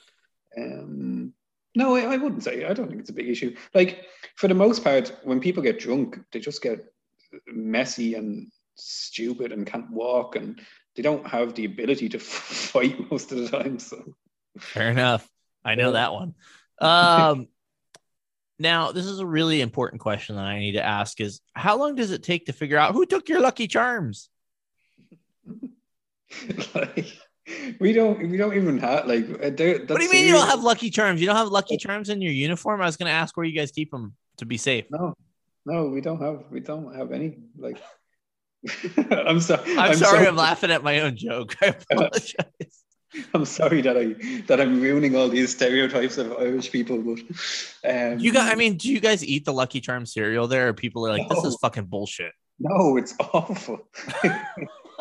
[0.56, 1.34] um,
[1.74, 2.64] no, I, I wouldn't say.
[2.64, 3.54] I don't think it's a big issue.
[3.74, 4.06] Like
[4.36, 6.84] for the most part, when people get drunk, they just get
[7.46, 10.60] messy and stupid and can't walk and
[10.96, 13.78] they don't have the ability to fight most of the time.
[13.78, 14.14] So
[14.58, 15.28] Fair enough.
[15.64, 16.34] I know that one.
[16.80, 17.48] Um,
[18.58, 21.94] now this is a really important question that I need to ask: Is how long
[21.94, 24.30] does it take to figure out who took your Lucky Charms?
[26.74, 27.06] like
[27.80, 30.62] we don't we don't even have like uh, What do you mean you don't have
[30.62, 31.20] Lucky Charms?
[31.20, 32.80] You don't have Lucky Charms in your uniform?
[32.82, 34.84] I was going to ask where you guys keep them to be safe.
[34.90, 35.14] no
[35.66, 37.78] no we don't have we don't have any like
[39.10, 41.56] I'm sorry I'm, sorry, I'm laughing at my own joke.
[41.62, 42.84] I apologize.
[43.34, 47.20] I'm sorry that I that I'm ruining all these stereotypes of Irish people but
[47.84, 48.52] um You got?
[48.52, 50.46] I mean, do you guys eat the Lucky Charm cereal?
[50.46, 53.78] There, or people are like, "This is fucking bullshit." no it's awful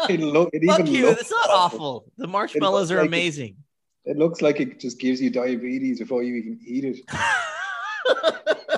[0.10, 1.08] it, lo- it Fuck you!
[1.10, 2.06] It's not awful.
[2.18, 3.58] The marshmallows are like amazing.
[4.06, 7.00] It looks like it just gives you diabetes before you even eat it.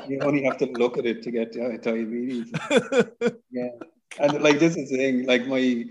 [0.08, 1.54] You only have to look at it to get
[1.84, 2.52] diabetes.
[3.52, 3.70] Yeah,
[4.20, 5.26] and like this is the thing.
[5.28, 5.86] Like my-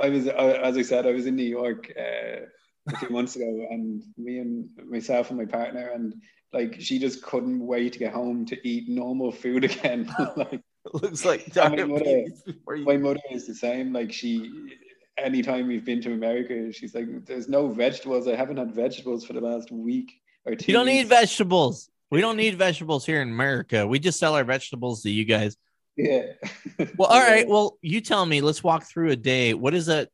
[0.00, 2.46] I was I, as I said, I was in New York uh,
[2.92, 6.14] a few months ago, and me and myself and my partner, and
[6.52, 10.12] like she just couldn't wait to get home to eat normal food again.
[10.36, 10.52] like
[10.86, 13.92] It looks like I mean, what a- diabetes before you- my mother is the same.
[13.92, 14.50] Like she,
[15.18, 18.28] anytime we've been to America, she's like, "There's no vegetables.
[18.28, 20.12] I haven't had vegetables for the last week
[20.44, 21.90] or two." You don't need vegetables.
[22.10, 23.86] We don't need vegetables here in America.
[23.86, 25.56] We just sell our vegetables to you guys.
[25.96, 26.32] Yeah.
[26.96, 27.48] Well, all right.
[27.48, 28.40] Well, you tell me.
[28.40, 29.54] Let's walk through a day.
[29.54, 30.06] What is a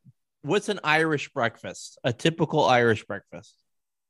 [0.43, 1.99] what's an Irish breakfast?
[2.05, 3.55] A typical Irish breakfast.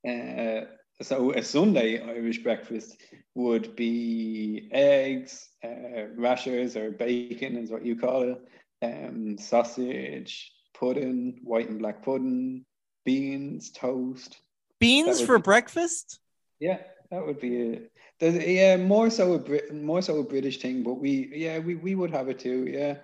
[0.06, 0.62] Uh,
[1.02, 2.96] so a Sunday Irish breakfast
[3.34, 8.40] would be eggs, uh, rashers or bacon is what you call it,
[8.82, 12.64] um, sausage, pudding, white and black pudding,
[13.04, 14.40] beans, toast.
[14.78, 16.20] Beans for be- breakfast?
[16.58, 16.78] Yeah,
[17.10, 17.92] that would be it.
[18.18, 21.74] There's, yeah, more so a Brit, more so a British thing, but we yeah we,
[21.74, 22.66] we would have it too.
[22.66, 22.96] Yeah,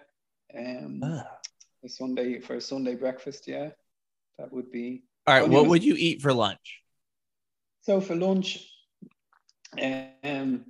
[0.56, 1.24] um, Ugh.
[1.84, 3.48] a Sunday for a Sunday breakfast.
[3.48, 3.70] Yeah,
[4.38, 5.04] that would be.
[5.26, 5.48] All right.
[5.48, 6.82] What was- would you eat for lunch?
[7.82, 8.68] So for lunch,
[9.80, 10.64] um,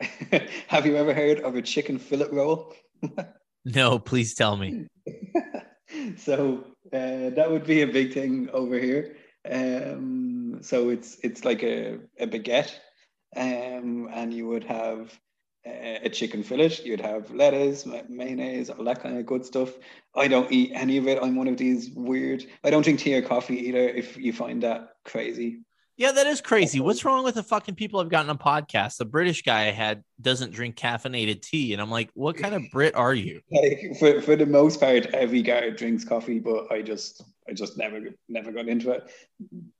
[0.68, 2.74] have you ever heard of a chicken fillet roll?
[3.64, 4.86] No, please tell me.
[6.16, 9.16] so uh, that would be a big thing over here.
[9.44, 12.72] Um, so it's it's like a, a baguette,
[13.36, 15.18] um, and you would have
[15.66, 16.78] uh, a chicken fillet.
[16.84, 19.70] You'd have lettuce, mayonnaise, all that kind of good stuff.
[20.14, 21.18] I don't eat any of it.
[21.22, 22.46] I'm one of these weird.
[22.64, 23.88] I don't drink tea or coffee either.
[23.88, 25.60] If you find that crazy,
[25.96, 26.78] Yeah, that is crazy.
[26.80, 28.98] What's wrong with the fucking people I've gotten on podcasts?
[28.98, 32.62] The British guy I had doesn't drink caffeinated tea, and I'm like, what kind of
[32.70, 33.40] Brit are you?
[33.50, 37.78] like for, for the most part, every guy drinks coffee, but I just I just
[37.78, 39.10] never never got into it.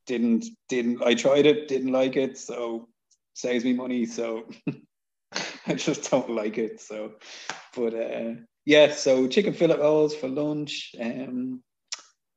[0.06, 2.88] Didn't didn't I tried it, didn't like it, so
[3.34, 4.06] saves me money.
[4.06, 4.48] So
[5.66, 6.80] I just don't like it.
[6.80, 7.12] So,
[7.76, 8.34] but uh,
[8.64, 11.62] yeah, so chicken fillet rolls for lunch, um,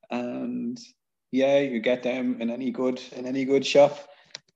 [0.10, 0.78] and
[1.32, 3.98] yeah, you get them in any good in any good shop,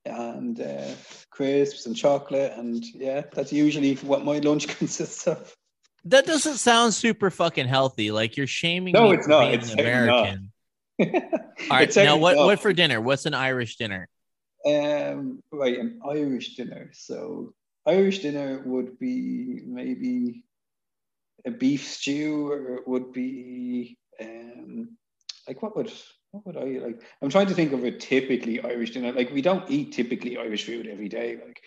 [0.06, 0.92] and uh,
[1.32, 5.56] crisps and chocolate, and yeah, that's usually what my lunch consists of.
[6.08, 8.12] That doesn't sound super fucking healthy.
[8.12, 9.44] Like you're shaming No, me it's for not.
[9.44, 10.52] being It's American.
[10.52, 10.55] not.
[11.00, 11.08] All
[11.70, 13.02] right, now what what for dinner?
[13.02, 14.08] What's an Irish dinner?
[14.66, 16.90] Um, right, an Irish dinner.
[16.94, 17.54] So
[17.86, 20.44] Irish dinner would be maybe
[21.46, 24.98] a beef stew, or it would be um,
[25.48, 25.92] like what would
[26.32, 27.02] what would I like?
[27.22, 29.12] I'm trying to think of a typically Irish dinner.
[29.12, 31.38] Like we don't eat typically Irish food every day.
[31.46, 31.62] Like,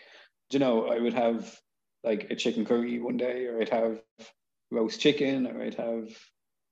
[0.51, 1.57] do you know, I would have
[2.05, 4.01] like a chicken curry one day, or I'd have
[4.71, 6.09] roast chicken, or I'd have,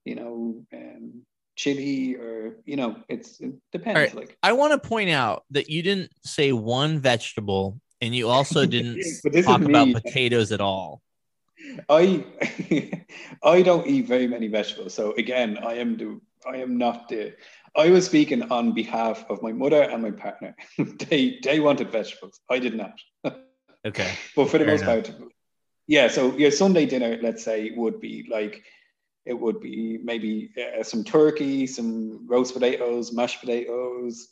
[0.05, 1.23] you know, um,
[1.57, 3.97] chili, or you know, it's it depends.
[3.99, 4.15] Right.
[4.15, 4.37] Like.
[4.41, 9.03] I want to point out that you didn't say one vegetable, and you also didn't
[9.23, 11.01] But this is talk about potatoes at all.
[11.89, 12.23] I
[13.43, 14.93] I don't eat very many vegetables.
[14.93, 17.33] So again, I am the I am not the
[17.75, 20.55] I was speaking on behalf of my mother and my partner.
[21.09, 22.39] they they wanted vegetables.
[22.49, 22.99] I did not.
[23.85, 24.13] Okay.
[24.35, 25.11] But for the Fair most part,
[25.87, 26.07] yeah.
[26.07, 28.63] So your Sunday dinner, let's say, would be like
[29.27, 34.29] it would be maybe uh, some turkey, some roast potatoes, mashed potatoes,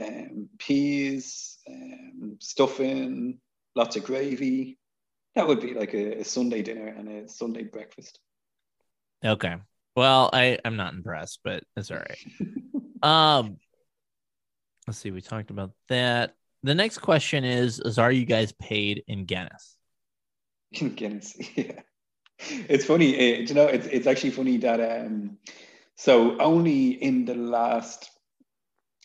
[0.00, 3.40] um, peas, um, stuffing,
[3.74, 4.78] lots of gravy.
[5.34, 8.18] That would be like a, a Sunday dinner and a Sunday breakfast.
[9.24, 9.56] Okay.
[9.96, 12.18] Well, I I'm not impressed, but it's all right.
[13.00, 13.58] Um,
[14.88, 15.12] let's see.
[15.12, 16.34] We talked about that.
[16.64, 19.76] The next question is: Is are you guys paid in Guinness?
[20.80, 21.80] In Guinness, yeah.
[22.40, 25.38] It's funny, eh, you know, it's it's actually funny that um,
[25.96, 28.10] so only in the last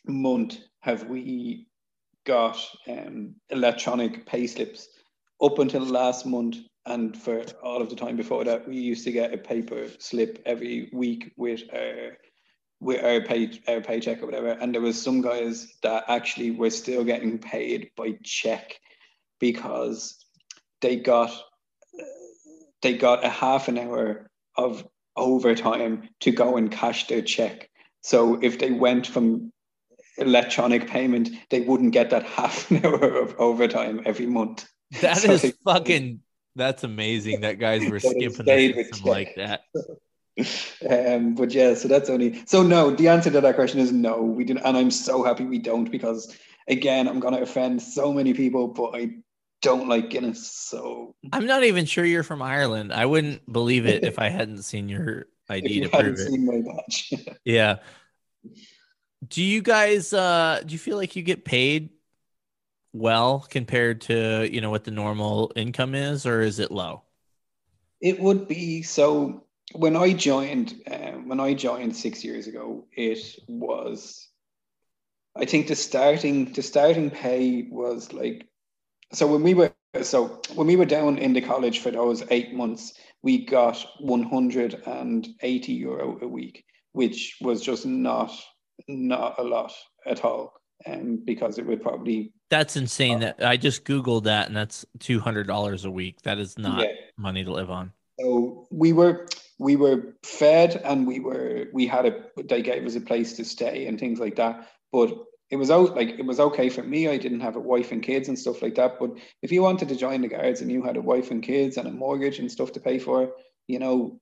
[0.06, 1.68] month have we
[2.26, 2.58] got
[2.88, 4.88] um electronic pay slips.
[5.42, 9.12] Up until last month, and for all of the time before that, we used to
[9.12, 12.18] get a paper slip every week with our
[12.80, 14.50] with our pay our paycheck or whatever.
[14.50, 18.80] And there was some guys that actually were still getting paid by check
[19.40, 20.24] because
[20.82, 21.32] they got
[22.84, 24.86] they got a half an hour of
[25.16, 27.70] overtime to go and cash their check.
[28.02, 29.52] So if they went from
[30.18, 34.66] electronic payment, they wouldn't get that half an hour of overtime every month.
[35.02, 36.20] That So is they- fucking.
[36.56, 39.64] That's amazing that guys were skipping the system like that.
[40.90, 42.90] Um, but yeah, so that's only so no.
[42.90, 44.22] The answer to that question is no.
[44.22, 46.36] We didn't, and I'm so happy we don't because
[46.68, 49.12] again, I'm gonna offend so many people, but I
[49.64, 50.46] don't like Guinness.
[50.52, 52.94] So I'm not even sure you're from Ireland.
[52.94, 56.40] I wouldn't believe it if I hadn't seen your ID to hadn't prove it.
[56.40, 57.14] my badge,
[57.46, 57.78] Yeah.
[59.28, 61.90] Do you guys uh do you feel like you get paid
[62.92, 67.04] well compared to, you know, what the normal income is or is it low?
[68.02, 69.46] It would be so.
[69.72, 74.28] When I joined, um, when I joined six years ago, it was.
[75.36, 78.46] I think the starting the starting pay was like,
[79.14, 82.54] so when we were so when we were down in the college for those eight
[82.54, 88.32] months, we got one hundred and eighty euro a week, which was just not
[88.88, 89.72] not a lot
[90.06, 90.54] at all,
[90.86, 95.86] um, because it would probably That's insane that I just googled that and that's $200
[95.86, 96.22] a week.
[96.24, 97.94] That is not yeah, money to live on.
[98.20, 99.28] So we were
[99.60, 103.46] we were fed and we were we had a they gave us a place to
[103.46, 104.68] stay and things like that.
[104.92, 105.16] But
[105.54, 107.08] it was out like it was okay for me.
[107.08, 108.98] I didn't have a wife and kids and stuff like that.
[109.00, 109.12] But
[109.44, 111.88] if you wanted to join the guards and you had a wife and kids and
[111.88, 113.30] a mortgage and stuff to pay for,
[113.68, 114.20] you know,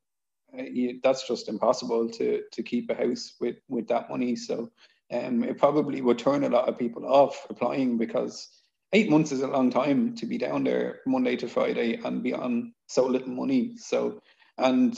[0.60, 4.36] uh, you, that's just impossible to to keep a house with with that money.
[4.36, 4.72] So
[5.10, 8.50] um, it probably would turn a lot of people off applying because
[8.92, 12.34] eight months is a long time to be down there Monday to Friday and be
[12.34, 13.78] on so little money.
[13.78, 14.22] So,
[14.58, 14.98] and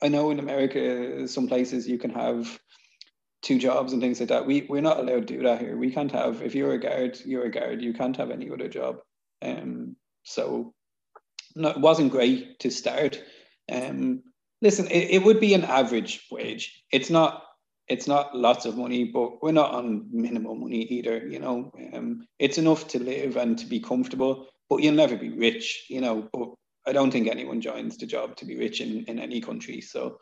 [0.00, 2.58] I know in America, some places you can have
[3.44, 4.46] two jobs and things like that.
[4.46, 5.76] We we're not allowed to do that here.
[5.76, 7.82] We can't have if you're a guard, you're a guard.
[7.82, 9.00] You can't have any other job.
[9.42, 10.74] Um, so
[11.54, 13.22] no, it wasn't great to start.
[13.70, 14.22] Um,
[14.62, 16.82] listen, it, it would be an average wage.
[16.90, 17.44] It's not
[17.86, 21.26] it's not lots of money, but we're not on minimum money either.
[21.26, 25.30] You know, um, it's enough to live and to be comfortable, but you'll never be
[25.30, 25.86] rich.
[25.90, 26.54] You know, but
[26.86, 29.82] I don't think anyone joins the job to be rich in, in any country.
[29.82, 30.18] So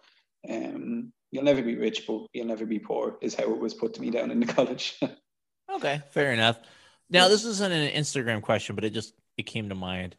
[0.48, 3.94] um, you'll never be rich, but you'll never be poor, is how it was put
[3.94, 5.00] to me down in the college.
[5.74, 6.60] okay, fair enough.
[7.10, 10.14] Now this isn't an Instagram question, but it just it came to mind.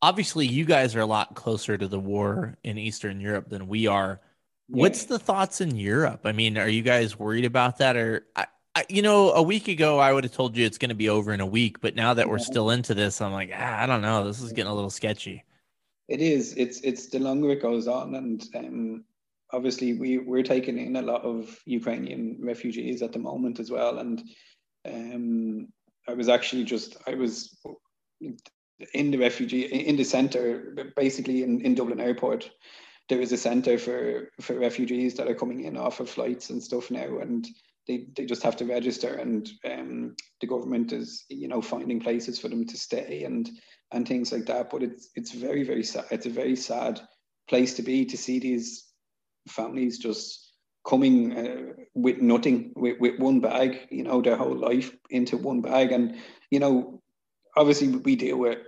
[0.00, 3.86] Obviously, you guys are a lot closer to the war in Eastern Europe than we
[3.86, 4.20] are.
[4.68, 4.80] Yeah.
[4.80, 6.22] What's the thoughts in Europe?
[6.24, 9.68] I mean, are you guys worried about that, or I, I, you know, a week
[9.68, 11.94] ago I would have told you it's going to be over in a week, but
[11.94, 14.24] now that we're still into this, I'm like, ah, I don't know.
[14.24, 15.44] This is getting a little sketchy.
[16.08, 16.54] It is.
[16.56, 19.04] It's it's the longer it goes on, and um,
[19.52, 23.98] obviously we we're taking in a lot of Ukrainian refugees at the moment as well,
[23.98, 24.22] and
[24.86, 25.68] um,
[26.08, 27.56] I was actually just I was
[28.94, 32.50] in the refugee in the center, basically in, in Dublin Airport.
[33.08, 36.62] There is a center for for refugees that are coming in off of flights and
[36.62, 37.46] stuff now, and
[37.86, 42.38] they, they just have to register, and um, the government is you know finding places
[42.38, 43.50] for them to stay and
[43.92, 44.70] and things like that.
[44.70, 46.06] But it's it's very very sad.
[46.10, 47.00] It's a very sad
[47.48, 48.91] place to be to see these
[49.48, 50.52] families just
[50.86, 55.60] coming uh, with nothing, with, with one bag, you know, their whole life into one
[55.60, 55.92] bag.
[55.92, 56.16] And,
[56.50, 57.00] you know,
[57.56, 58.58] obviously we deal with,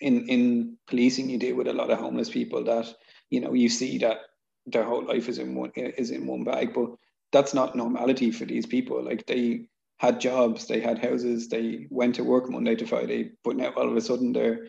[0.00, 2.94] in, in policing, you deal with a lot of homeless people that,
[3.30, 4.18] you know, you see that
[4.66, 6.90] their whole life is in one, is in one bag, but
[7.32, 9.02] that's not normality for these people.
[9.02, 9.66] Like they
[9.98, 13.88] had jobs, they had houses, they went to work Monday to Friday, but now all
[13.88, 14.68] of a sudden they're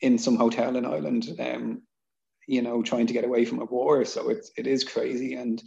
[0.00, 1.82] in some hotel in Ireland, um,
[2.46, 4.04] you know, trying to get away from a war.
[4.04, 5.34] So it's, it is crazy.
[5.34, 5.62] And,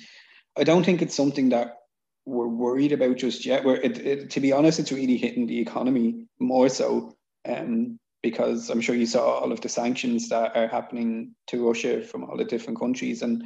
[0.57, 1.77] I don't think it's something that
[2.25, 3.63] we're worried about just yet.
[3.63, 7.15] Where it, it, to be honest, it's really hitting the economy more so,
[7.47, 12.01] um, because I'm sure you saw all of the sanctions that are happening to Russia
[12.01, 13.43] from all the different countries, and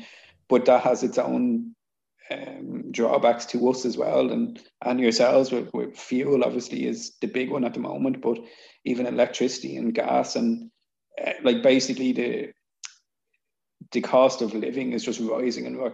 [0.50, 1.74] but that has its own
[2.30, 7.28] um, drawbacks to us as well, and and yourselves with, with fuel obviously is the
[7.28, 8.38] big one at the moment, but
[8.84, 10.70] even electricity and gas and
[11.26, 12.52] uh, like basically the
[13.92, 15.94] the cost of living is just rising and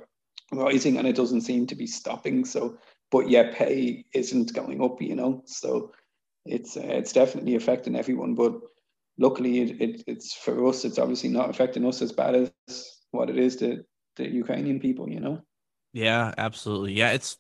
[0.52, 2.45] rising and it doesn't seem to be stopping.
[2.45, 2.78] So,
[3.11, 5.44] but yet pay isn't going up, you know.
[5.45, 5.91] So
[6.45, 8.36] it's uh, it's definitely affecting everyone.
[8.36, 8.60] But
[9.18, 10.86] luckily, it, it, it's for us.
[10.86, 13.84] It's obviously not affecting us as bad as what it is to
[14.15, 15.41] the Ukrainian people, you know.
[15.94, 16.94] Yeah, absolutely.
[16.94, 17.38] Yeah, it's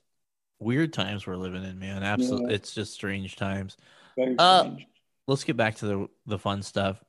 [0.59, 2.03] weird times we're living in, man.
[2.03, 2.55] Absolutely, yeah.
[2.55, 3.77] it's just strange times.
[4.15, 4.87] Very uh, strange.
[5.27, 7.03] let's get back to the the fun stuff.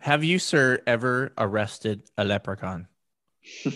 [0.00, 2.86] Have you, sir, ever arrested a leprechaun?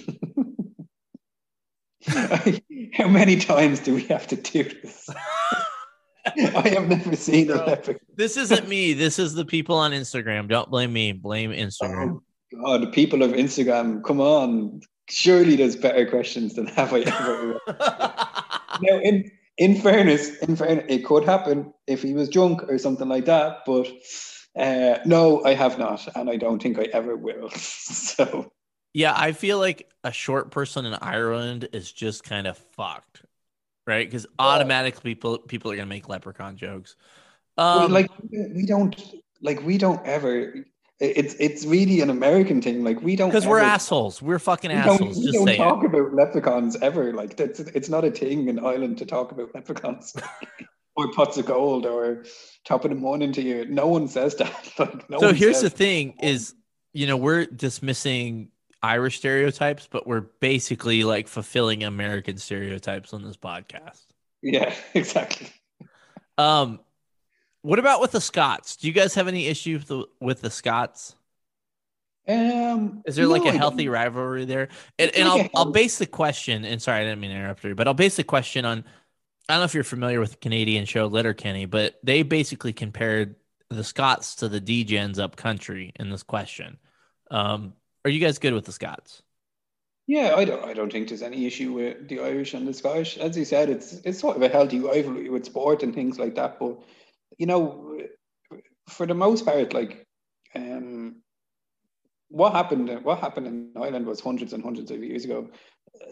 [2.06, 5.09] How many times do we have to do this?
[6.26, 8.01] I have never seen no, a leprechaun.
[8.16, 8.92] This isn't me.
[8.92, 10.48] This is the people on Instagram.
[10.48, 11.12] Don't blame me.
[11.12, 12.20] Blame Instagram.
[12.20, 12.22] Oh,
[12.64, 14.02] God, the people of Instagram.
[14.05, 14.80] Come on.
[15.09, 17.59] Surely there's better questions than have I ever.
[18.82, 23.09] now, in in fairness, in fairness, it could happen if he was drunk or something
[23.09, 23.59] like that.
[23.66, 23.88] But
[24.56, 27.51] uh, no, I have not, and I don't think I ever will.
[27.56, 28.51] so
[28.93, 33.22] yeah, I feel like a short person in Ireland is just kind of fucked,
[33.86, 34.06] right?
[34.06, 36.97] Because automatically people people are gonna make leprechaun jokes.
[37.56, 39.01] Um, like we don't
[39.43, 40.66] like we don't ever.
[40.98, 42.82] It's it's really an American thing.
[42.82, 44.20] Like we don't because we're assholes.
[44.20, 45.16] We're fucking we assholes.
[45.16, 45.86] Don't, we don't talk it.
[45.86, 47.12] about leprechauns ever.
[47.12, 50.14] Like that's it's not a thing in Ireland to talk about leprechauns.
[51.01, 52.24] or pots of gold or
[52.64, 53.64] top of the morning to you.
[53.66, 54.72] No one says that.
[54.78, 56.55] Like, no so here's the thing: is
[56.93, 58.51] you know we're dismissing
[58.82, 64.02] Irish stereotypes, but we're basically like fulfilling American stereotypes on this podcast.
[64.43, 65.48] Yeah, exactly.
[66.39, 66.81] Um,
[67.62, 68.77] what about with the Scots?
[68.77, 71.14] Do you guys have any issue with the, with the Scots?
[72.27, 74.68] Um, is there no, like a healthy rivalry there?
[74.98, 76.64] And, and I'll I'll base the question.
[76.64, 78.85] And sorry, I didn't mean to interrupt you, but I'll base the question on.
[79.51, 83.35] I don't know if you're familiar with the Canadian show Letterkenny, but they basically compared
[83.68, 86.78] the Scots to the Degens up country in this question.
[87.32, 87.72] Um,
[88.05, 89.22] are you guys good with the Scots?
[90.06, 90.64] Yeah, I don't.
[90.64, 93.18] I don't think there's any issue with the Irish and the Scottish.
[93.18, 96.36] As you said, it's it's sort of a healthy rivalry with sport and things like
[96.36, 96.60] that.
[96.60, 96.78] But
[97.36, 97.98] you know,
[98.89, 100.06] for the most part, like
[100.55, 101.22] um,
[102.28, 105.51] what happened what happened in Ireland was hundreds and hundreds of years ago.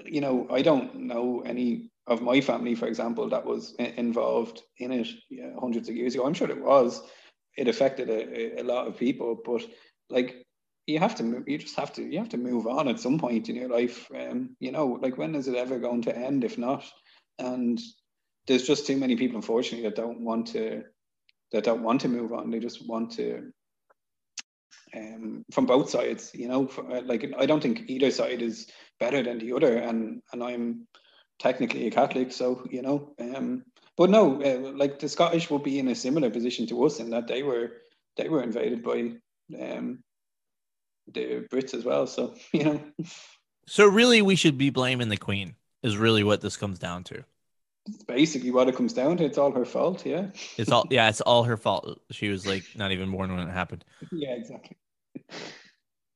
[0.05, 4.93] You know, I don't know any of my family, for example, that was involved in
[4.93, 6.27] it yeah, hundreds of years ago.
[6.27, 7.03] I'm sure it was.
[7.57, 9.63] It affected a, a lot of people, but
[10.11, 10.45] like
[10.87, 13.51] you have to you just have to you have to move on at some point
[13.51, 16.57] in your life um you know like when is it ever going to end if
[16.57, 16.83] not
[17.39, 17.79] and
[18.47, 20.83] there's just too many people unfortunately that don't want to
[21.53, 23.53] that don't want to move on they just want to
[24.95, 26.31] um, from both sides.
[26.35, 28.69] You know, for, uh, like I don't think either side is
[28.99, 30.87] better than the other, and and I'm
[31.39, 33.15] technically a Catholic, so you know.
[33.19, 33.65] Um,
[33.97, 37.11] but no, uh, like the Scottish will be in a similar position to us in
[37.11, 37.73] that they were
[38.17, 39.13] they were invaded by
[39.61, 40.03] um,
[41.13, 42.07] the Brits as well.
[42.07, 42.81] So you know.
[43.67, 45.55] So really, we should be blaming the Queen.
[45.83, 47.23] Is really what this comes down to.
[47.87, 49.25] It's basically what it comes down to.
[49.25, 50.05] It's all her fault.
[50.05, 50.27] Yeah.
[50.59, 51.09] It's all yeah.
[51.09, 52.01] It's all her fault.
[52.11, 53.85] She was like not even born when it happened.
[54.13, 54.77] Yeah, exactly.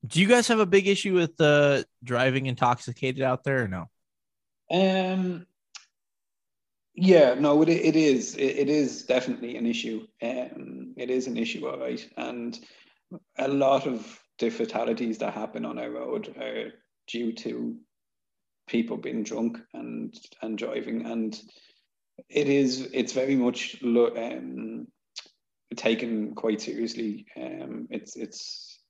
[0.05, 3.89] Do you guys have a big issue with uh, driving intoxicated out there or no?
[4.73, 5.47] Um.
[6.95, 10.07] Yeah, no, it it is it, it is definitely an issue.
[10.23, 12.59] Um, it is an issue, all right, and
[13.39, 16.73] a lot of the fatalities that happen on our road are
[17.07, 17.77] due to
[18.69, 21.41] people being drunk and and driving, and
[22.29, 24.87] it is it's very much lo- um,
[25.77, 27.25] taken quite seriously.
[27.37, 28.81] Um, it's it's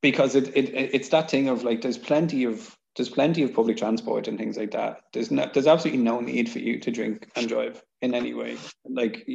[0.00, 3.76] because it, it it's that thing of like there's plenty of there's plenty of public
[3.76, 5.00] transport and things like that.
[5.12, 8.58] There's no, there's absolutely no need for you to drink and drive in any way.
[8.84, 9.26] Like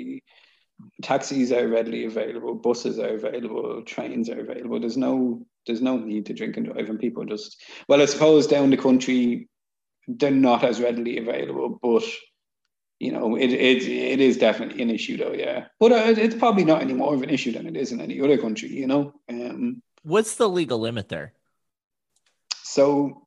[1.02, 4.80] taxis are readily available, buses are available, trains are available.
[4.80, 8.48] There's no there's no need to drink and drive, and people just well, I suppose
[8.48, 9.50] down the country
[10.08, 12.04] they're not as readily available, but
[13.00, 15.66] you know it it, it is definitely an issue though, yeah.
[15.80, 18.22] But uh, it's probably not any more of an issue than it is in any
[18.22, 19.14] other country, you know.
[19.30, 21.34] Um, What's the legal limit there?
[22.64, 23.27] So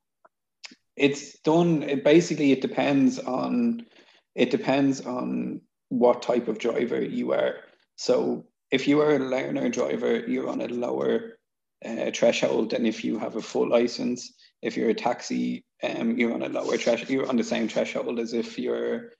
[1.01, 1.83] it's done.
[1.83, 3.87] It basically it depends on
[4.35, 7.57] it depends on what type of driver you are.
[7.97, 11.39] So if you are a learner driver, you're on a lower
[11.85, 14.35] uh, threshold than if you have a full license.
[14.63, 17.11] If you're a taxi, um, you're on a lower threshold.
[17.11, 19.13] You're on the same threshold as if you're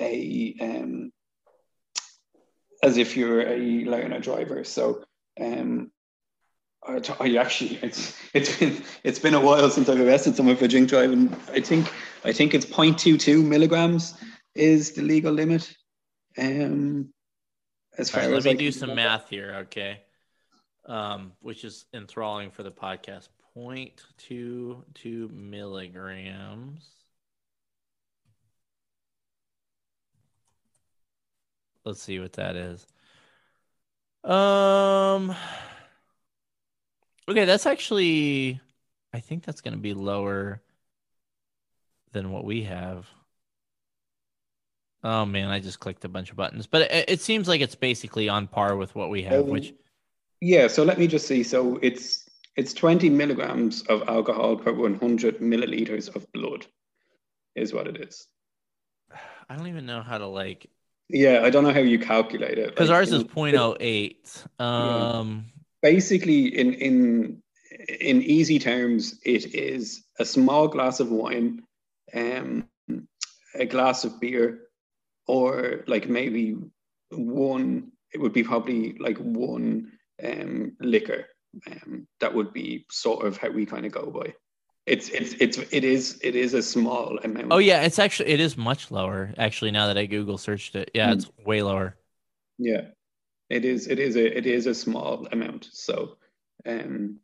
[0.00, 1.12] a um,
[2.82, 4.62] as if you're a learner driver.
[4.62, 5.02] So
[5.40, 5.90] um,
[6.86, 10.68] I, I actually it's it's been it's been a while since I've arrested someone for
[10.68, 11.34] drink driving.
[11.52, 11.92] I think
[12.24, 14.14] I think it's 0.22 milligrams
[14.54, 15.74] is the legal limit.
[16.38, 17.12] Um,
[17.98, 20.02] as far right, as let me do some math here, okay?
[20.86, 23.28] Um, which is enthralling for the podcast.
[23.56, 26.90] 0.22 milligrams.
[31.84, 32.86] Let's see what that is.
[34.24, 35.34] Um.
[37.28, 38.60] Okay, that's actually.
[39.12, 40.62] I think that's going to be lower
[42.12, 43.06] than what we have.
[45.02, 47.74] Oh man, I just clicked a bunch of buttons, but it, it seems like it's
[47.74, 49.44] basically on par with what we have.
[49.44, 49.72] Um, which
[50.40, 51.42] Yeah, so let me just see.
[51.42, 56.66] So it's it's 20 milligrams of alcohol per 100 milliliters of blood,
[57.56, 58.28] is what it is.
[59.48, 60.68] I don't even know how to like
[61.08, 62.74] Yeah, I don't know how you calculate it.
[62.74, 64.60] because like, ours is know, 0.08.
[64.60, 65.46] Um,
[65.82, 67.42] basically in in
[68.00, 71.62] in easy terms it is a small glass of wine
[72.14, 72.68] um
[73.54, 74.60] a glass of beer
[75.26, 76.56] or like maybe
[77.10, 79.92] one it would be probably like one
[80.24, 81.26] um liquor
[81.70, 84.32] um that would be sort of how we kind of go by
[84.86, 88.40] it's it's it's it is it is a small amount oh yeah, it's actually it
[88.40, 89.32] is much lower.
[89.38, 91.12] Actually, now that I Google searched it, yeah, Hmm.
[91.12, 91.96] it's way lower.
[92.58, 92.88] Yeah,
[93.48, 93.86] it is.
[93.86, 95.68] It is a it is a small amount.
[95.72, 96.16] So,
[96.66, 97.20] um,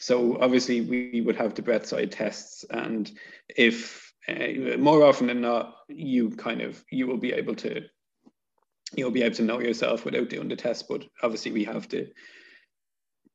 [0.00, 3.10] so obviously we would have the breath side tests, and
[3.48, 7.82] if uh, more often than not, you kind of you will be able to
[8.96, 10.88] you'll be able to know yourself without doing the test.
[10.88, 12.10] But obviously we have the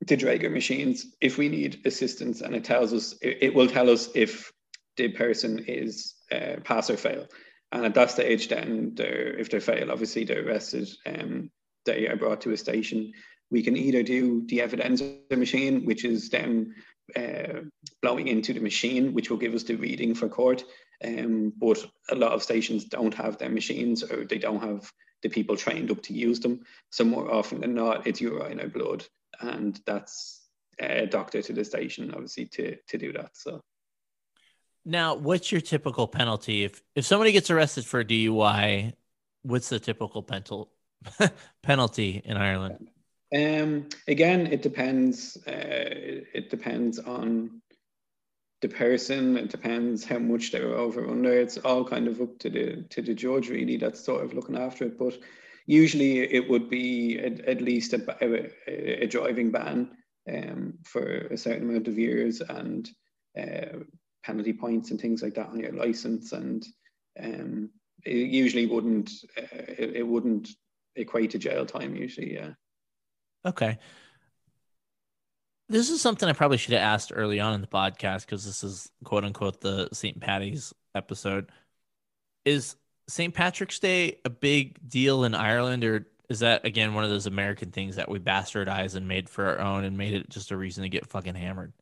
[0.07, 3.89] the Drager machines if we need assistance, and it tells us it, it will tell
[3.89, 4.51] us if
[4.97, 7.27] the person is uh, pass or fail.
[7.71, 10.87] And at that stage, then they're, if they fail, obviously they're arrested.
[11.07, 11.49] Um,
[11.85, 13.13] they are brought to a station.
[13.51, 16.73] We can either do the Evidenzer machine, which is them
[17.15, 17.61] uh,
[18.01, 20.63] blowing into the machine, which will give us the reading for court.
[21.03, 24.89] Um, but a lot of stations don't have their machines or they don't have
[25.21, 26.63] the people trained up to use them.
[26.91, 29.05] So more often than not, it's urine or blood,
[29.41, 30.41] and that's
[30.79, 33.31] a doctor to the station, obviously, to to do that.
[33.33, 33.61] So.
[34.85, 38.93] Now, what's your typical penalty if if somebody gets arrested for a DUI?
[39.43, 40.72] What's the typical penal
[41.63, 42.89] penalty in Ireland?
[43.33, 45.37] Um, again, it depends.
[45.47, 47.61] Uh, it depends on
[48.61, 49.37] the person.
[49.37, 51.33] It depends how much they're over under.
[51.33, 53.77] It's all kind of up to the to the judge really.
[53.77, 54.99] That's sort of looking after it.
[54.99, 55.17] But
[55.65, 59.89] usually, it would be at, at least a, a, a driving ban
[60.31, 62.87] um, for a certain amount of years and
[63.39, 63.79] uh,
[64.23, 66.33] penalty points and things like that on your license.
[66.33, 66.65] And
[67.21, 67.69] um,
[68.05, 69.09] it usually wouldn't.
[69.35, 70.49] Uh, it, it wouldn't
[70.95, 72.33] equate to jail time usually.
[72.33, 72.51] Yeah.
[73.45, 73.77] Okay.
[75.69, 78.63] this is something I probably should have asked early on in the podcast because this
[78.63, 80.19] is quote unquote the St.
[80.19, 81.49] Patty's episode.
[82.45, 82.75] Is
[83.07, 83.33] St.
[83.33, 87.71] Patrick's Day a big deal in Ireland, or is that again one of those American
[87.71, 90.83] things that we bastardized and made for our own and made it just a reason
[90.83, 91.73] to get fucking hammered?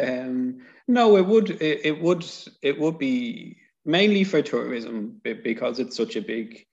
[0.00, 2.24] Um, no, it would it, it would
[2.62, 6.64] it would be mainly for tourism because it's such a big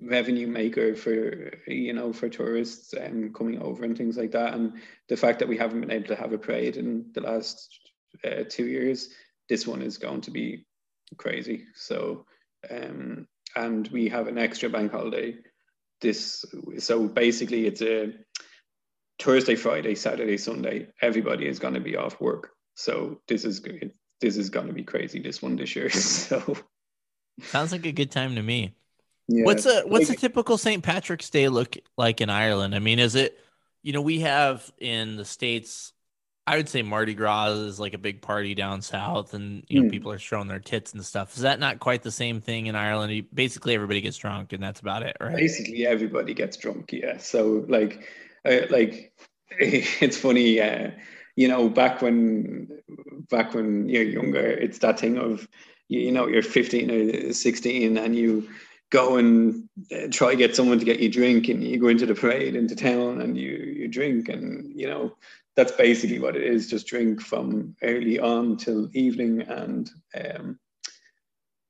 [0.00, 4.54] revenue maker for you know for tourists um, coming over and things like that.
[4.54, 4.74] And
[5.08, 7.80] the fact that we haven't been able to have a parade in the last
[8.24, 9.08] uh, two years
[9.48, 10.64] this one is going to be
[11.18, 11.64] crazy.
[11.74, 12.24] So
[12.70, 15.36] um, and we have an extra bank holiday
[16.00, 16.44] this
[16.78, 18.12] so basically it's a
[19.20, 22.50] thursday friday saturday sunday everybody is going to be off work.
[22.74, 23.62] So this is
[24.20, 25.90] this is going to be crazy this one this year.
[25.90, 26.56] So
[27.42, 28.74] sounds like a good time to me
[29.28, 29.44] yeah.
[29.44, 30.82] What's a what's a typical St.
[30.82, 32.74] Patrick's Day look like in Ireland?
[32.74, 33.38] I mean, is it
[33.82, 35.92] you know, we have in the States,
[36.46, 39.88] I would say Mardi Gras is like a big party down south and you know,
[39.88, 39.90] mm.
[39.90, 41.34] people are showing their tits and stuff.
[41.36, 43.26] Is that not quite the same thing in Ireland?
[43.34, 45.36] Basically everybody gets drunk and that's about it, right?
[45.36, 47.18] Basically everybody gets drunk, yeah.
[47.18, 48.08] So like
[48.44, 49.12] uh, like
[49.50, 50.90] it's funny, uh,
[51.36, 52.68] you know, back when
[53.30, 55.46] back when you're younger, it's that thing of
[55.88, 58.48] you know, you're 15 or 16 and you
[58.92, 62.14] go and uh, try get someone to get you drink and you go into the
[62.14, 65.16] parade into town and you you drink and you know
[65.56, 70.58] that's basically what it is just drink from early on till evening and um,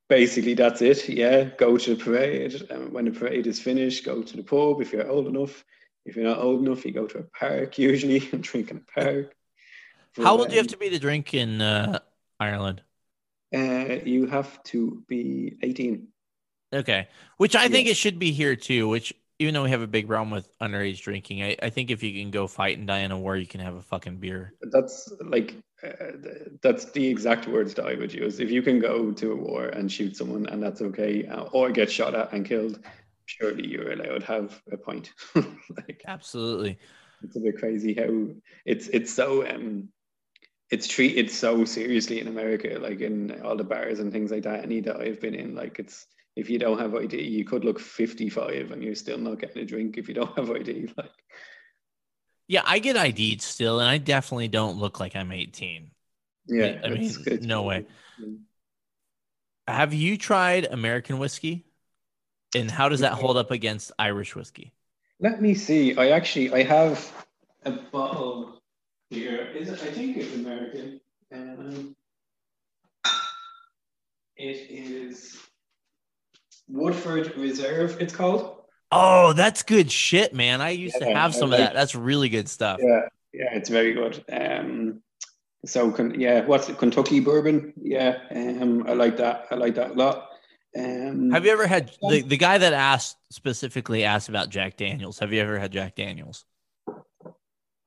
[0.09, 1.45] basically that's it yeah.
[1.45, 4.83] Go to the parade and when the parade is finished go to the pub.
[4.83, 5.65] If you're old enough
[6.05, 9.01] if you're not old enough you go to a park usually and drink in a
[9.01, 9.35] park.
[10.17, 12.01] How old do you have to be to drink in uh,
[12.41, 12.83] ireland?
[13.55, 16.09] Uh, you have to be 18
[16.73, 17.09] Okay.
[17.37, 20.07] Which I think it should be here too, which even though we have a big
[20.07, 23.11] problem with underage drinking, I, I think if you can go fight and die in
[23.11, 24.55] a war, you can have a fucking beer.
[24.71, 25.91] That's like, uh,
[26.63, 28.41] that's the exact words that I would use.
[28.41, 31.71] If you can go to a war and shoot someone and that's okay, uh, or
[31.71, 32.79] get shot at and killed,
[33.27, 35.13] surely you're allowed to have a point.
[35.35, 36.79] like, Absolutely.
[37.25, 38.35] It's a bit crazy how
[38.65, 39.89] it's it's so um
[40.71, 44.65] it's treated so seriously in America, like in all the bars and things like that.
[44.65, 46.07] Any that I've been in, like it's
[46.37, 49.67] if you don't have ID, you could look 55 and you're still not getting a
[49.67, 50.93] drink if you don't have ID.
[50.97, 51.11] Like,
[52.49, 55.91] yeah, I get ID'd still, and I definitely don't look like I'm 18.
[56.47, 57.87] Yeah, I mean, it's, no way.
[59.69, 61.65] Have you tried American whiskey?
[62.55, 64.73] And how does that hold up against Irish whiskey?
[65.21, 65.97] Let me see.
[65.97, 67.11] I actually I have
[67.65, 68.61] a bottle
[69.09, 69.49] here.
[69.55, 69.81] Is it?
[69.83, 71.01] I think it's American.
[71.33, 71.97] Um,
[74.37, 75.39] it is
[76.69, 78.63] Woodford Reserve, it's called.
[78.91, 80.61] Oh, that's good shit, man.
[80.61, 81.75] I used yeah, to have some like, of that.
[81.75, 82.79] That's really good stuff.
[82.83, 83.01] Yeah,
[83.33, 84.23] yeah, it's very good.
[84.31, 85.03] Um,
[85.65, 86.79] so can yeah, what's it?
[86.79, 87.73] Kentucky bourbon?
[87.81, 89.47] Yeah, um, I like that.
[89.51, 90.29] I like that a lot.
[90.77, 95.19] Um, have you ever had the, the guy that asked specifically asked about Jack Daniels?
[95.19, 96.45] Have you ever had Jack Daniels?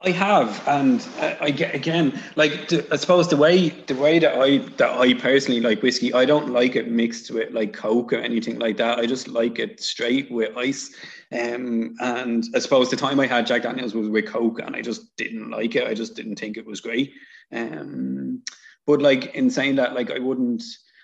[0.06, 4.40] I have, and I, I get again, like I suppose the way the way that
[4.40, 8.18] I that I personally like whiskey, I don't like it mixed with like Coke or
[8.18, 8.99] anything like that.
[8.99, 10.94] I just like it straight with ice.
[11.32, 14.82] Um, and I suppose the time I had Jack Daniels was with Coke, and I
[14.82, 15.88] just didn't like it.
[15.88, 17.11] I just didn't think it was great.
[17.52, 18.44] Um,
[18.86, 20.64] but like in saying that, like I wouldn't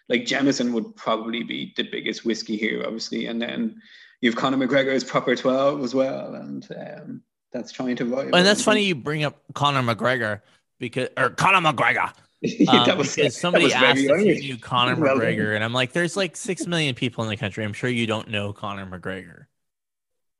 [0.09, 3.81] like Jameson would probably be the biggest whiskey here, obviously, and then
[4.21, 8.33] you've Conor McGregor's Proper Twelve as well, and um that's trying to vote.
[8.33, 10.41] And that's funny you bring up Conor McGregor
[10.79, 12.13] because or Conor McGregor.
[12.67, 15.91] Um, that was, because somebody that asked if you knew Conor McGregor, and I'm like,
[15.91, 17.63] there's like six million people in the country.
[17.63, 19.45] I'm sure you don't know Conor McGregor.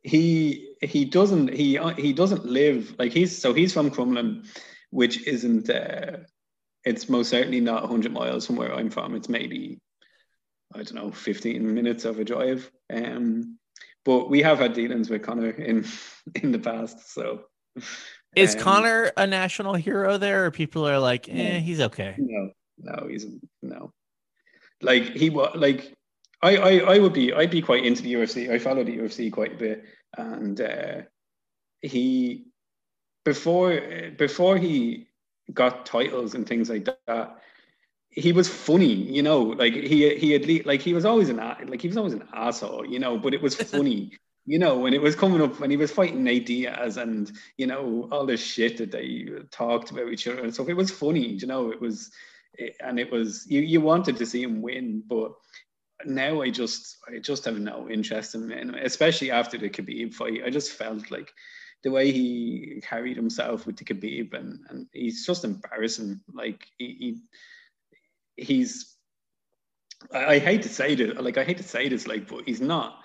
[0.02, 4.48] He he doesn't he he doesn't live like he's so he's from Crumlin,
[4.90, 6.18] which isn't uh,
[6.84, 9.14] it's most certainly not 100 miles from where I'm from.
[9.14, 9.80] It's maybe
[10.74, 12.72] I don't know 15 minutes of a drive.
[12.92, 13.60] Um,
[14.06, 15.86] but we have had dealings with Conor in
[16.36, 17.14] in the past.
[17.14, 17.44] So
[18.36, 22.16] is um, Conor a national hero there, or people are like, eh, he's okay?
[22.18, 23.26] No, no, he's
[23.62, 23.92] no.
[24.82, 25.94] Like he was like
[26.42, 28.50] I, I I would be I'd be quite into the UFC.
[28.50, 29.84] I follow the UFC quite a bit,
[30.18, 31.02] and uh,
[31.82, 32.46] he
[33.24, 33.80] before
[34.18, 35.08] before he
[35.54, 37.38] got titles and things like that
[38.12, 41.82] he was funny, you know, like he he had like he was always an like
[41.82, 44.12] he was always an asshole, you know, but it was funny,
[44.46, 47.68] you know, when it was coming up when he was fighting Nate Diaz and you
[47.68, 50.68] know all this shit that they talked about each other and stuff.
[50.68, 52.12] It was funny, you know, it was,
[52.82, 55.32] and it was you you wanted to see him win, but
[56.06, 60.42] now I just I just have no interest in him, especially after the Khabib fight.
[60.46, 61.32] I just felt like
[61.84, 66.20] the way he carried himself with the Khabib, and and he's just embarrassing.
[66.34, 67.18] Like he, he
[68.42, 68.98] he's.
[70.14, 72.62] I, I hate to say this, like I hate to say this, like, but he's
[72.62, 73.00] not.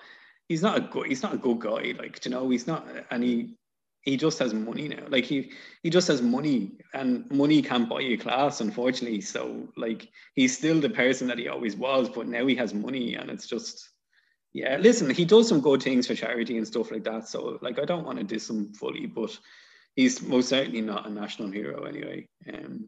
[0.49, 1.07] He's not a good.
[1.07, 1.93] He's not a good guy.
[1.97, 3.55] Like you know, he's not, and he
[4.01, 5.03] he just has money now.
[5.09, 5.51] Like he
[5.83, 9.21] he just has money, and money can't buy you class, unfortunately.
[9.21, 13.15] So like he's still the person that he always was, but now he has money,
[13.15, 13.89] and it's just
[14.53, 14.77] yeah.
[14.77, 17.27] Listen, he does some good things for charity and stuff like that.
[17.27, 19.37] So like I don't want to diss him fully, but
[19.97, 22.27] he's most certainly not a national hero anyway.
[22.53, 22.87] Um,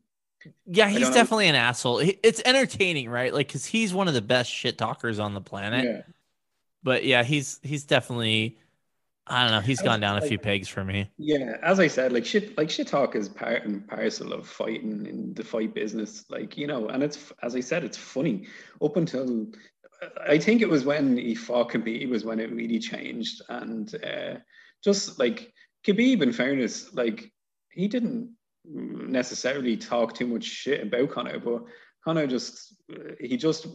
[0.66, 2.00] yeah, he's definitely an asshole.
[2.00, 3.34] It's entertaining, right?
[3.34, 5.86] Like, cause he's one of the best shit talkers on the planet.
[5.86, 6.02] Yeah.
[6.82, 8.58] But yeah, he's he's definitely
[9.30, 9.60] I don't know.
[9.60, 11.12] He's gone down a few pegs for me.
[11.18, 15.06] Yeah, as I said, like shit, like shit talk is part and parcel of fighting
[15.06, 16.26] in the fight business.
[16.30, 18.48] Like you know, and it's as I said, it's funny.
[18.82, 19.48] Up until
[20.28, 24.40] I think it was when he fought Khabib was when it really changed, and uh,
[24.84, 25.54] just like
[25.86, 27.32] Khabib, in fairness, like
[27.70, 28.32] he didn't
[28.66, 31.64] necessarily talk too much shit about Conor, but
[32.04, 32.76] Conor just
[33.20, 33.68] he just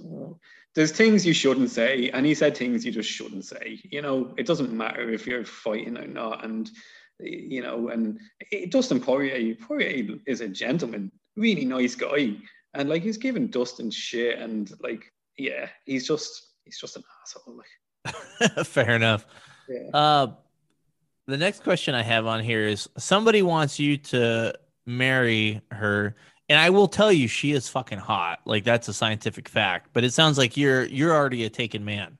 [0.74, 3.80] there's things you shouldn't say, and he said things you just shouldn't say.
[3.84, 6.70] You know, it doesn't matter if you're fighting or not, and
[7.20, 8.18] you know, and
[8.70, 12.36] Dustin Poirier, Poirier is a gentleman, really nice guy,
[12.74, 15.04] and like he's giving Dustin shit, and like,
[15.38, 17.56] yeah, he's just he's just an asshole.
[17.56, 19.26] Like, fair enough.
[19.68, 19.90] Yeah.
[19.92, 20.26] Uh,
[21.26, 24.54] the next question I have on here is somebody wants you to
[24.86, 26.14] marry her
[26.48, 28.40] and I will tell you, she is fucking hot.
[28.44, 29.90] Like that's a scientific fact.
[29.92, 32.18] But it sounds like you're you're already a taken man.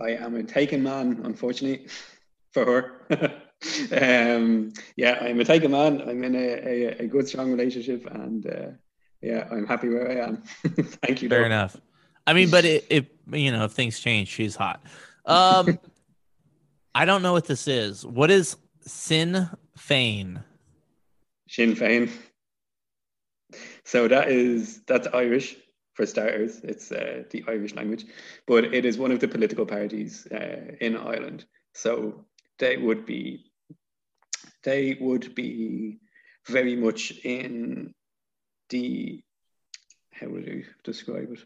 [0.00, 1.88] I am a taken man, unfortunately,
[2.52, 2.64] for
[3.10, 3.32] her.
[4.36, 6.00] um, yeah, I'm a taken man.
[6.02, 8.66] I'm in a, a, a good, strong relationship, and uh,
[9.20, 10.36] yeah, I'm happy where I am.
[11.02, 11.28] Thank you.
[11.28, 11.46] Fair though.
[11.46, 11.76] enough.
[12.26, 14.82] I mean, but if you know if things change, she's hot.
[15.26, 15.78] Um,
[16.94, 18.06] I don't know what this is.
[18.06, 20.42] What is Sinn Fein?
[21.48, 22.10] Sinn Fein.
[23.84, 25.56] So that is that's Irish
[25.94, 26.60] for starters.
[26.62, 28.04] It's uh, the Irish language,
[28.46, 31.46] but it is one of the political parties uh, in Ireland.
[31.74, 32.26] So
[32.58, 33.50] they would be
[34.62, 35.98] they would be
[36.46, 37.94] very much in
[38.68, 39.22] the
[40.12, 41.44] how would you describe it?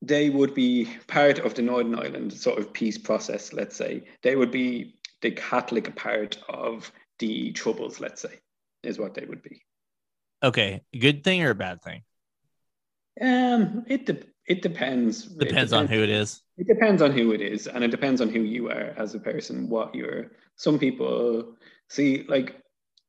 [0.00, 4.04] They would be part of the Northern Ireland sort of peace process, let's say.
[4.22, 8.40] They would be the Catholic part of the Troubles, let's say,
[8.82, 9.62] is what they would be.
[10.42, 12.02] Okay, good thing or a bad thing?
[13.20, 15.24] Um, it de- it depends.
[15.24, 16.42] Depends, it depends on who it is.
[16.56, 19.20] It depends on who it is, and it depends on who you are as a
[19.20, 19.68] person.
[19.68, 20.32] What you're.
[20.56, 21.54] Some people
[21.88, 22.62] see like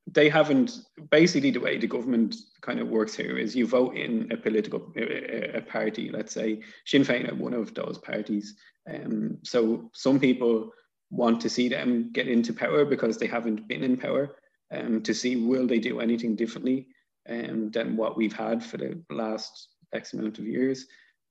[0.07, 0.79] they haven't.
[1.11, 4.91] Basically, the way the government kind of works here is you vote in a political
[4.97, 6.09] a, a party.
[6.09, 8.55] Let's say Sinn Féin are one of those parties.
[8.91, 10.71] Um, so some people
[11.11, 14.35] want to see them get into power because they haven't been in power.
[14.71, 16.87] Um, to see will they do anything differently
[17.27, 20.85] um, than what we've had for the last X amount of years.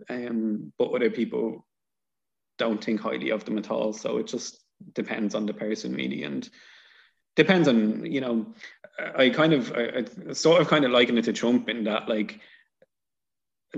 [0.09, 1.65] Um, but other people
[2.59, 3.93] don't think highly of them at all.
[3.93, 4.59] So it just
[4.95, 6.49] depends on the person really, and
[7.37, 8.55] depends on you know.
[9.17, 12.09] I kind of I, I sort of kind of liken it to Trump in that
[12.09, 12.41] like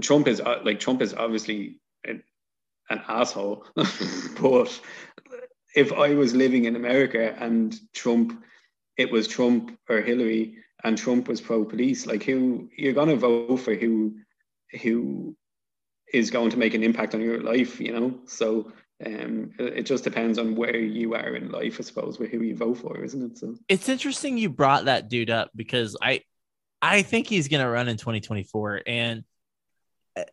[0.00, 2.22] Trump is uh, like Trump is obviously an,
[2.88, 3.66] an asshole,
[4.40, 4.80] but
[5.74, 8.42] if I was living in America and Trump,
[8.96, 13.58] it was Trump or Hillary, and Trump was pro police, like who you're gonna vote
[13.60, 14.16] for who
[14.82, 15.36] who
[16.12, 18.18] is going to make an impact on your life, you know?
[18.26, 18.72] So
[19.04, 22.56] um, it just depends on where you are in life, I suppose, with who you
[22.56, 23.38] vote for, isn't it?
[23.38, 26.22] So it's interesting you brought that dude up because I
[26.82, 28.82] I think he's gonna run in 2024.
[28.86, 29.24] And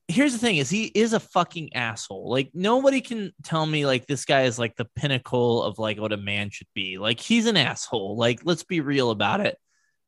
[0.08, 2.30] here's the thing is he is a fucking asshole.
[2.30, 6.14] Like nobody can tell me like this guy is like the pinnacle of like what
[6.14, 6.98] a man should be.
[6.98, 8.18] Like he's an asshole.
[8.18, 9.58] Like let's be real about it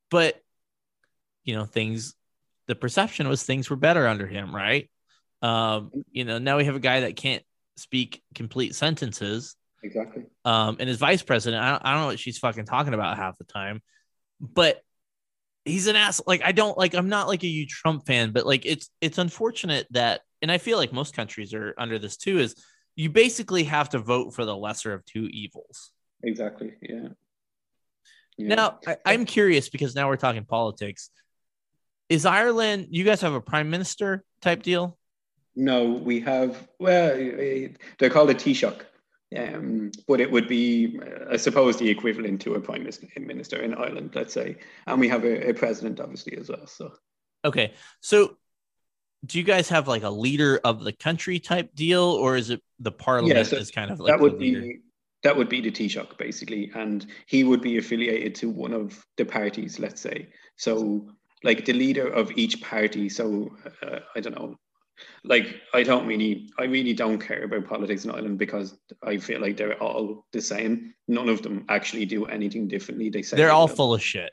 [0.09, 0.39] but
[1.43, 2.15] you know things
[2.67, 4.89] the perception was things were better under him right
[5.41, 7.43] um you know now we have a guy that can't
[7.77, 12.19] speak complete sentences exactly um and his vice president I don't, I don't know what
[12.19, 13.81] she's fucking talking about half the time
[14.39, 14.81] but
[15.65, 18.45] he's an ass like i don't like i'm not like a huge trump fan but
[18.45, 22.39] like it's it's unfortunate that and i feel like most countries are under this too
[22.39, 22.55] is
[22.95, 25.91] you basically have to vote for the lesser of two evils
[26.23, 27.09] exactly yeah
[28.39, 28.55] yeah.
[28.55, 31.09] Now, I, am curious because now we're talking politics.
[32.07, 34.97] Is Ireland, you guys have a prime minister type deal?
[35.57, 38.79] No, we have, well, they're called a Taoiseach.
[39.37, 40.99] Um, but it would be,
[41.29, 42.87] I suppose, the equivalent to a prime
[43.17, 44.57] minister in Ireland, let's say.
[44.87, 46.65] And we have a, a president, obviously, as well.
[46.65, 46.93] So,
[47.45, 47.73] okay.
[48.01, 48.37] So,
[49.25, 52.61] do you guys have like a leader of the country type deal, or is it
[52.79, 54.79] the parliament yeah, so is kind of like that would be
[55.23, 59.25] that would be the Taoiseach basically, and he would be affiliated to one of the
[59.25, 60.29] parties, let's say.
[60.55, 61.07] So,
[61.43, 63.09] like the leader of each party.
[63.09, 64.55] So, uh, I don't know.
[65.23, 69.41] Like, I don't really, I really don't care about politics in Ireland because I feel
[69.41, 70.93] like they're all the same.
[71.07, 73.09] None of them actually do anything differently.
[73.09, 73.75] They say They're all will.
[73.75, 74.31] full of shit.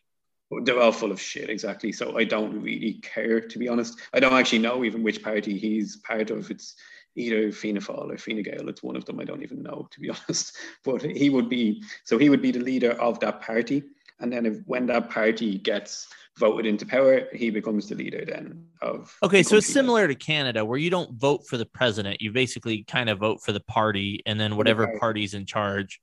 [0.63, 1.91] They're all full of shit, exactly.
[1.91, 3.99] So I don't really care, to be honest.
[4.13, 6.51] I don't actually know even which party he's part of.
[6.53, 6.77] It's
[7.17, 8.69] either Fianna Fáil or Fine Gael.
[8.69, 9.19] It's one of them.
[9.19, 10.57] I don't even know, to be honest.
[10.85, 13.83] But he would be, so he would be the leader of that party.
[14.21, 16.07] And then if, when that party gets
[16.39, 19.17] voted into power, he becomes the leader then of.
[19.23, 22.21] Okay, the so it's similar to Canada where you don't vote for the president.
[22.21, 24.99] You basically kind of vote for the party, and then whatever party.
[24.99, 26.01] party's in charge,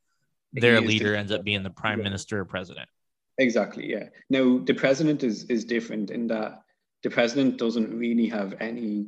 [0.53, 1.15] their the leader leader.
[1.15, 2.03] ends up being the prime Yeah.
[2.05, 2.89] minister or president.
[3.37, 4.09] Exactly, yeah.
[4.29, 6.61] Now the president is is different in that
[7.03, 9.07] the president doesn't really have any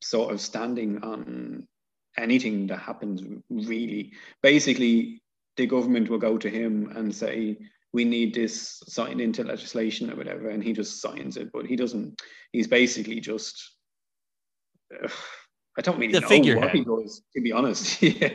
[0.00, 1.66] sort of standing on
[2.16, 4.12] anything that happens really.
[4.42, 5.20] Basically,
[5.56, 7.58] the government will go to him and say,
[7.98, 8.54] We need this
[8.86, 12.22] signed into legislation or whatever, and he just signs it, but he doesn't
[12.54, 13.54] he's basically just
[14.94, 15.08] uh,
[15.78, 16.64] I don't really The know figurehead.
[16.64, 18.02] what he does, to be honest.
[18.20, 18.34] yeah.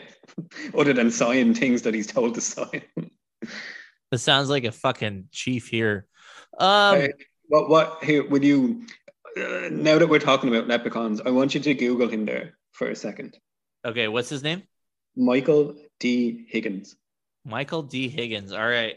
[0.77, 2.81] Other than sign things that he's told to sign.
[4.11, 6.07] It sounds like a fucking chief here.
[6.59, 7.07] Um, Uh,
[7.53, 8.83] what what here would you
[9.37, 12.87] uh, now that we're talking about leprechauns i want you to google him there for
[12.89, 13.29] a second
[13.89, 14.61] okay, what's his name?
[15.15, 15.63] michael
[15.99, 16.95] d higgins
[17.45, 18.07] Michael D.
[18.07, 18.53] Higgins.
[18.53, 18.95] All right,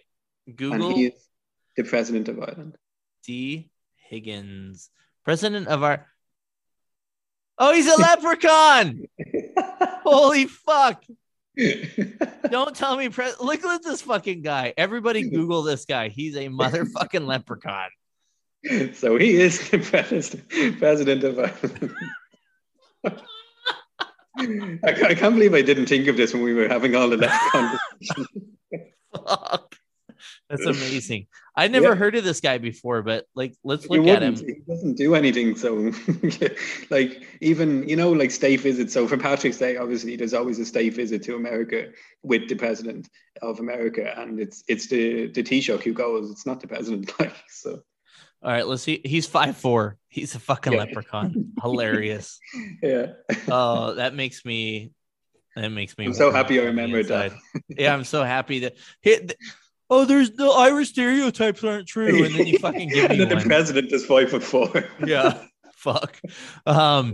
[0.54, 1.28] Google and he is
[1.76, 2.76] the president of ireland
[3.24, 3.70] D.
[4.08, 4.88] Higgins,
[5.24, 6.06] president of our.
[7.58, 9.06] Oh, he's a leprechaun!
[10.04, 11.02] Holy fuck!
[12.50, 13.08] Don't tell me.
[13.08, 14.74] Pre- Look at this fucking guy.
[14.76, 16.08] Everybody Google this guy.
[16.08, 17.88] He's a motherfucking leprechaun.
[18.94, 21.94] so he is the president, president of ireland
[24.38, 27.16] I, I can't believe I didn't think of this when we were having all the
[27.16, 27.78] leprechaun
[29.14, 29.76] Fuck.
[30.50, 31.26] That's amazing.
[31.56, 31.94] I never Yeah.
[31.94, 34.34] heard of this guy before, but like, let's look at him.
[34.36, 35.56] He doesn't do anything.
[35.56, 35.92] So,
[36.90, 38.92] like, even you know, like state visits.
[38.92, 41.90] So for Patrick's Day, obviously, there's always a state visit to America
[42.22, 43.08] with the president
[43.42, 46.30] of America, and it's it's the the Taoiseach who goes.
[46.30, 47.12] It's not the president.
[47.20, 47.82] Like, so
[48.42, 49.00] All right, let's see.
[49.04, 49.96] He's five four.
[50.08, 50.80] He's a fucking Yeah.
[50.80, 51.52] leprechaun.
[51.62, 52.38] Hilarious.
[52.82, 53.12] yeah,
[53.48, 54.92] Oh, that makes me.
[55.56, 56.04] That makes me.
[56.04, 57.32] I'm so happy I remembered that.
[57.68, 58.74] yeah, I'm so happy that.
[59.88, 63.28] Oh, there's the Irish stereotypes aren't true, and then you fucking give and me then
[63.28, 63.44] the one.
[63.44, 64.84] president is five foot four.
[65.06, 65.42] yeah
[65.74, 66.20] fuck
[66.64, 67.12] um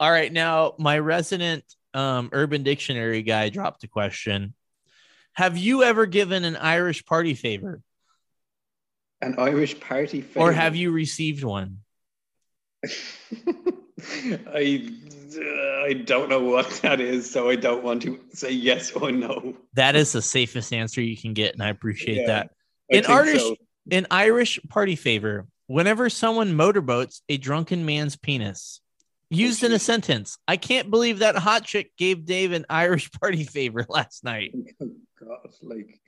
[0.00, 4.54] all right now my resident um urban dictionary guy dropped a question
[5.34, 7.82] have you ever given an irish party favor
[9.20, 10.20] An Irish party.
[10.22, 11.78] favor, or have you received one
[14.54, 14.88] I
[15.38, 19.10] uh, I don't know what that is, so I don't want to say yes or
[19.12, 19.54] no.
[19.74, 22.50] that is the safest answer you can get and i appreciate Yeah, that
[22.92, 23.56] I In Irish- so.
[23.90, 28.80] an irish party favor whenever someone motorboats a drunken man's penis
[29.30, 33.44] used in a sentence i can't believe that hot chick gave dave an irish party
[33.44, 34.90] favor last night Oh
[35.20, 36.00] God, like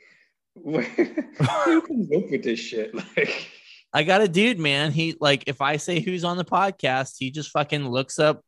[0.55, 2.95] where, who comes up with this shit?
[2.95, 3.47] Like,
[3.93, 4.91] I got a dude, man.
[4.91, 8.43] He like if I say who's on the podcast, he just fucking looks up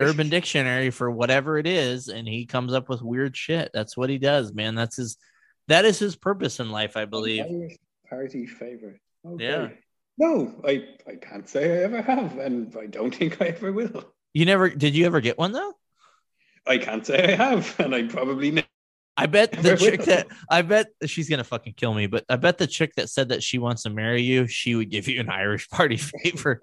[0.00, 3.70] Urban Dictionary for whatever it is, and he comes up with weird shit.
[3.72, 4.74] That's what he does, man.
[4.74, 5.16] That's his
[5.68, 7.44] that is his purpose in life, I believe.
[8.08, 9.00] Party favorite.
[9.26, 9.44] Okay.
[9.44, 9.68] Yeah.
[10.18, 14.12] No, I I can't say I ever have, and I don't think I ever will.
[14.34, 15.72] You never did you ever get one though?
[16.66, 18.64] I can't say I have, and I probably ne-
[19.16, 20.06] I bet the Never chick will.
[20.06, 23.30] that I bet she's gonna fucking kill me, but I bet the chick that said
[23.30, 26.60] that she wants to marry you, she would give you an Irish party favor.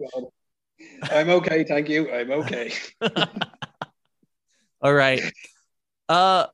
[1.04, 2.12] I'm okay, thank you.
[2.12, 2.74] I'm okay.
[4.82, 5.22] All right.
[6.08, 6.48] Uh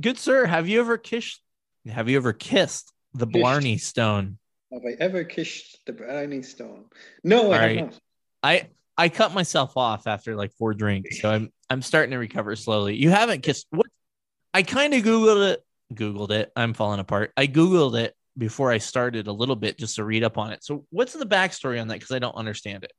[0.00, 1.42] good sir, have you ever kissed
[1.88, 3.26] have you ever kissed the.
[3.26, 4.38] Blarney Stone?
[4.72, 6.86] Have I ever kissed the Blarney stone?
[7.22, 7.78] No, I Alright.
[7.78, 8.00] have not.
[8.42, 12.56] I I cut myself off after like four drinks, so I'm I'm starting to recover
[12.56, 12.96] slowly.
[12.96, 13.86] You haven't kissed what?
[14.52, 15.62] I kind of googled it.
[15.94, 16.50] Googled it.
[16.56, 17.32] I'm falling apart.
[17.36, 20.64] I googled it before I started a little bit just to read up on it.
[20.64, 21.94] So what's the backstory on that?
[21.94, 22.92] Because I don't understand it.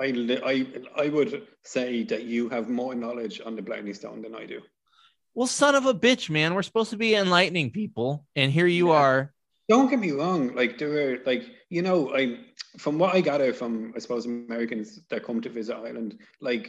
[0.00, 0.66] I, I
[1.04, 4.60] I would say that you have more knowledge on the Blarney stone than I do.
[5.34, 6.54] Well, son of a bitch, man.
[6.54, 8.94] We're supposed to be enlightening people, and here you Yeah.
[9.04, 9.34] are.
[9.68, 10.54] Don't get me wrong.
[10.54, 12.40] Like there were like you know I
[12.78, 16.66] from what I gather from I suppose Americans that come to visit Ireland, like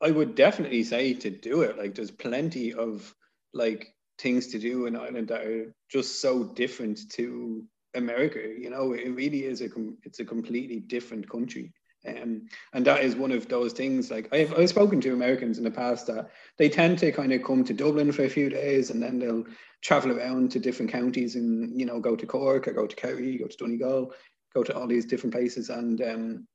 [0.00, 1.76] I would definitely say to do it.
[1.76, 3.14] Like there's plenty of
[3.52, 7.64] like things to do in Ireland that are just so different to
[7.94, 8.40] America.
[8.64, 11.72] You know, it really is a com- it's a completely different country.
[12.06, 14.10] Um, and that is one of those things.
[14.10, 17.42] Like I've I've spoken to Americans in the past that they tend to kind of
[17.42, 19.44] come to Dublin for a few days and then they'll
[19.82, 23.38] travel around to different counties and you know go to Cork or go to Kerry,
[23.38, 24.12] go to Donegal,
[24.54, 26.46] go to all these different places, and um,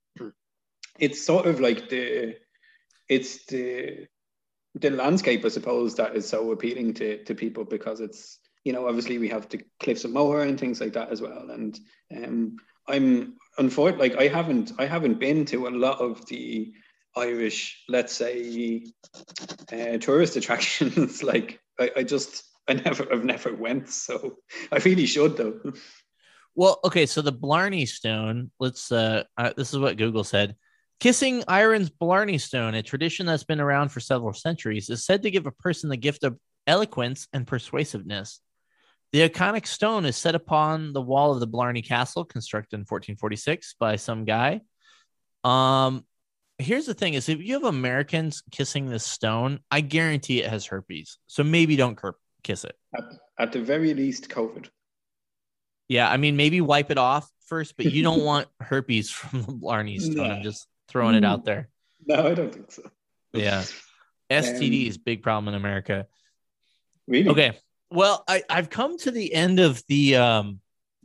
[0.99, 2.35] it's sort of like the
[3.09, 4.07] it's the
[4.75, 8.87] the landscape, I suppose, that is so appealing to to people because it's you know
[8.87, 11.79] obviously we have the cliffs of Moher and things like that as well, and
[12.15, 12.57] um,
[12.87, 16.73] I'm unfortunately like I haven't I haven't been to a lot of the
[17.17, 18.85] Irish, let's say,
[19.71, 21.23] uh, tourist attractions.
[21.31, 24.37] like I, I just I never I've never went, so
[24.71, 25.59] I really should though.
[26.55, 28.51] Well, okay, so the Blarney Stone.
[28.59, 28.91] Let's.
[28.91, 30.55] uh, uh This is what Google said.
[31.01, 35.31] Kissing Ireland's Blarney Stone, a tradition that's been around for several centuries, is said to
[35.31, 36.37] give a person the gift of
[36.67, 38.39] eloquence and persuasiveness.
[39.15, 43.75] The iconic stone is set upon the wall of the Blarney Castle, constructed in 1446
[43.79, 44.59] by some guy.
[45.45, 46.03] Um,
[46.57, 50.65] here's the thing: is if you have Americans kissing this stone, I guarantee it has
[50.65, 51.17] herpes.
[51.27, 51.97] So maybe don't
[52.43, 52.75] kiss it.
[52.93, 53.03] At,
[53.39, 54.67] at the very least, COVID.
[55.87, 59.53] Yeah, I mean, maybe wipe it off first, but you don't want herpes from the
[59.53, 60.15] Blarney stone.
[60.17, 60.23] No.
[60.25, 61.69] I'm just throwing it out there.
[62.07, 62.83] No, I don't think so.
[63.33, 63.63] Yeah,
[64.29, 66.05] STD um, is big problem in America.
[67.07, 67.29] Really?
[67.29, 67.57] Okay.
[67.91, 70.59] Well, I, I've come to the end of the um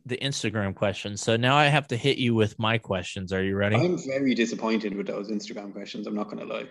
[0.06, 1.20] the Instagram questions.
[1.20, 3.32] So now I have to hit you with my questions.
[3.32, 3.76] Are you ready?
[3.76, 6.06] I'm very disappointed with those Instagram questions.
[6.06, 6.66] I'm not gonna lie.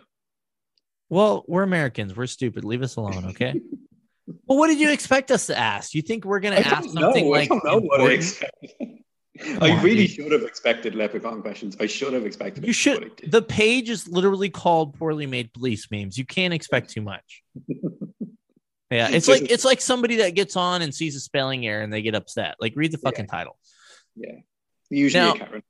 [1.09, 2.15] Well, we're Americans.
[2.15, 2.63] We're stupid.
[2.63, 3.59] Leave us alone, okay?
[4.45, 5.93] well, what did you expect us to ask?
[5.93, 7.31] You think we're gonna ask something know.
[7.31, 8.71] like I don't know what I expected.
[9.61, 11.77] I really should have expected leprechaun questions.
[11.79, 12.65] I should have expected.
[12.67, 13.21] You should.
[13.25, 17.43] The page is literally called "Poorly Made Police Memes." You can't expect too much.
[18.91, 21.93] Yeah, it's like it's like somebody that gets on and sees a spelling error and
[21.93, 22.55] they get upset.
[22.59, 23.37] Like read the fucking yeah.
[23.37, 23.57] title.
[24.15, 24.35] Yeah,
[24.89, 25.63] usually now, Karen.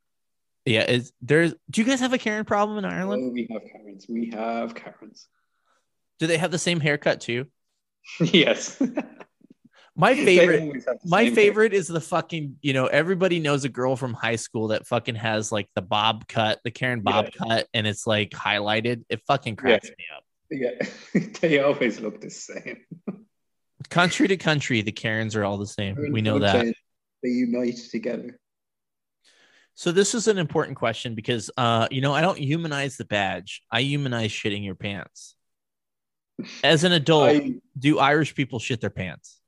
[0.66, 3.24] Yeah, is there's do you guys have a Karen problem in Ireland?
[3.26, 4.06] Oh, we have Karens.
[4.08, 5.28] We have Karens.
[6.20, 7.48] Do they have the same haircut too?
[8.20, 8.82] yes.
[9.96, 11.80] My favorite, my favorite hair.
[11.80, 15.52] is the fucking, you know, everybody knows a girl from high school that fucking has
[15.52, 17.48] like the bob cut, the Karen bob yeah.
[17.48, 19.04] cut, and it's like highlighted.
[19.10, 19.96] It fucking cracks yeah.
[19.98, 20.24] me up.
[20.52, 20.72] Yeah,
[21.42, 22.78] they always look the same.
[23.90, 25.96] country to country, the Karens are all the same.
[26.12, 26.74] We know that.
[27.22, 28.40] They unite together.
[29.76, 33.64] So this is an important question because uh, you know, I don't humanize the badge.
[33.72, 35.36] I humanize shitting your pants.
[36.64, 39.39] As an adult, I, do Irish people shit their pants?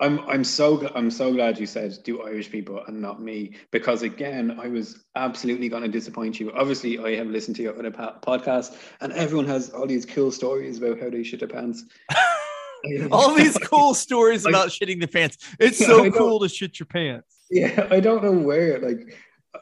[0.00, 4.02] I'm I'm so I'm so glad you said do Irish people and not me because
[4.02, 6.52] again I was absolutely going to disappoint you.
[6.52, 10.78] Obviously, I have listened to your other podcast and everyone has all these cool stories
[10.78, 11.84] about how they shit their pants.
[13.12, 15.38] all these cool stories about shitting the pants.
[15.60, 17.28] It's so cool to shit your pants.
[17.50, 18.78] Yeah, I don't know where.
[18.80, 19.16] Like,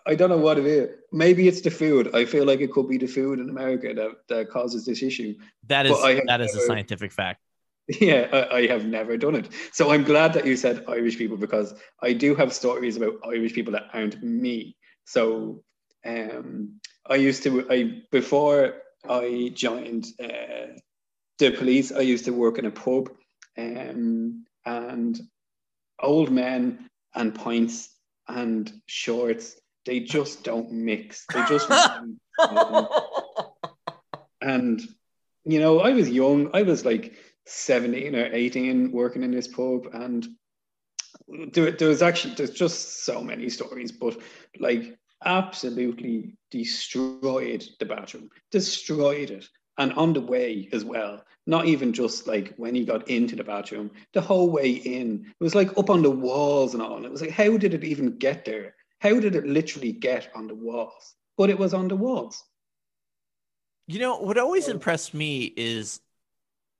[0.06, 0.90] I don't know what it is.
[1.12, 2.14] Maybe it's the food.
[2.14, 5.34] I feel like it could be the food in America that, that causes this issue.
[5.66, 7.40] That is that is never, a scientific fact.
[8.00, 9.48] Yeah, I, I, have never done it.
[9.72, 13.54] So I'm glad that you said Irish people because I do have stories about Irish
[13.54, 14.76] people that aren't me.
[15.04, 15.64] So
[16.06, 18.74] um, I used to, I before
[19.08, 20.78] I joined uh,
[21.38, 23.10] the police, I used to work in a pub,
[23.58, 25.20] um, and
[26.00, 27.90] old men and pints
[28.28, 31.26] and shorts, they just don't mix.
[31.32, 31.68] They just.
[34.40, 34.80] and
[35.44, 36.50] you know, I was young.
[36.54, 37.14] I was like
[37.46, 40.26] 17 or 18 working in this pub and
[41.52, 44.16] there, there was actually there's just so many stories but
[44.58, 49.48] like absolutely destroyed the bathroom destroyed it
[49.78, 51.24] and on the way as well.
[51.46, 55.24] Not even just like when he got into the bathroom the whole way in.
[55.26, 56.96] It was like up on the walls and all.
[56.96, 58.74] And it was like how did it even get there?
[59.00, 61.14] How did it literally get on the walls?
[61.36, 62.44] But it was on the walls.
[63.88, 66.00] You know what always impressed me is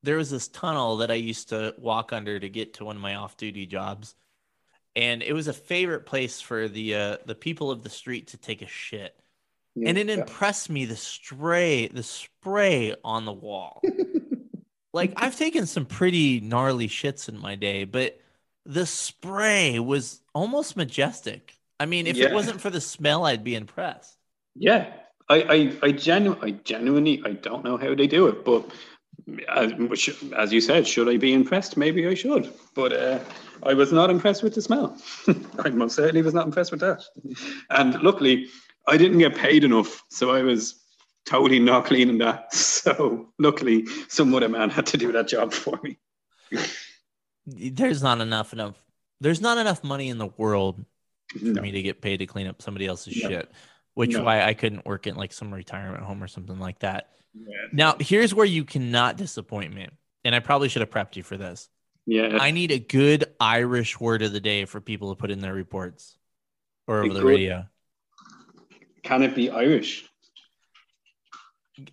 [0.02, 3.02] there was this tunnel that I used to walk under to get to one of
[3.02, 4.14] my off-duty jobs,
[4.96, 8.36] and it was a favorite place for the uh, the people of the street to
[8.36, 9.16] take a shit.
[9.74, 10.14] Yeah, and it yeah.
[10.14, 13.80] impressed me the spray, the spray on the wall.
[14.92, 18.20] like I've taken some pretty gnarly shits in my day, but
[18.66, 21.56] the spray was almost majestic.
[21.80, 22.26] I mean, if yeah.
[22.26, 24.16] it wasn't for the smell, I'd be impressed.
[24.54, 24.92] Yeah,
[25.28, 28.70] I, I, I, genu- I genuinely, I don't know how they do it, but
[29.48, 29.72] as,
[30.36, 31.76] as you said, should I be impressed?
[31.76, 33.18] Maybe I should, but uh,
[33.62, 34.96] I was not impressed with the smell.
[35.58, 37.04] I most certainly was not impressed with that.
[37.70, 38.48] And luckily,
[38.88, 40.82] I didn't get paid enough, so I was
[41.24, 42.48] totally not cleaning that.
[42.82, 45.98] So luckily, some other man had to do that job for me.
[47.46, 48.74] There's not enough enough.
[49.20, 50.84] There's not enough money in the world
[51.28, 51.62] for no.
[51.62, 53.28] me to get paid to clean up somebody else's no.
[53.28, 53.52] shit.
[53.94, 54.24] Which No.
[54.24, 57.10] why I couldn't work in like some retirement home or something like that.
[57.35, 57.56] Yeah.
[57.73, 59.89] Now, here's where you cannot disappoint me.
[60.24, 61.69] And I probably should have prepped you for this.
[62.06, 62.39] Yeah.
[62.40, 65.55] I need a good Irish word of the day for people to put in their
[65.55, 66.16] reports
[66.86, 67.66] or over the radio.
[69.02, 70.05] Can it be Irish?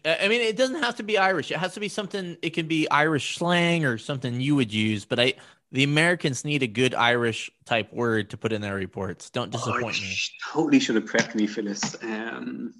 [0.06, 1.52] I mean, it doesn't have to be Irish.
[1.52, 2.38] It has to be something.
[2.42, 5.06] It can be Irish slang or something you would use.
[5.06, 5.34] But I,
[5.72, 9.30] the Americans need a good Irish type word to put in their reports.
[9.30, 10.16] Don't disappoint Oh, me.
[10.52, 11.96] totally should have prepped me for this.
[12.02, 12.74] Um,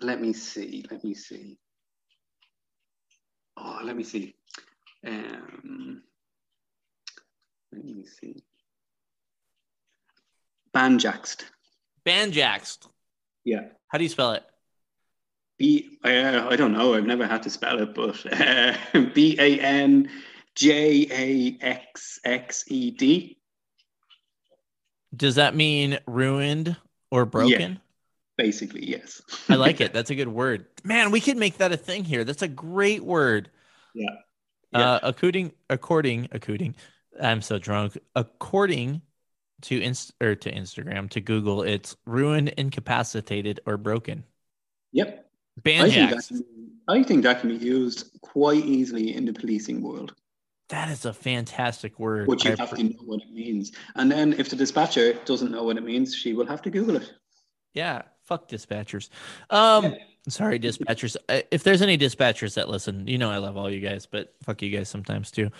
[0.00, 0.84] let me see.
[0.90, 1.58] Let me see.
[3.56, 4.34] Oh, let me see.
[5.06, 6.02] Um,
[7.72, 8.42] let me see.
[10.74, 11.42] Banjaxed.
[12.06, 12.88] Banjaxed.
[13.44, 13.66] Yeah.
[13.88, 14.44] How do you spell it?
[15.58, 15.98] B.
[16.04, 16.94] Uh, I don't know.
[16.94, 18.74] I've never had to spell it, but uh,
[19.14, 20.08] B A N
[20.54, 23.38] J A X X E D.
[25.14, 26.76] Does that mean ruined
[27.10, 27.80] or broken?
[28.36, 29.20] Basically, yes.
[29.48, 29.92] I like it.
[29.92, 30.66] That's a good word.
[30.84, 32.24] Man, we could make that a thing here.
[32.24, 33.50] That's a great word.
[33.94, 34.08] Yeah.
[34.72, 36.76] Uh, according, according, according,
[37.20, 37.98] I'm so drunk.
[38.14, 39.02] According
[39.62, 44.24] to inst or to Instagram, to Google, it's ruined, incapacitated, or broken.
[44.92, 45.26] Yep.
[45.66, 46.44] I think, that can,
[46.88, 50.14] I think that can be used quite easily in the policing world,
[50.70, 52.28] That is a fantastic word.
[52.28, 53.72] but you I have appre- to know what it means.
[53.96, 56.96] And then if the dispatcher doesn't know what it means, she will have to Google
[56.96, 57.12] it.
[57.74, 59.08] Yeah, fuck dispatchers.
[59.50, 59.94] Um, Yeah.
[60.28, 61.16] sorry, dispatchers.
[61.50, 64.62] If there's any dispatchers that listen, you know I love all you guys, but fuck
[64.62, 65.50] you guys sometimes too.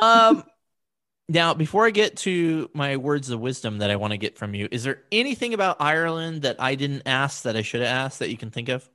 [0.00, 0.44] Um,
[1.30, 4.54] now before I get to my words of wisdom that I want to get from
[4.54, 8.18] you, is there anything about Ireland that I didn't ask that I should have asked
[8.18, 8.88] that you can think of?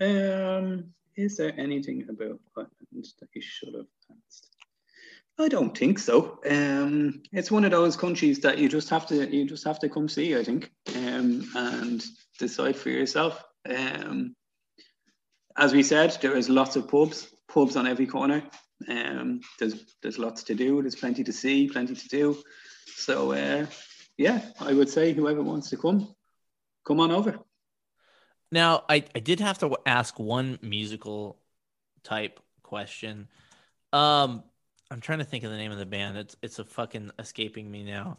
[0.00, 3.86] Um, is there anything about Ireland that you should have?
[5.38, 6.38] I don't think so.
[6.48, 9.88] Um, it's one of those countries that you just have to you just have to
[9.88, 10.36] come see.
[10.36, 12.04] I think, um, and
[12.38, 13.42] decide for yourself.
[13.68, 14.36] Um,
[15.56, 18.42] as we said, there is lots of pubs, pubs on every corner.
[18.88, 20.82] Um, there's there's lots to do.
[20.82, 22.42] There's plenty to see, plenty to do.
[22.86, 23.66] So uh,
[24.18, 26.14] yeah, I would say whoever wants to come,
[26.84, 27.38] come on over.
[28.50, 31.38] Now, I, I did have to ask one musical
[32.04, 33.28] type question.
[33.94, 34.44] Um,
[34.92, 36.18] I'm trying to think of the name of the band.
[36.18, 38.18] It's it's a fucking escaping me now.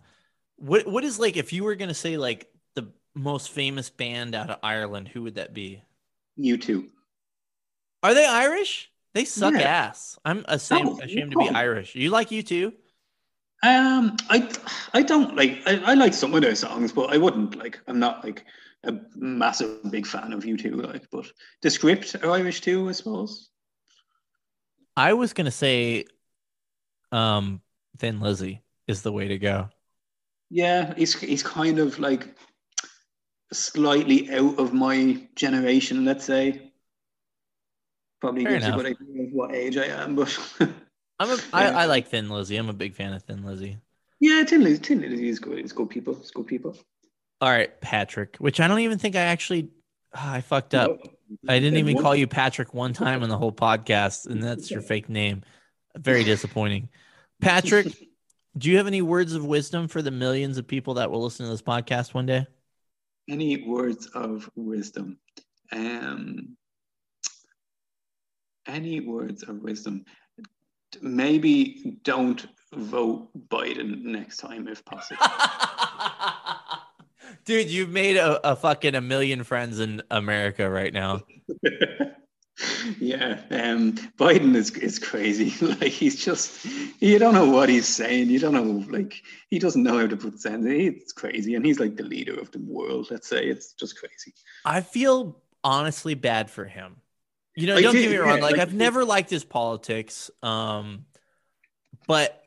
[0.57, 4.49] What what is like if you were gonna say like the most famous band out
[4.49, 5.83] of Ireland, who would that be?
[6.37, 6.89] U2.
[8.03, 8.91] Are they Irish?
[9.13, 9.67] They suck Yeah.
[9.67, 10.17] ass.
[10.25, 11.49] I'm ashamed, No, ashamed to be.
[11.49, 11.95] Irish.
[11.95, 12.73] You like U2?
[13.63, 14.49] Um, I
[14.93, 17.97] I don't like I, I like some of their songs, but I wouldn't like I'm
[17.99, 18.45] not like
[18.83, 21.31] a massive big fan of U2 like but
[21.61, 23.49] the script are Irish too, I suppose.
[24.95, 26.05] I was gonna say
[27.13, 27.61] um
[27.99, 29.69] Thin Lizzy is the way to go.
[30.49, 32.35] Yeah, he's he's kind of like
[33.51, 36.71] slightly out of my generation, let's say.
[38.19, 38.79] Probably Fair gives enough.
[38.79, 40.37] a good idea of what age I am, but
[41.19, 41.77] I'm a I, Yeah.
[41.77, 42.57] I like Thin Lizzy.
[42.57, 43.77] I'm a big fan of Thin Lizzy.
[44.19, 45.59] yeah, Thin Lizzy, Thin Lizzy is good.
[45.59, 46.17] It's good people.
[46.17, 46.77] It's good people.
[47.41, 49.69] All right, Patrick, which I don't even think I actually
[50.13, 50.91] ah, I fucked up.
[50.91, 51.53] No.
[51.53, 54.81] I didn't even call you Patrick one time in the whole podcast, and that's your
[54.91, 55.43] fake name.
[55.97, 56.89] Very disappointing.
[57.39, 57.87] Patrick,
[58.57, 61.45] do you have any words of wisdom for the millions of people that will listen
[61.45, 62.45] to this podcast one day?
[63.29, 65.19] Any words of wisdom?
[65.71, 66.57] Um,
[68.67, 70.05] any words of wisdom?
[71.01, 75.21] Maybe don't vote Biden next time if possible.
[77.45, 81.21] Dude, you've made a, a fucking a million friends in America right now.
[82.99, 85.53] yeah, um, Biden is is crazy.
[85.65, 86.65] like he's just
[87.01, 88.29] you don't know what he's saying.
[88.29, 90.65] You don't know like he doesn't know how to put sense.
[90.67, 93.07] It's crazy, and he's like the leader of the world.
[93.09, 94.33] Let's say it's just crazy.
[94.65, 96.97] I feel honestly bad for him.
[97.55, 98.37] You know, don't get me wrong.
[98.37, 100.29] yeah, Like, like- I've never liked his politics.
[100.41, 101.05] Um,
[102.07, 102.42] but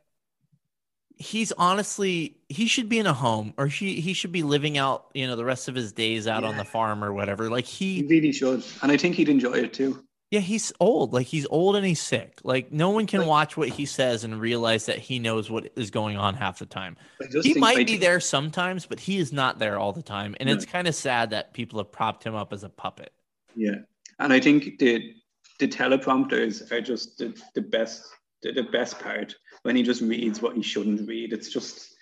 [1.17, 5.07] he's honestly he should be in a home or he he should be living out,
[5.15, 7.49] you know, the rest of his days out on the farm or whatever.
[7.51, 10.03] Like He he really should, and I think he'd enjoy it too.
[10.31, 11.13] yeah, he's old.
[11.13, 12.39] Like he's old and he's sick.
[12.45, 15.71] Like no one can Like- watch what he says and realize that he knows what
[15.77, 16.97] is going on half the time.
[17.43, 20.37] He might I be there sometimes, but he is not there all the time.
[20.39, 20.55] And No.
[20.55, 23.13] it's kind of sad that people have propped him up as a puppet.
[23.55, 23.77] Yeah,
[24.19, 25.15] and I think the
[25.59, 28.05] the teleprompters are just the, the best
[28.43, 29.35] the, the best part
[29.67, 31.33] when he just reads what he shouldn't read.
[31.33, 31.95] It's just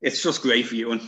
[0.00, 1.00] it's just great viewing,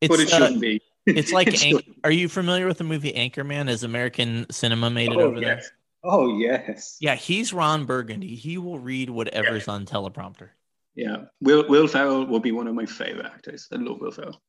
[0.00, 0.80] It's, but it uh, shouldn't be.
[1.04, 3.68] It's like, It Anch- are you familiar with the movie Anchorman?
[3.68, 5.62] As American cinema made it oh, over there?
[6.04, 6.96] Oh yes.
[7.00, 8.36] Yeah, he's Ron Burgundy.
[8.36, 10.50] He will read whatever's on teleprompter.
[10.94, 11.24] Yeah.
[11.40, 13.68] Will Will Ferrell will be one of my favorite actors.
[13.72, 14.40] I love Will Ferrell.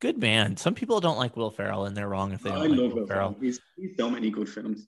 [0.00, 0.58] Good man.
[0.58, 2.92] Some people don't like Will Ferrell, and they're wrong if they don't I like love
[2.92, 3.32] Will Ferrell.
[3.32, 3.36] Ferrell.
[3.40, 4.86] He's, he's so many good films.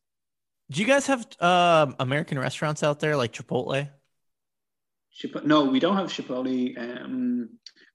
[0.70, 3.88] Do you guys have um American restaurants out there like Chipotle?
[5.16, 6.76] Chip- no, we don't have Chipotle.
[6.78, 7.48] Um,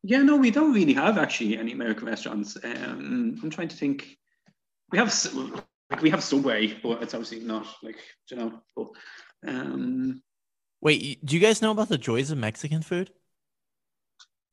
[0.03, 2.57] yeah, no, we don't really have actually any American restaurants.
[2.63, 4.17] Um, I'm trying to think.
[4.91, 5.13] We have
[5.89, 7.97] like we have Subway, but it's obviously not like
[8.29, 8.61] you know.
[8.75, 8.87] But,
[9.47, 10.21] um,
[10.81, 13.11] Wait, do you guys know about the joys of Mexican food?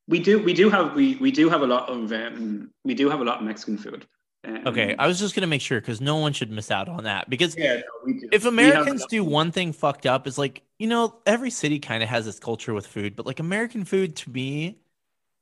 [0.06, 3.08] we do we do have we we do have a lot of um, we do
[3.10, 4.06] have a lot of Mexican food.
[4.46, 7.04] Um, Okay, I was just gonna make sure because no one should miss out on
[7.04, 7.28] that.
[7.30, 7.76] Because yeah,
[8.06, 8.28] no, do.
[8.30, 11.16] if We have a Americans lot- do one thing fucked up, is like you know
[11.26, 14.78] every city kind of has its culture with food, but like American food to me,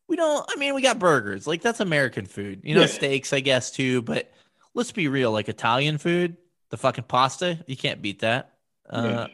[0.09, 0.45] we don't.
[0.49, 2.61] I mean, we got burgers, like that's American food.
[2.65, 2.87] You know, Yeah.
[2.87, 4.03] steaks, I guess too.
[4.03, 4.33] But
[4.75, 6.37] let's be real, like Italian food,
[6.71, 8.55] the fucking pasta, you can't beat that.
[8.89, 9.27] Uh,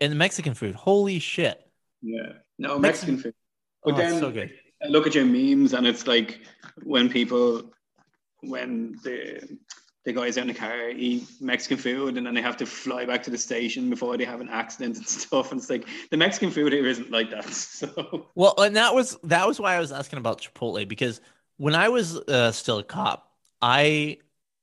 [0.00, 1.60] and the Mexican food, holy shit!
[2.02, 3.34] yeah, no Mexican- Mexican food.
[3.84, 4.52] But Oh, then so good.
[4.82, 6.40] I look at your memes and it's like
[6.82, 7.72] when people
[8.40, 9.58] when the
[10.04, 13.06] the guys out in the car eat Mexican food and then they have to fly
[13.06, 15.50] back to the station before they have an accident and stuff.
[15.50, 17.44] And it's like the Mexican food here isn't like that.
[17.54, 21.20] So Well, and that was that was why I was asking about Chipotle because
[21.56, 23.30] when I was uh, still a cop,
[23.62, 24.18] I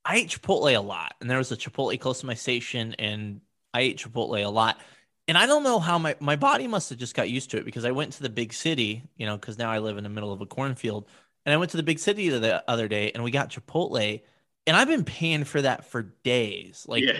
[0.05, 3.41] I ate Chipotle a lot, and there was a Chipotle close to my station, and
[3.73, 4.79] I ate Chipotle a lot.
[5.27, 7.65] And I don't know how my my body must have just got used to it
[7.65, 10.09] because I went to the big city, you know, because now I live in the
[10.09, 11.07] middle of a cornfield,
[11.45, 14.21] and I went to the big city the other day, and we got Chipotle,
[14.67, 17.17] and I've been paying for that for days, like yeah,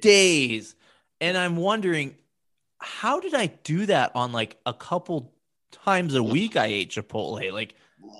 [0.00, 0.74] days.
[1.20, 2.16] And I'm wondering,
[2.78, 5.32] how did I do that on like a couple
[5.72, 6.56] times a week?
[6.56, 7.52] I ate Chipotle.
[7.52, 7.74] Like,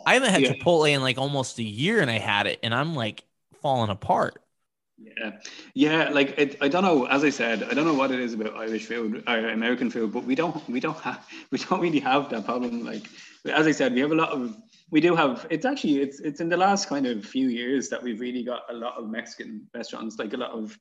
[0.06, 0.52] I haven't had Yeah.
[0.52, 3.24] Chipotle in like almost a year, and I had it, and I'm like
[3.62, 4.42] falling apart.
[5.18, 5.30] Yeah,
[5.74, 6.08] yeah.
[6.10, 7.06] Like it, I don't know.
[7.06, 10.12] As I said, I don't know what it is about Irish food or American food,
[10.12, 12.84] but we don't we don't have we don't really have that problem.
[12.84, 13.06] Like
[13.46, 14.56] as I said, we have a lot of
[14.90, 18.02] we do have it's actually it's it's in the last kind of few years that
[18.02, 20.78] we've really got a lot of Mexican restaurants, like a lot of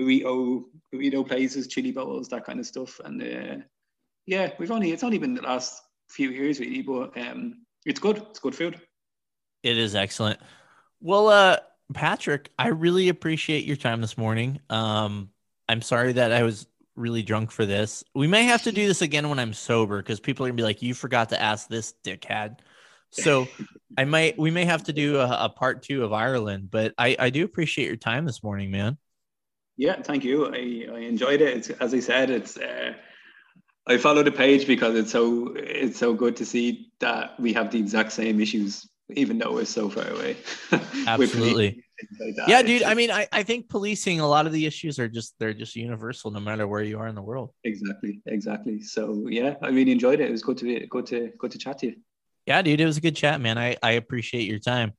[0.00, 0.64] burrito
[0.94, 3.00] burrito places, chili bowls, that kind of stuff.
[3.04, 3.62] And uh,
[4.26, 8.18] yeah, we've only it's only been the last few years really, but um, it's good.
[8.30, 8.80] It's good food.
[9.62, 10.40] It is excellent.
[11.00, 11.58] Well, uh,
[11.92, 14.60] Patrick, I really appreciate your time this morning.
[14.70, 15.30] Um,
[15.68, 16.66] I'm sorry that I was
[16.96, 18.04] really drunk for this.
[18.14, 20.62] We may have to do this again when I'm sober because people are gonna be
[20.62, 22.60] like, "You forgot to ask this dickhead."
[23.10, 23.48] So
[23.96, 26.70] I might, we may have to do a, a part two of Ireland.
[26.70, 28.98] But I, I do appreciate your time this morning, man.
[29.76, 30.46] Yeah, thank you.
[30.46, 31.56] I, I enjoyed it.
[31.56, 32.94] It's as I said, it's uh,
[33.86, 37.70] I follow the page because it's so it's so good to see that we have
[37.70, 40.36] the exact same issues, even though we're so far away.
[41.06, 41.70] Absolutely.
[41.70, 42.48] policing and things like.
[42.48, 42.82] Yeah, dude.
[42.82, 45.76] I mean, I, I think policing a lot of the issues are just they're just
[45.76, 47.50] universal, no matter where you are in the world.
[47.64, 48.80] exactly, exactly.
[48.80, 50.28] So yeah, I really enjoyed it.
[50.28, 51.96] It was good to be good to good to chat to you.
[52.46, 53.56] Yeah, dude, it was a good chat, man.
[53.56, 54.92] I, I appreciate your time.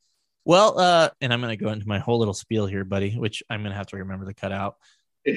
[0.45, 3.64] Well, uh, and I'm gonna go into my whole little spiel here, buddy, which I'm
[3.64, 4.77] gonna have to remember to cut out.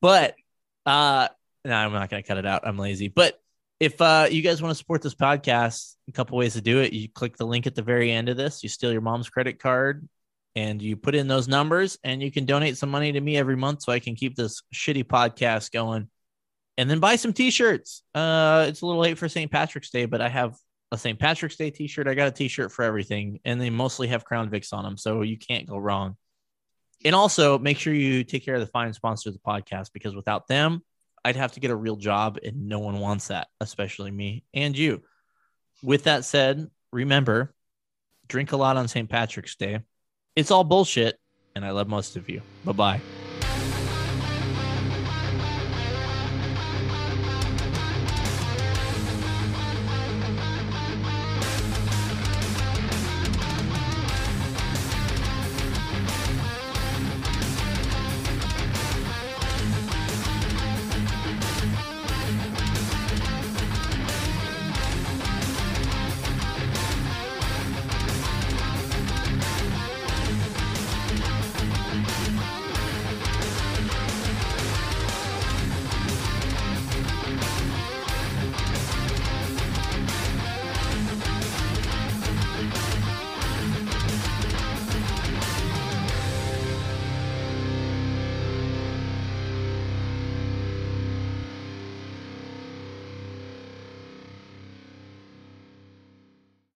[0.00, 0.34] But
[0.86, 1.28] uh
[1.64, 2.66] no, I'm not gonna cut it out.
[2.66, 3.08] I'm lazy.
[3.08, 3.40] But
[3.80, 6.92] if uh you guys want to support this podcast, a couple ways to do it.
[6.92, 9.58] You click the link at the very end of this, you steal your mom's credit
[9.58, 10.06] card
[10.54, 13.56] and you put in those numbers and you can donate some money to me every
[13.56, 16.08] month so I can keep this shitty podcast going.
[16.76, 18.02] And then buy some t-shirts.
[18.14, 19.50] Uh it's a little late for St.
[19.50, 20.54] Patrick's Day, but I have
[20.92, 21.18] a St.
[21.18, 22.08] Patrick's Day t-shirt.
[22.08, 25.22] I got a t-shirt for everything, and they mostly have Crown Vics on them, so
[25.22, 26.16] you can't go wrong.
[27.04, 30.14] And also make sure you take care of the fine sponsors of the podcast because
[30.14, 30.82] without them,
[31.24, 34.76] I'd have to get a real job, and no one wants that, especially me and
[34.76, 35.02] you.
[35.82, 37.54] With that said, remember,
[38.28, 39.08] drink a lot on St.
[39.08, 39.80] Patrick's Day.
[40.36, 41.18] It's all bullshit,
[41.54, 42.42] and I love most of you.
[42.64, 43.19] Bye bye.